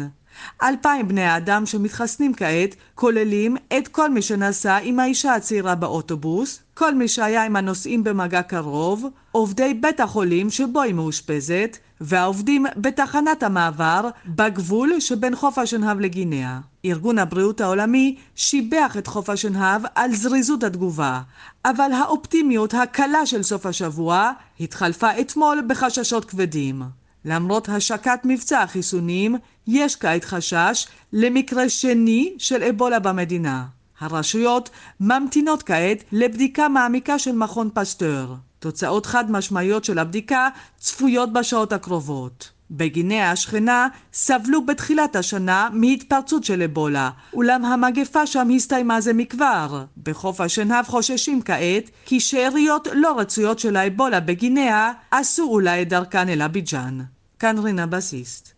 אלפיים 0.62 1.08
בני 1.08 1.24
האדם 1.24 1.66
שמתחסנים 1.66 2.34
כעת 2.34 2.74
כוללים 2.94 3.56
את 3.78 3.88
כל 3.88 4.10
מי 4.10 4.22
שנסע 4.22 4.76
עם 4.76 5.00
האישה 5.00 5.34
הצעירה 5.34 5.74
באוטובוס, 5.74 6.60
כל 6.74 6.94
מי 6.94 7.08
שהיה 7.08 7.44
עם 7.44 7.56
הנוסעים 7.56 8.04
במגע 8.04 8.42
קרוב, 8.42 9.06
עובדי 9.32 9.74
בית 9.74 10.00
החולים 10.00 10.50
שבו 10.50 10.82
היא 10.82 10.94
מאושפזת, 10.94 11.76
והעובדים 12.00 12.66
בתחנת 12.76 13.42
המעבר 13.42 14.08
בגבול 14.26 15.00
שבין 15.00 15.36
חוף 15.36 15.58
השנהב 15.58 16.00
לגינאה. 16.00 16.58
ארגון 16.84 17.18
הבריאות 17.18 17.60
העולמי 17.60 18.16
שיבח 18.34 18.96
את 18.98 19.06
חוף 19.06 19.30
השנהב 19.30 19.82
על 19.94 20.14
זריזות 20.14 20.64
התגובה, 20.64 21.20
אבל 21.64 21.92
האופטימיות 21.92 22.74
הקלה 22.74 23.26
של 23.26 23.42
סוף 23.42 23.66
השבוע 23.66 24.30
התחלפה 24.60 25.20
אתמול 25.20 25.62
בחששות 25.66 26.24
כבדים. 26.24 26.82
למרות 27.28 27.68
השקת 27.68 28.20
מבצע 28.24 28.62
החיסונים, 28.62 29.36
יש 29.66 29.96
כעת 29.96 30.24
חשש 30.24 30.86
למקרה 31.12 31.68
שני 31.68 32.34
של 32.38 32.62
אבולה 32.62 32.98
במדינה. 32.98 33.64
הרשויות 34.00 34.70
ממתינות 35.00 35.62
כעת 35.62 36.04
לבדיקה 36.12 36.68
מעמיקה 36.68 37.18
של 37.18 37.32
מכון 37.32 37.70
פסטור. 37.74 38.36
תוצאות 38.58 39.06
חד 39.06 39.30
משמעיות 39.30 39.84
של 39.84 39.98
הבדיקה 39.98 40.48
צפויות 40.78 41.32
בשעות 41.32 41.72
הקרובות. 41.72 42.50
בגינאה 42.70 43.30
השכנה 43.30 43.88
סבלו 44.12 44.66
בתחילת 44.66 45.16
השנה 45.16 45.68
מהתפרצות 45.72 46.44
של 46.44 46.62
אבולה, 46.62 47.10
אולם 47.32 47.64
המגפה 47.64 48.26
שם 48.26 48.48
הסתיימה 48.56 49.00
זה 49.00 49.12
מכבר. 49.12 49.84
בחוף 50.02 50.40
השנהב 50.40 50.86
חוששים 50.86 51.42
כעת 51.42 51.90
כי 52.04 52.20
שאריות 52.20 52.88
לא 52.92 53.18
רצויות 53.18 53.58
של 53.58 53.76
האבולה 53.76 54.20
בגינאה 54.20 54.92
עשו 55.10 55.42
אולי 55.42 55.82
את 55.82 55.88
דרכן 55.88 56.28
אל 56.28 56.42
אביג'אן. 56.42 56.98
כאן 57.38 57.58
רינה 57.58 57.86
בסיסט. 57.86 58.54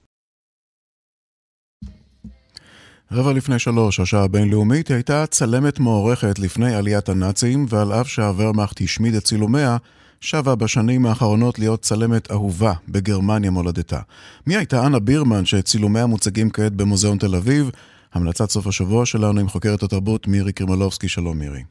רבע 3.13 3.33
לפני 3.33 3.59
שלוש, 3.59 4.01
השעה 4.01 4.25
הבינלאומית, 4.25 4.89
היא 4.89 4.95
הייתה 4.95 5.27
צלמת 5.27 5.79
מוערכת 5.79 6.39
לפני 6.39 6.75
עליית 6.75 7.09
הנאצים, 7.09 7.67
ועל 7.69 7.93
אף 7.93 8.09
שהוורמאכט 8.09 8.81
השמיד 8.81 9.15
את 9.15 9.23
צילומיה, 9.23 9.77
שבה 10.21 10.55
בשנים 10.55 11.07
האחרונות 11.07 11.59
להיות 11.59 11.81
צלמת 11.81 12.31
אהובה 12.31 12.73
בגרמניה 12.89 13.51
מולדתה. 13.51 14.01
מי 14.47 14.57
הייתה 14.57 14.87
אנה 14.87 14.99
בירמן 14.99 15.45
שצילומיה 15.45 16.07
מוצגים 16.07 16.51
כעת 16.51 16.73
במוזיאון 16.73 17.19
תל 17.19 17.37
אביב? 17.37 17.71
המלצת 18.13 18.51
סוף 18.51 18.67
השבוע 18.67 19.07
שלנו 19.07 19.41
עם 19.41 19.49
חוקרת 19.49 19.83
התרבות 19.83 20.29
מירי 20.29 20.53
קרימלובסקי. 20.53 21.09
שלום 21.09 21.39
מירי. 21.39 21.63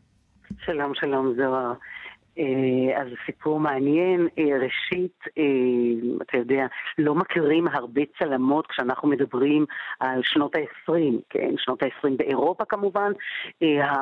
שלום, 0.65 0.91
שלום, 0.99 1.33
זוהר. 1.37 1.73
אז 2.95 3.07
סיפור 3.25 3.59
מעניין. 3.59 4.27
ראשית, 4.61 5.23
אתה 6.21 6.37
יודע, 6.37 6.65
לא 6.97 7.15
מכירים 7.15 7.67
הרבה 7.67 8.01
צלמות 8.19 8.67
כשאנחנו 8.67 9.07
מדברים 9.07 9.65
על 9.99 10.21
שנות 10.23 10.55
ה-20, 10.55 11.21
כן? 11.29 11.53
שנות 11.57 11.83
ה-20 11.83 12.09
באירופה 12.17 12.65
כמובן. 12.65 13.11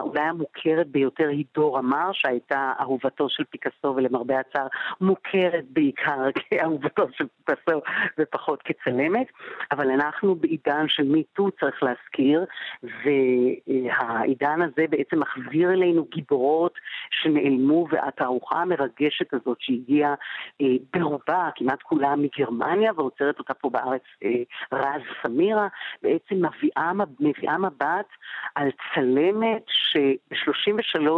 אולי 0.01 0.21
המוכרת 0.21 0.88
ביותר 0.88 1.28
היא 1.28 1.45
דורה 1.53 1.82
מר, 1.82 2.09
שהייתה 2.13 2.73
אהובתו 2.80 3.30
של 3.30 3.43
פיקאסו, 3.43 3.93
ולמרבה 3.95 4.39
הצער 4.39 4.67
מוכרת 5.01 5.65
בעיקר 5.69 6.19
כאהובתו 6.49 7.03
של 7.17 7.25
פיקאסו 7.38 7.82
ופחות 8.19 8.61
כצלמת. 8.61 9.28
אבל 9.71 9.91
אנחנו 9.91 10.36
בעידן 10.36 10.86
של 10.88 11.03
מיטו, 11.03 11.51
צריך 11.59 11.84
להזכיר, 11.84 12.45
והעידן 12.84 14.61
הזה 14.61 14.86
בעצם 14.89 15.19
מחזיר 15.19 15.71
אלינו 15.71 16.05
גיבורות 16.11 16.73
שנעלמו 17.11 17.88
ואת 17.91 18.16
התערוכה 18.18 18.55
המרגשת 18.55 19.34
הזאת 19.34 19.57
שהגיעה 19.59 20.15
אה, 20.61 20.65
ברובה, 20.93 21.49
כמעט 21.55 21.82
כולה 21.82 22.15
מגרמניה, 22.15 22.91
ועוצרת 22.95 23.39
אותה 23.39 23.53
פה 23.53 23.70
בארץ 23.70 24.01
אה, 24.24 24.43
רז 24.74 25.01
סמירה, 25.24 25.68
בעצם 26.01 26.36
מביאה, 26.36 26.91
מביאה 27.20 27.57
מבט 27.57 28.07
על 28.55 28.70
צלמת 28.93 29.63
שב-33 29.68 31.09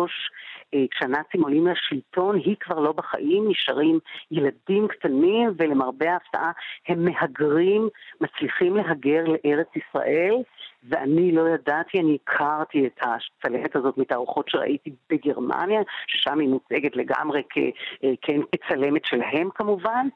כשהנאצים 0.91 1.41
עולים 1.43 1.67
לשלטון, 1.67 2.35
היא 2.35 2.55
כבר 2.59 2.79
לא 2.79 2.91
בחיים, 2.91 3.49
נשארים 3.49 3.99
ילדים 4.31 4.87
קטנים, 4.87 5.49
ולמרבה 5.57 6.13
ההפתעה 6.13 6.51
הם 6.87 7.05
מהגרים, 7.05 7.89
מצליחים 8.21 8.75
להגר 8.75 9.23
לארץ 9.25 9.67
ישראל, 9.75 10.35
ואני 10.83 11.31
לא 11.31 11.49
ידעתי, 11.49 11.99
אני 11.99 12.17
הכרתי 12.23 12.87
את 12.87 12.99
הצלמת 13.01 13.75
הזאת 13.75 13.97
מתערוכות 13.97 14.49
שראיתי 14.49 14.91
בגרמניה, 15.09 15.81
ששם 16.07 16.39
היא 16.39 16.49
מוצגת 16.49 16.95
לגמרי 16.95 17.41
כ, 17.49 17.57
כן, 18.21 18.39
כצלמת 18.51 19.05
שלהם 19.05 19.49
כמובן, 19.55 20.07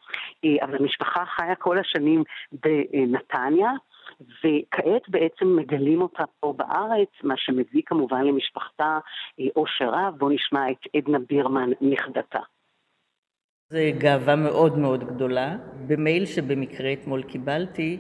אבל 0.61 0.76
המשפחה 0.76 1.26
חיה 1.26 1.55
כל 1.55 1.78
השנים 1.80 2.24
בנתניה. 2.51 3.72
וכעת 4.20 5.09
בעצם 5.09 5.55
מגלים 5.55 6.01
אותה 6.01 6.24
פה 6.39 6.53
בארץ, 6.57 7.09
מה 7.24 7.34
שמביא 7.38 7.82
כמובן 7.86 8.24
למשפחתה 8.24 8.99
אושר 9.55 9.89
רב. 9.89 10.16
בואו 10.18 10.32
נשמע 10.32 10.72
את 10.72 10.78
עדנה 10.95 11.18
בירמן, 11.30 11.70
נכדתה. 11.82 12.39
זו 13.70 13.80
גאווה 13.97 14.36
מאוד 14.36 14.78
מאוד 14.78 15.03
גדולה. 15.03 15.55
במייל 15.88 16.26
שבמקרה 16.26 16.93
אתמול 16.93 17.24
קיבלתי, 17.24 17.99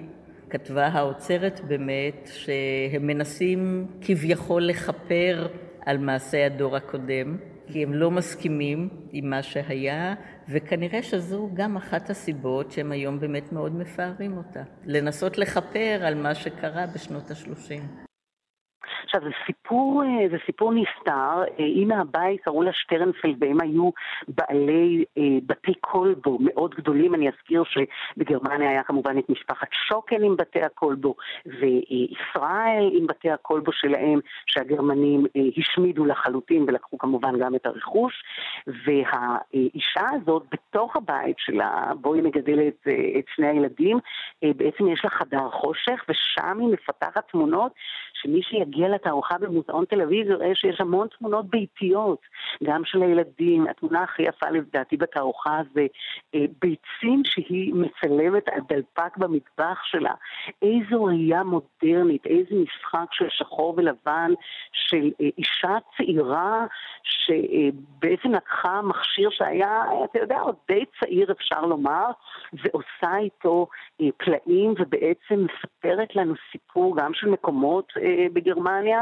כתבה 0.53 0.87
האוצרת 0.87 1.61
באמת 1.67 2.29
שהם 2.33 3.07
מנסים 3.07 3.87
כביכול 4.01 4.63
לכפר 4.63 5.47
על 5.85 5.97
מעשי 5.97 6.43
הדור 6.43 6.75
הקודם, 6.75 7.37
כי 7.67 7.83
הם 7.83 7.93
לא 7.93 8.11
מסכימים 8.11 8.89
עם 9.11 9.29
מה 9.29 9.43
שהיה, 9.43 10.13
וכנראה 10.49 11.03
שזו 11.03 11.49
גם 11.53 11.77
אחת 11.77 12.09
הסיבות 12.09 12.71
שהם 12.71 12.91
היום 12.91 13.19
באמת 13.19 13.51
מאוד 13.51 13.75
מפארים 13.75 14.37
אותה. 14.37 14.63
לנסות 14.85 15.37
לכפר 15.37 15.99
על 16.05 16.15
מה 16.15 16.35
שקרה 16.35 16.85
בשנות 16.95 17.31
ה-30. 17.31 18.02
עכשיו, 19.15 19.29
זה 19.29 19.35
סיפור, 19.45 20.03
אה, 20.03 20.29
זה 20.31 20.37
סיפור 20.45 20.73
נסתר. 20.73 21.43
אימא 21.59 21.93
הבית 21.93 22.41
קראו 22.41 22.63
לה 22.63 22.73
שטרנפלד, 22.73 23.35
והם 23.39 23.61
היו 23.61 23.89
בעלי 24.27 25.05
אה, 25.17 25.23
בתי 25.45 25.73
קולבו 25.73 26.37
מאוד 26.41 26.75
גדולים. 26.75 27.15
אני 27.15 27.29
אזכיר 27.29 27.63
שבגרמניה 27.63 28.69
היה 28.69 28.83
כמובן 28.83 29.17
את 29.17 29.29
משפחת 29.29 29.67
שוקן 29.87 30.23
עם 30.23 30.37
בתי 30.37 30.61
הקולבו, 30.61 31.15
וישראל 31.45 32.89
עם 32.93 33.07
בתי 33.07 33.31
הקולבו 33.31 33.71
שלהם, 33.71 34.19
שהגרמנים 34.45 35.25
אה, 35.35 35.41
השמידו 35.57 36.05
לחלוטין 36.05 36.65
ולקחו 36.67 36.97
כמובן 36.97 37.39
גם 37.39 37.55
את 37.55 37.65
הרכוש. 37.65 38.23
והאישה 38.67 40.07
הזאת, 40.11 40.43
בתוך 40.51 40.95
הבית 40.95 41.35
שלה, 41.39 41.91
בו 42.01 42.13
היא 42.13 42.23
מגדלת 42.23 42.87
את 43.19 43.25
שני 43.35 43.47
הילדים, 43.47 43.99
בעצם 44.41 44.87
יש 44.87 45.01
לה 45.03 45.09
חדר 45.09 45.49
חושך, 45.51 46.05
ושם 46.09 46.59
היא 46.59 46.67
מפתחת 46.67 47.31
תמונות 47.31 47.71
שמי 48.13 48.41
שיגיע 48.43 48.89
לתערוכה 49.03 49.37
במוזיאון 49.37 49.85
תל 49.85 50.01
אביב 50.01 50.27
יראה 50.27 50.55
שיש 50.55 50.81
המון 50.81 51.07
תמונות 51.17 51.49
ביתיות, 51.49 52.19
גם 52.63 52.81
של 52.85 53.01
הילדים. 53.01 53.67
התמונה 53.67 54.03
הכי 54.03 54.23
יפה 54.23 54.49
לדעתי 54.49 54.97
בתערוכה 54.97 55.61
זה 55.73 55.85
אה, 56.35 56.45
ביצים 56.61 57.21
שהיא 57.25 57.73
מצלמת 57.73 58.49
על 58.49 58.61
דלפק 58.69 59.17
במטבח 59.17 59.83
שלה. 59.83 60.13
איזו 60.61 61.03
ראייה 61.03 61.43
מודרנית, 61.43 62.25
איזה 62.25 62.55
משחק 62.55 63.07
של 63.11 63.25
שחור 63.29 63.73
ולבן, 63.77 64.31
של 64.71 65.11
אה, 65.21 65.29
אישה 65.37 65.77
צעירה 65.97 66.65
שבעצם 67.03 68.31
לקחה 68.31 68.81
מכשיר 68.81 69.29
שהיה, 69.29 69.81
אתה 70.03 70.19
יודע, 70.19 70.39
עוד 70.39 70.55
די 70.67 70.85
צעיר 70.99 71.31
אפשר 71.31 71.61
לומר, 71.61 72.05
ועושה 72.53 73.17
איתו 73.17 73.67
אה, 74.01 74.07
פלאים 74.17 74.73
ובעצם 74.79 75.45
מספרת 75.45 76.15
לנו 76.15 76.33
סיפור 76.51 76.97
גם 76.97 77.13
של 77.13 77.29
מקומות 77.29 77.93
בגרמניה 78.33 78.92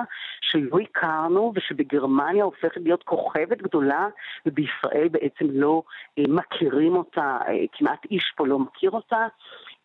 שלא 0.41 0.77
הכרנו 0.79 1.51
ושבגרמניה 1.55 2.43
הופכת 2.43 2.81
להיות 2.83 3.03
כוכבת 3.03 3.57
גדולה 3.61 4.07
ובישראל 4.45 5.07
בעצם 5.11 5.45
לא 5.49 5.83
אה, 6.19 6.23
מכירים 6.27 6.95
אותה, 6.95 7.37
אה, 7.47 7.53
כמעט 7.71 8.05
איש 8.11 8.33
פה 8.35 8.47
לא 8.47 8.59
מכיר 8.59 8.91
אותה. 8.91 9.27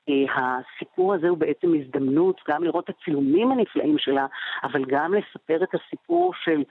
אה, 0.08 0.24
הסיפור 0.34 1.14
הזה 1.14 1.28
הוא 1.28 1.38
בעצם 1.38 1.72
הזדמנות 1.74 2.40
גם 2.48 2.64
לראות 2.64 2.90
את 2.90 2.94
הצילומים 3.00 3.52
הנפלאים 3.52 3.98
שלה, 3.98 4.26
אבל 4.64 4.84
גם 4.84 5.14
לספר 5.14 5.62
את 5.62 5.74
הסיפור 5.74 6.32
של 6.44 6.62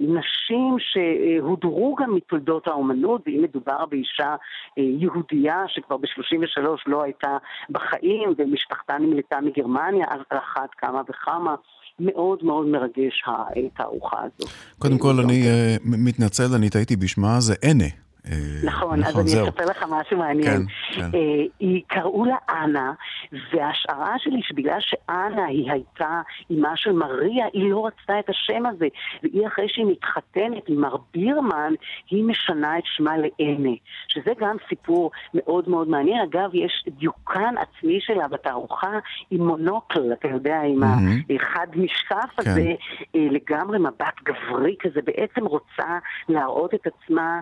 נשים 0.00 0.76
שהודרו 0.78 1.94
גם 1.94 2.14
מתולדות 2.14 2.68
האומנות, 2.68 3.22
ואם 3.26 3.42
מדובר 3.42 3.86
באישה 3.86 4.36
יהודייה 4.76 5.64
שכבר 5.68 5.96
ב-33 5.96 6.60
לא 6.86 7.02
הייתה 7.02 7.36
בחיים 7.70 8.34
ומשפחתה 8.38 8.98
נמלטה 8.98 9.40
מגרמניה, 9.40 10.06
אז 10.08 10.20
על 10.30 10.38
אחת 10.38 10.70
כמה 10.74 11.02
וכמה. 11.08 11.54
מאוד 12.00 12.44
מאוד 12.44 12.66
מרגש 12.66 13.22
התערוכה 13.26 14.16
הזאת. 14.20 14.50
קודם 14.78 14.98
כל, 14.98 15.20
אני 15.20 15.42
uh, 15.42 15.80
מתנצל, 15.84 16.54
אני 16.54 16.70
טעיתי 16.70 16.96
בשמה, 16.96 17.40
זה 17.40 17.54
אנה. 17.64 18.03
אה, 18.32 18.36
נכון, 18.64 19.04
אז 19.04 19.10
נכון, 19.10 19.20
אני 19.20 19.48
אספר 19.48 19.64
לך 19.64 19.84
משהו 19.90 20.18
מעניין. 20.18 20.66
כן, 20.66 21.00
כן. 21.00 21.18
אה, 21.18 21.44
היא 21.60 21.82
קראו 21.86 22.24
לה 22.24 22.36
אנה, 22.50 22.92
וההשערה 23.32 24.14
שלי 24.18 24.40
שבגלל 24.42 24.78
שאנה 24.80 25.44
היא 25.44 25.70
הייתה 25.72 26.20
אימה 26.50 26.76
של 26.76 26.92
מריה, 26.92 27.46
היא 27.52 27.70
לא 27.70 27.86
רצתה 27.86 28.18
את 28.18 28.28
השם 28.28 28.66
הזה, 28.66 28.86
והיא 29.22 29.46
אחרי 29.46 29.68
שהיא 29.68 29.86
מתחתנת 29.86 30.68
עם 30.68 30.80
מר 30.80 30.96
בירמן, 31.14 31.72
היא 32.10 32.24
משנה 32.24 32.78
את 32.78 32.82
שמה 32.86 33.16
לאנה, 33.16 33.74
שזה 34.08 34.32
גם 34.40 34.56
סיפור 34.68 35.10
מאוד 35.34 35.68
מאוד 35.68 35.88
מעניין. 35.88 36.20
אגב, 36.22 36.50
יש 36.54 36.84
דיוקן 36.88 37.54
עצמי 37.58 37.98
שלה 38.00 38.28
בתערוכה 38.28 38.98
עם 39.30 39.46
מונוקל, 39.46 40.12
אתה 40.12 40.28
יודע, 40.28 40.60
עם 40.60 40.82
mm-hmm. 40.82 41.34
החד 41.34 41.66
משקף 41.76 42.40
כן. 42.40 42.50
הזה, 42.50 42.72
אה, 43.14 43.26
לגמרי 43.30 43.78
מבט 43.78 44.22
גברי 44.24 44.76
כזה, 44.80 45.00
בעצם 45.04 45.46
רוצה 45.46 45.98
להראות 46.28 46.74
את 46.74 46.86
עצמה 46.86 47.40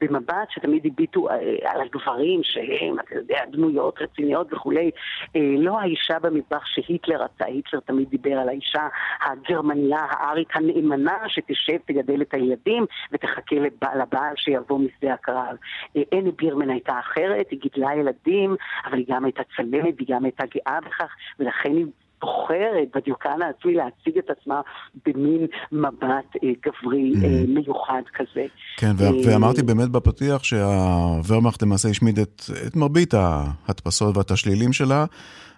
במבט 0.00 0.50
שתמיד 0.50 0.86
הביטו 0.86 1.30
אה, 1.30 1.34
על 1.64 1.80
הגברים 1.80 2.40
שהם, 2.42 3.00
אתה 3.00 3.14
יודע, 3.14 3.44
דמויות 3.50 4.02
רציניות 4.02 4.52
וכולי, 4.52 4.90
אה, 5.36 5.40
לא 5.58 5.80
האישה 5.80 6.18
במטבח 6.18 6.66
שהיטלר 6.66 7.22
רצה, 7.22 7.44
היטלר 7.44 7.80
תמיד 7.80 8.08
דיבר 8.08 8.38
על 8.38 8.48
האישה 8.48 8.88
הגרמניה 9.20 10.06
הארית 10.10 10.48
הנאמנה 10.54 11.28
שתשב, 11.28 11.76
תגדל 11.86 12.22
את 12.22 12.34
הילדים 12.34 12.86
ותחכה 13.12 13.56
לבעל 13.96 14.34
שיבוא 14.36 14.78
משדה 14.78 15.14
הקרב. 15.14 15.56
אנה 15.96 16.30
בירמן 16.36 16.70
הייתה 16.70 16.98
אחרת, 16.98 17.50
היא 17.50 17.60
גידלה 17.60 17.94
ילדים, 17.94 18.56
אבל 18.86 18.98
היא 18.98 19.06
גם 19.08 19.24
הייתה 19.24 19.42
צלמת, 19.56 19.98
היא 19.98 20.06
גם 20.10 20.24
הייתה 20.24 20.44
גאה 20.54 20.80
בכך, 20.80 21.16
ולכן 21.38 21.76
היא 21.76 21.86
בוחרת 22.20 22.88
בדיוקן 22.94 23.42
העצמי 23.42 23.74
להציג 23.74 24.18
את 24.18 24.30
עצמה 24.30 24.60
במין 25.06 25.46
מבט 25.72 26.36
אה, 26.44 26.48
גברי 26.66 27.12
אה, 27.14 27.20
mm. 27.20 27.48
מיוחד 27.48 28.02
כזה. 28.14 28.46
כן, 28.76 28.92
אה, 29.00 29.10
ואמרתי 29.26 29.62
באמת 29.62 29.88
בפתיח 29.88 30.44
שהוורמאכט 30.44 31.62
למעשה 31.62 31.88
השמיד 31.88 32.18
את, 32.18 32.42
את 32.66 32.76
מרבית 32.76 33.14
ההדפסות 33.14 34.16
והתשלילים 34.16 34.72
שלה, 34.72 35.04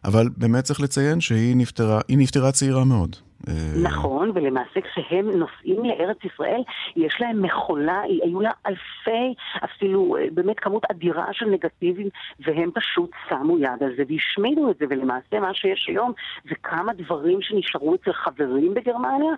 אבל 0.07 0.29
באמת 0.37 0.65
צריך 0.65 0.81
לציין 0.81 1.21
שהיא 1.21 1.57
נפטרה, 1.57 2.01
נפטרה 2.09 2.53
צעירה 2.53 2.85
מאוד. 2.85 3.17
נכון, 3.83 4.31
ולמעשה 4.35 4.81
כשהם 4.81 5.31
נוסעים 5.31 5.85
לארץ 5.85 6.17
ישראל, 6.25 6.63
יש 6.97 7.17
להם 7.21 7.43
מכולה, 7.43 8.01
היו 8.23 8.41
לה 8.41 8.51
אלפי, 8.67 9.35
אפילו 9.65 10.17
אה, 10.17 10.27
באמת 10.33 10.61
כמות 10.61 10.83
אדירה 10.91 11.27
של 11.33 11.47
נגטיבים, 11.47 12.09
והם 12.41 12.71
פשוט 12.75 13.11
שמו 13.29 13.59
יד 13.59 13.83
על 13.83 13.93
זה 13.97 14.03
והשמידו 14.09 14.71
את 14.71 14.77
זה, 14.79 14.85
ולמעשה 14.91 15.41
מה 15.41 15.55
שיש 15.55 15.87
היום 15.89 16.13
זה 16.49 16.55
כמה 16.63 16.93
דברים 16.93 17.43
שנשארו 17.43 17.95
אצל 17.95 18.13
חברים 18.13 18.75
בגרמניה, 18.75 19.33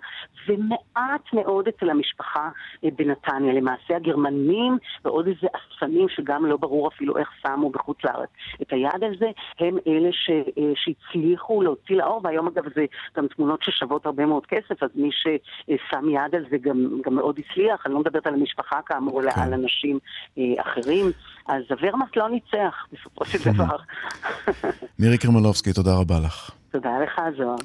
ומעט 0.47 1.33
מאוד 1.33 1.67
אצל 1.67 1.89
המשפחה 1.89 2.49
אה, 2.83 2.89
בנתניה. 2.97 3.53
למעשה 3.53 3.95
הגרמנים 3.95 4.77
ועוד 5.05 5.27
איזה 5.27 5.47
אספנים 5.57 6.09
שגם 6.09 6.45
לא 6.45 6.57
ברור 6.57 6.87
אפילו 6.87 7.17
איך 7.17 7.29
שמו 7.41 7.69
בחוץ 7.69 7.97
לארץ 8.03 8.29
את 8.61 8.73
היד 8.73 9.03
על 9.03 9.17
זה, 9.19 9.27
הם 9.59 9.77
אלה 9.87 10.09
ש, 10.11 10.29
שהצליחו 10.75 11.61
להוציא 11.61 11.95
לאור, 11.95 12.21
והיום 12.23 12.47
אגב 12.47 12.63
זה 12.75 12.85
גם 13.17 13.27
תמונות 13.27 13.63
ששוות 13.63 13.89
שוות 13.89 14.05
הרבה 14.05 14.25
מאוד 14.25 14.45
כסף, 14.45 14.83
אז 14.83 14.89
מי 14.95 15.09
ששם 15.11 16.09
יד 16.09 16.35
על 16.35 16.45
זה 16.51 16.57
גם, 16.57 17.01
גם 17.05 17.15
מאוד 17.15 17.39
הצליח, 17.39 17.85
אני 17.85 17.93
לא 17.93 17.99
מדברת 17.99 18.27
על 18.27 18.33
המשפחה 18.33 18.79
כאמור, 18.85 19.21
אלא 19.21 19.31
כן. 19.31 19.41
על 19.41 19.53
אנשים 19.53 19.99
אה, 20.37 20.43
אחרים. 20.61 21.05
אז 21.47 21.63
הוורמאסט 21.69 22.17
לא 22.17 22.29
ניצח 22.29 22.87
בסופו 22.93 23.25
של 23.25 23.51
דבר. 23.51 23.75
מירי 24.99 25.17
קרמלובסקי, 25.17 25.73
תודה 25.73 25.95
רבה 25.95 26.19
לך. 26.19 26.51
תודה 26.71 26.99
לך, 27.03 27.21
זוהר. 27.37 27.55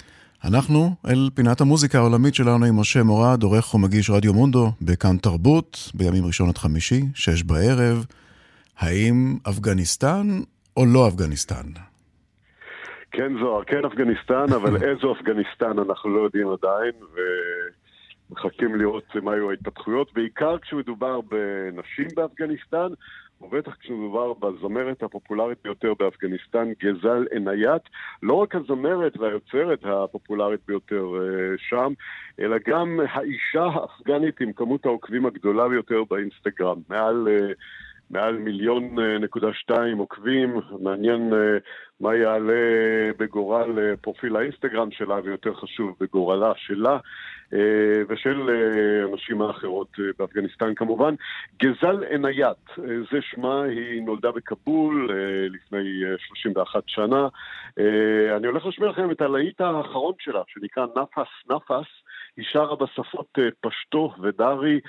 אנחנו 0.45 0.90
אל 1.07 1.30
פינת 1.34 1.61
המוזיקה 1.61 1.99
העולמית 1.99 2.34
שלנו 2.34 2.64
עם 2.64 2.80
משה 2.80 3.03
מורד, 3.03 3.42
עורך 3.42 3.74
ומגיש 3.74 4.11
רדיו 4.11 4.34
מונדו 4.34 4.70
בכאן 4.82 5.16
תרבות, 5.16 5.90
בימים 5.95 6.26
ראשון 6.26 6.49
עד 6.49 6.59
חמישי, 6.59 7.03
שש 7.14 7.42
בערב. 7.42 8.07
האם 8.78 9.38
אפגניסטן 9.49 10.40
או 10.76 10.86
לא 10.86 11.09
אפגניסטן? 11.09 11.93
כן 13.17 13.39
זוהר, 13.39 13.65
כן 13.65 13.85
אפגניסטן, 13.85 14.53
אבל 14.55 14.77
איזו 14.89 15.12
אפגניסטן 15.12 15.79
אנחנו 15.79 16.11
לא 16.11 16.21
יודעים 16.21 16.49
עדיין, 16.49 16.93
ומחכים 18.31 18.75
לראות 18.75 19.17
מה 19.23 19.33
היו 19.33 19.51
ההתפתחויות, 19.51 20.12
בעיקר 20.12 20.59
כשמדובר 20.59 21.21
בנשים 21.21 22.09
באפגניסטן, 22.17 22.89
ובטח 23.41 23.75
כשמדובר 23.81 24.33
בזמרת 24.33 25.03
הפופולרית 25.03 25.59
ביותר 25.65 25.93
באפגניסטן, 25.99 26.73
גזל 26.83 27.27
עיניית, 27.31 27.83
לא 28.23 28.35
רק 28.35 28.55
הזמרת 28.55 29.17
והיוצרת 29.17 29.85
הפופולרית 29.85 30.61
ביותר 30.67 31.05
uh, 31.05 31.61
שם, 31.69 31.93
אלא 32.41 32.57
גם 32.67 33.01
האישה 33.09 33.65
האפגנית 33.65 34.41
עם 34.41 34.53
כמות 34.53 34.87
העוקבים 34.87 35.27
הגדולה 35.27 35.69
ביותר 35.69 36.03
באינסטגרם, 36.11 36.79
מעל... 36.89 37.29
מעל 38.11 38.36
מיליון 38.36 38.98
אה, 38.98 39.18
נקודה 39.18 39.48
שתיים 39.52 39.98
עוקבים, 39.98 40.61
מעניין 40.80 41.32
אה, 41.32 41.59
מה 42.00 42.16
יעלה 42.16 42.52
בגורל 43.18 43.78
אה, 43.78 43.96
פרופיל 43.96 44.36
האינסטגרם 44.36 44.90
שלה, 44.90 45.20
ויותר 45.24 45.55
חשוב, 45.55 45.96
בגורלה 46.00 46.52
שלה 46.57 46.98
ושל 48.09 48.50
הנשים 49.05 49.42
האחרות 49.42 49.88
באפגניסטן 50.18 50.74
כמובן. 50.74 51.14
גזל 51.62 52.02
עיניית, 52.02 52.76
זה 53.12 53.18
שמה, 53.20 53.62
היא 53.62 54.02
נולדה 54.02 54.32
בכבול 54.32 55.11
לפני 55.50 56.02
31 56.18 56.82
שנה. 56.86 57.28
אני 58.36 58.46
הולך 58.46 58.66
להשמיע 58.66 58.90
לכם 58.90 59.11
את 59.11 59.20
הלהיט 59.20 59.61
האחרון 59.61 60.14
שלה, 60.18 60.42
שנקרא 60.46 60.86
נפס 60.86 61.50
נפס. 61.50 61.90
היא 62.37 62.45
שרה 62.49 62.76
בשפות 62.76 63.39
פשטו 63.61 64.12
ודרי, 64.22 64.80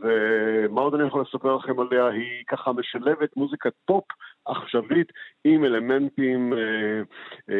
ומה 0.00 0.80
עוד 0.80 0.94
אני 0.94 1.06
יכול 1.06 1.24
לספר 1.28 1.56
לכם 1.56 1.80
עליה? 1.80 2.06
היא 2.06 2.44
ככה 2.48 2.72
משלבת 2.72 3.36
מוזיקת 3.36 3.72
פופ 3.84 4.04
עכשווית 4.46 5.12
עם 5.44 5.64
אלמנטים 5.64 6.52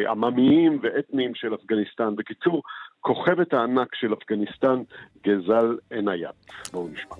עממיים 0.09 0.79
ואתניים 0.83 1.35
של 1.35 1.55
אפגניסטן. 1.55 2.17
בקיצור, 2.17 2.63
כוכבת 3.01 3.55
הענק 3.55 3.95
של 3.95 4.15
אפגניסטן, 4.15 4.83
גזל 5.27 5.77
עיניית. 5.91 6.47
בואו 6.73 6.89
נשמע. 6.89 7.17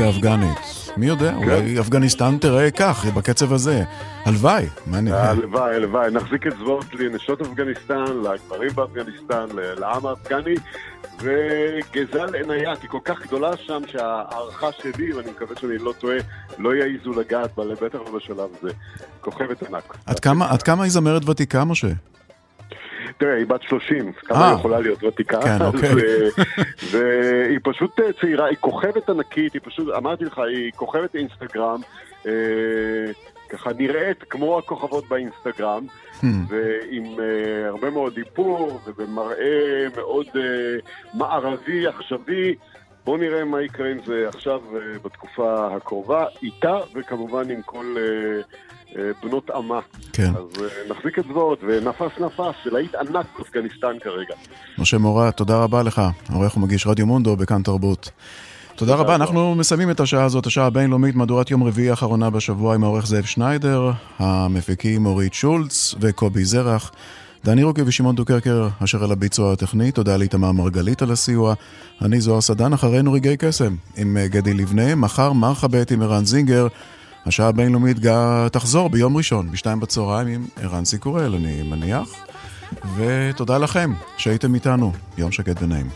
מוזיקה 0.00 0.18
אפגנית. 0.18 0.58
מי 0.96 1.06
יודע, 1.06 1.34
אולי 1.34 1.80
אפגניסטן 1.80 2.38
תראה 2.38 2.70
כך, 2.70 3.04
בקצב 3.04 3.52
הזה. 3.52 3.84
הלוואי, 4.24 4.66
מה 4.86 5.00
נראה? 5.00 5.30
הלוואי, 5.30 5.74
הלוואי. 5.74 6.10
נחזיק 6.10 6.46
אצבעות 6.46 6.94
לנשות 6.94 7.40
אפגניסטן, 7.40 8.04
לגברים 8.04 8.70
באפגניסטן, 8.74 9.46
לעם 9.54 10.06
האפגני. 10.06 10.54
וגזל 11.20 12.34
עיניית 12.34 12.82
היא 12.82 12.90
כל 12.90 12.98
כך 13.04 13.22
גדולה 13.26 13.56
שם 13.56 13.82
שההערכה 13.86 14.68
שלי, 14.82 15.12
ואני 15.12 15.30
מקווה 15.30 15.56
שאני 15.60 15.78
לא 15.78 15.92
טועה, 15.98 16.16
לא 16.58 16.74
יעיזו 16.74 17.20
לגעת 17.20 17.50
בה, 17.56 17.64
בטח 17.74 17.98
לא 17.98 18.18
בשלב 18.18 18.38
הזה. 18.58 18.70
כוכבת 19.20 19.62
ענק. 19.62 19.96
עד 20.06 20.62
כמה 20.62 20.84
היא 20.84 20.92
זמרת 20.92 21.28
ותיקה, 21.28 21.64
משה? 21.64 21.88
תראה, 23.18 23.34
היא 23.36 23.46
בת 23.46 23.62
30, 23.62 24.12
כמה 24.12 24.48
היא 24.48 24.54
יכולה 24.54 24.80
להיות 24.80 25.04
ותיקה. 25.04 25.40
כן, 25.42 25.62
אוקיי. 25.66 25.90
והיא 26.90 27.58
פשוט 27.62 28.00
צעירה, 28.20 28.46
היא 28.46 28.56
כוכבת 28.60 29.10
ענקית, 29.10 29.52
היא 29.52 29.60
פשוט, 29.64 29.94
אמרתי 29.96 30.24
לך, 30.24 30.38
היא 30.38 30.72
כוכבת 30.76 31.14
אינסטגרם, 31.14 31.80
ככה 33.48 33.70
נראית 33.78 34.22
כמו 34.22 34.58
הכוכבות 34.58 35.08
באינסטגרם, 35.08 35.86
ועם 36.22 37.04
הרבה 37.66 37.90
מאוד 37.90 38.16
איפור, 38.16 38.80
ובמראה 38.86 39.86
מאוד 39.96 40.26
מערבי, 41.14 41.86
עכשווי. 41.86 42.54
בואו 43.04 43.16
נראה 43.16 43.44
מה 43.44 43.62
יקרה 43.62 43.90
עם 43.90 43.98
זה 44.06 44.28
עכשיו 44.28 44.60
בתקופה 45.04 45.76
הקרובה, 45.76 46.26
איתה 46.42 46.78
וכמובן 46.94 47.50
עם 47.50 47.62
כל 47.62 47.96
בנות 49.22 49.50
עמה. 49.50 49.80
כן. 50.12 50.32
אז 50.36 50.62
נחזיק 50.90 51.18
אצבעות, 51.18 51.58
ונפס 51.62 52.20
נפס, 52.20 52.72
להיט 52.72 52.94
ענק 52.94 53.26
באפגניסטן 53.38 53.98
כרגע. 54.02 54.34
משה 54.78 54.98
מורה, 54.98 55.30
תודה 55.30 55.56
רבה 55.58 55.82
לך, 55.82 56.02
עורך 56.32 56.56
ומגיש 56.56 56.86
רדיו 56.86 57.06
מונדו 57.06 57.36
בכאן 57.36 57.62
תרבות. 57.62 58.10
תודה 58.76 58.94
רבה, 58.94 59.14
אנחנו 59.14 59.54
מסיימים 59.54 59.90
את 59.90 60.00
השעה 60.00 60.24
הזאת, 60.24 60.46
השעה 60.46 60.66
הבינלאומית, 60.66 61.14
מהדורת 61.14 61.50
יום 61.50 61.64
רביעי 61.64 61.90
האחרונה 61.90 62.30
בשבוע 62.30 62.74
עם 62.74 62.84
העורך 62.84 63.06
זאב 63.06 63.24
שניידר, 63.24 63.90
המפיקים 64.18 65.06
אורית 65.06 65.34
שולץ 65.34 65.94
וקובי 66.00 66.44
זרח. 66.44 66.92
דני 67.44 67.62
רוקי 67.62 67.82
ושמעון 67.86 68.16
דוקרקר, 68.16 68.68
אשר 68.84 69.04
על 69.04 69.12
הביצוע 69.12 69.52
הטכני, 69.52 69.92
תודה 69.92 70.16
לאיתמר 70.16 70.52
מרגלית 70.52 71.02
על 71.02 71.10
הסיוע. 71.10 71.54
אני 72.02 72.20
זוהר 72.20 72.40
סדן, 72.40 72.72
אחרינו 72.72 73.12
רגעי 73.12 73.36
קסם, 73.36 73.74
עם 73.96 74.16
גדי 74.26 74.54
לבנה, 74.54 74.94
מחר 74.94 75.32
מרחבת 75.32 75.90
עם 75.90 76.02
ערן 76.02 76.24
זינגר. 76.24 76.66
השעה 77.26 77.48
הבינלאומית 77.48 77.96
תחזור 78.52 78.90
ביום 78.90 79.16
ראשון, 79.16 79.50
בשתיים 79.50 79.80
בצהריים 79.80 80.28
עם 80.28 80.46
ערן 80.56 80.84
סיקורל, 80.84 81.34
אני 81.34 81.62
מניח. 81.62 82.08
ותודה 82.96 83.58
לכם 83.58 83.92
שהייתם 84.16 84.54
איתנו. 84.54 84.92
יום 85.18 85.32
שקט 85.32 85.62
ונעים. 85.62 85.88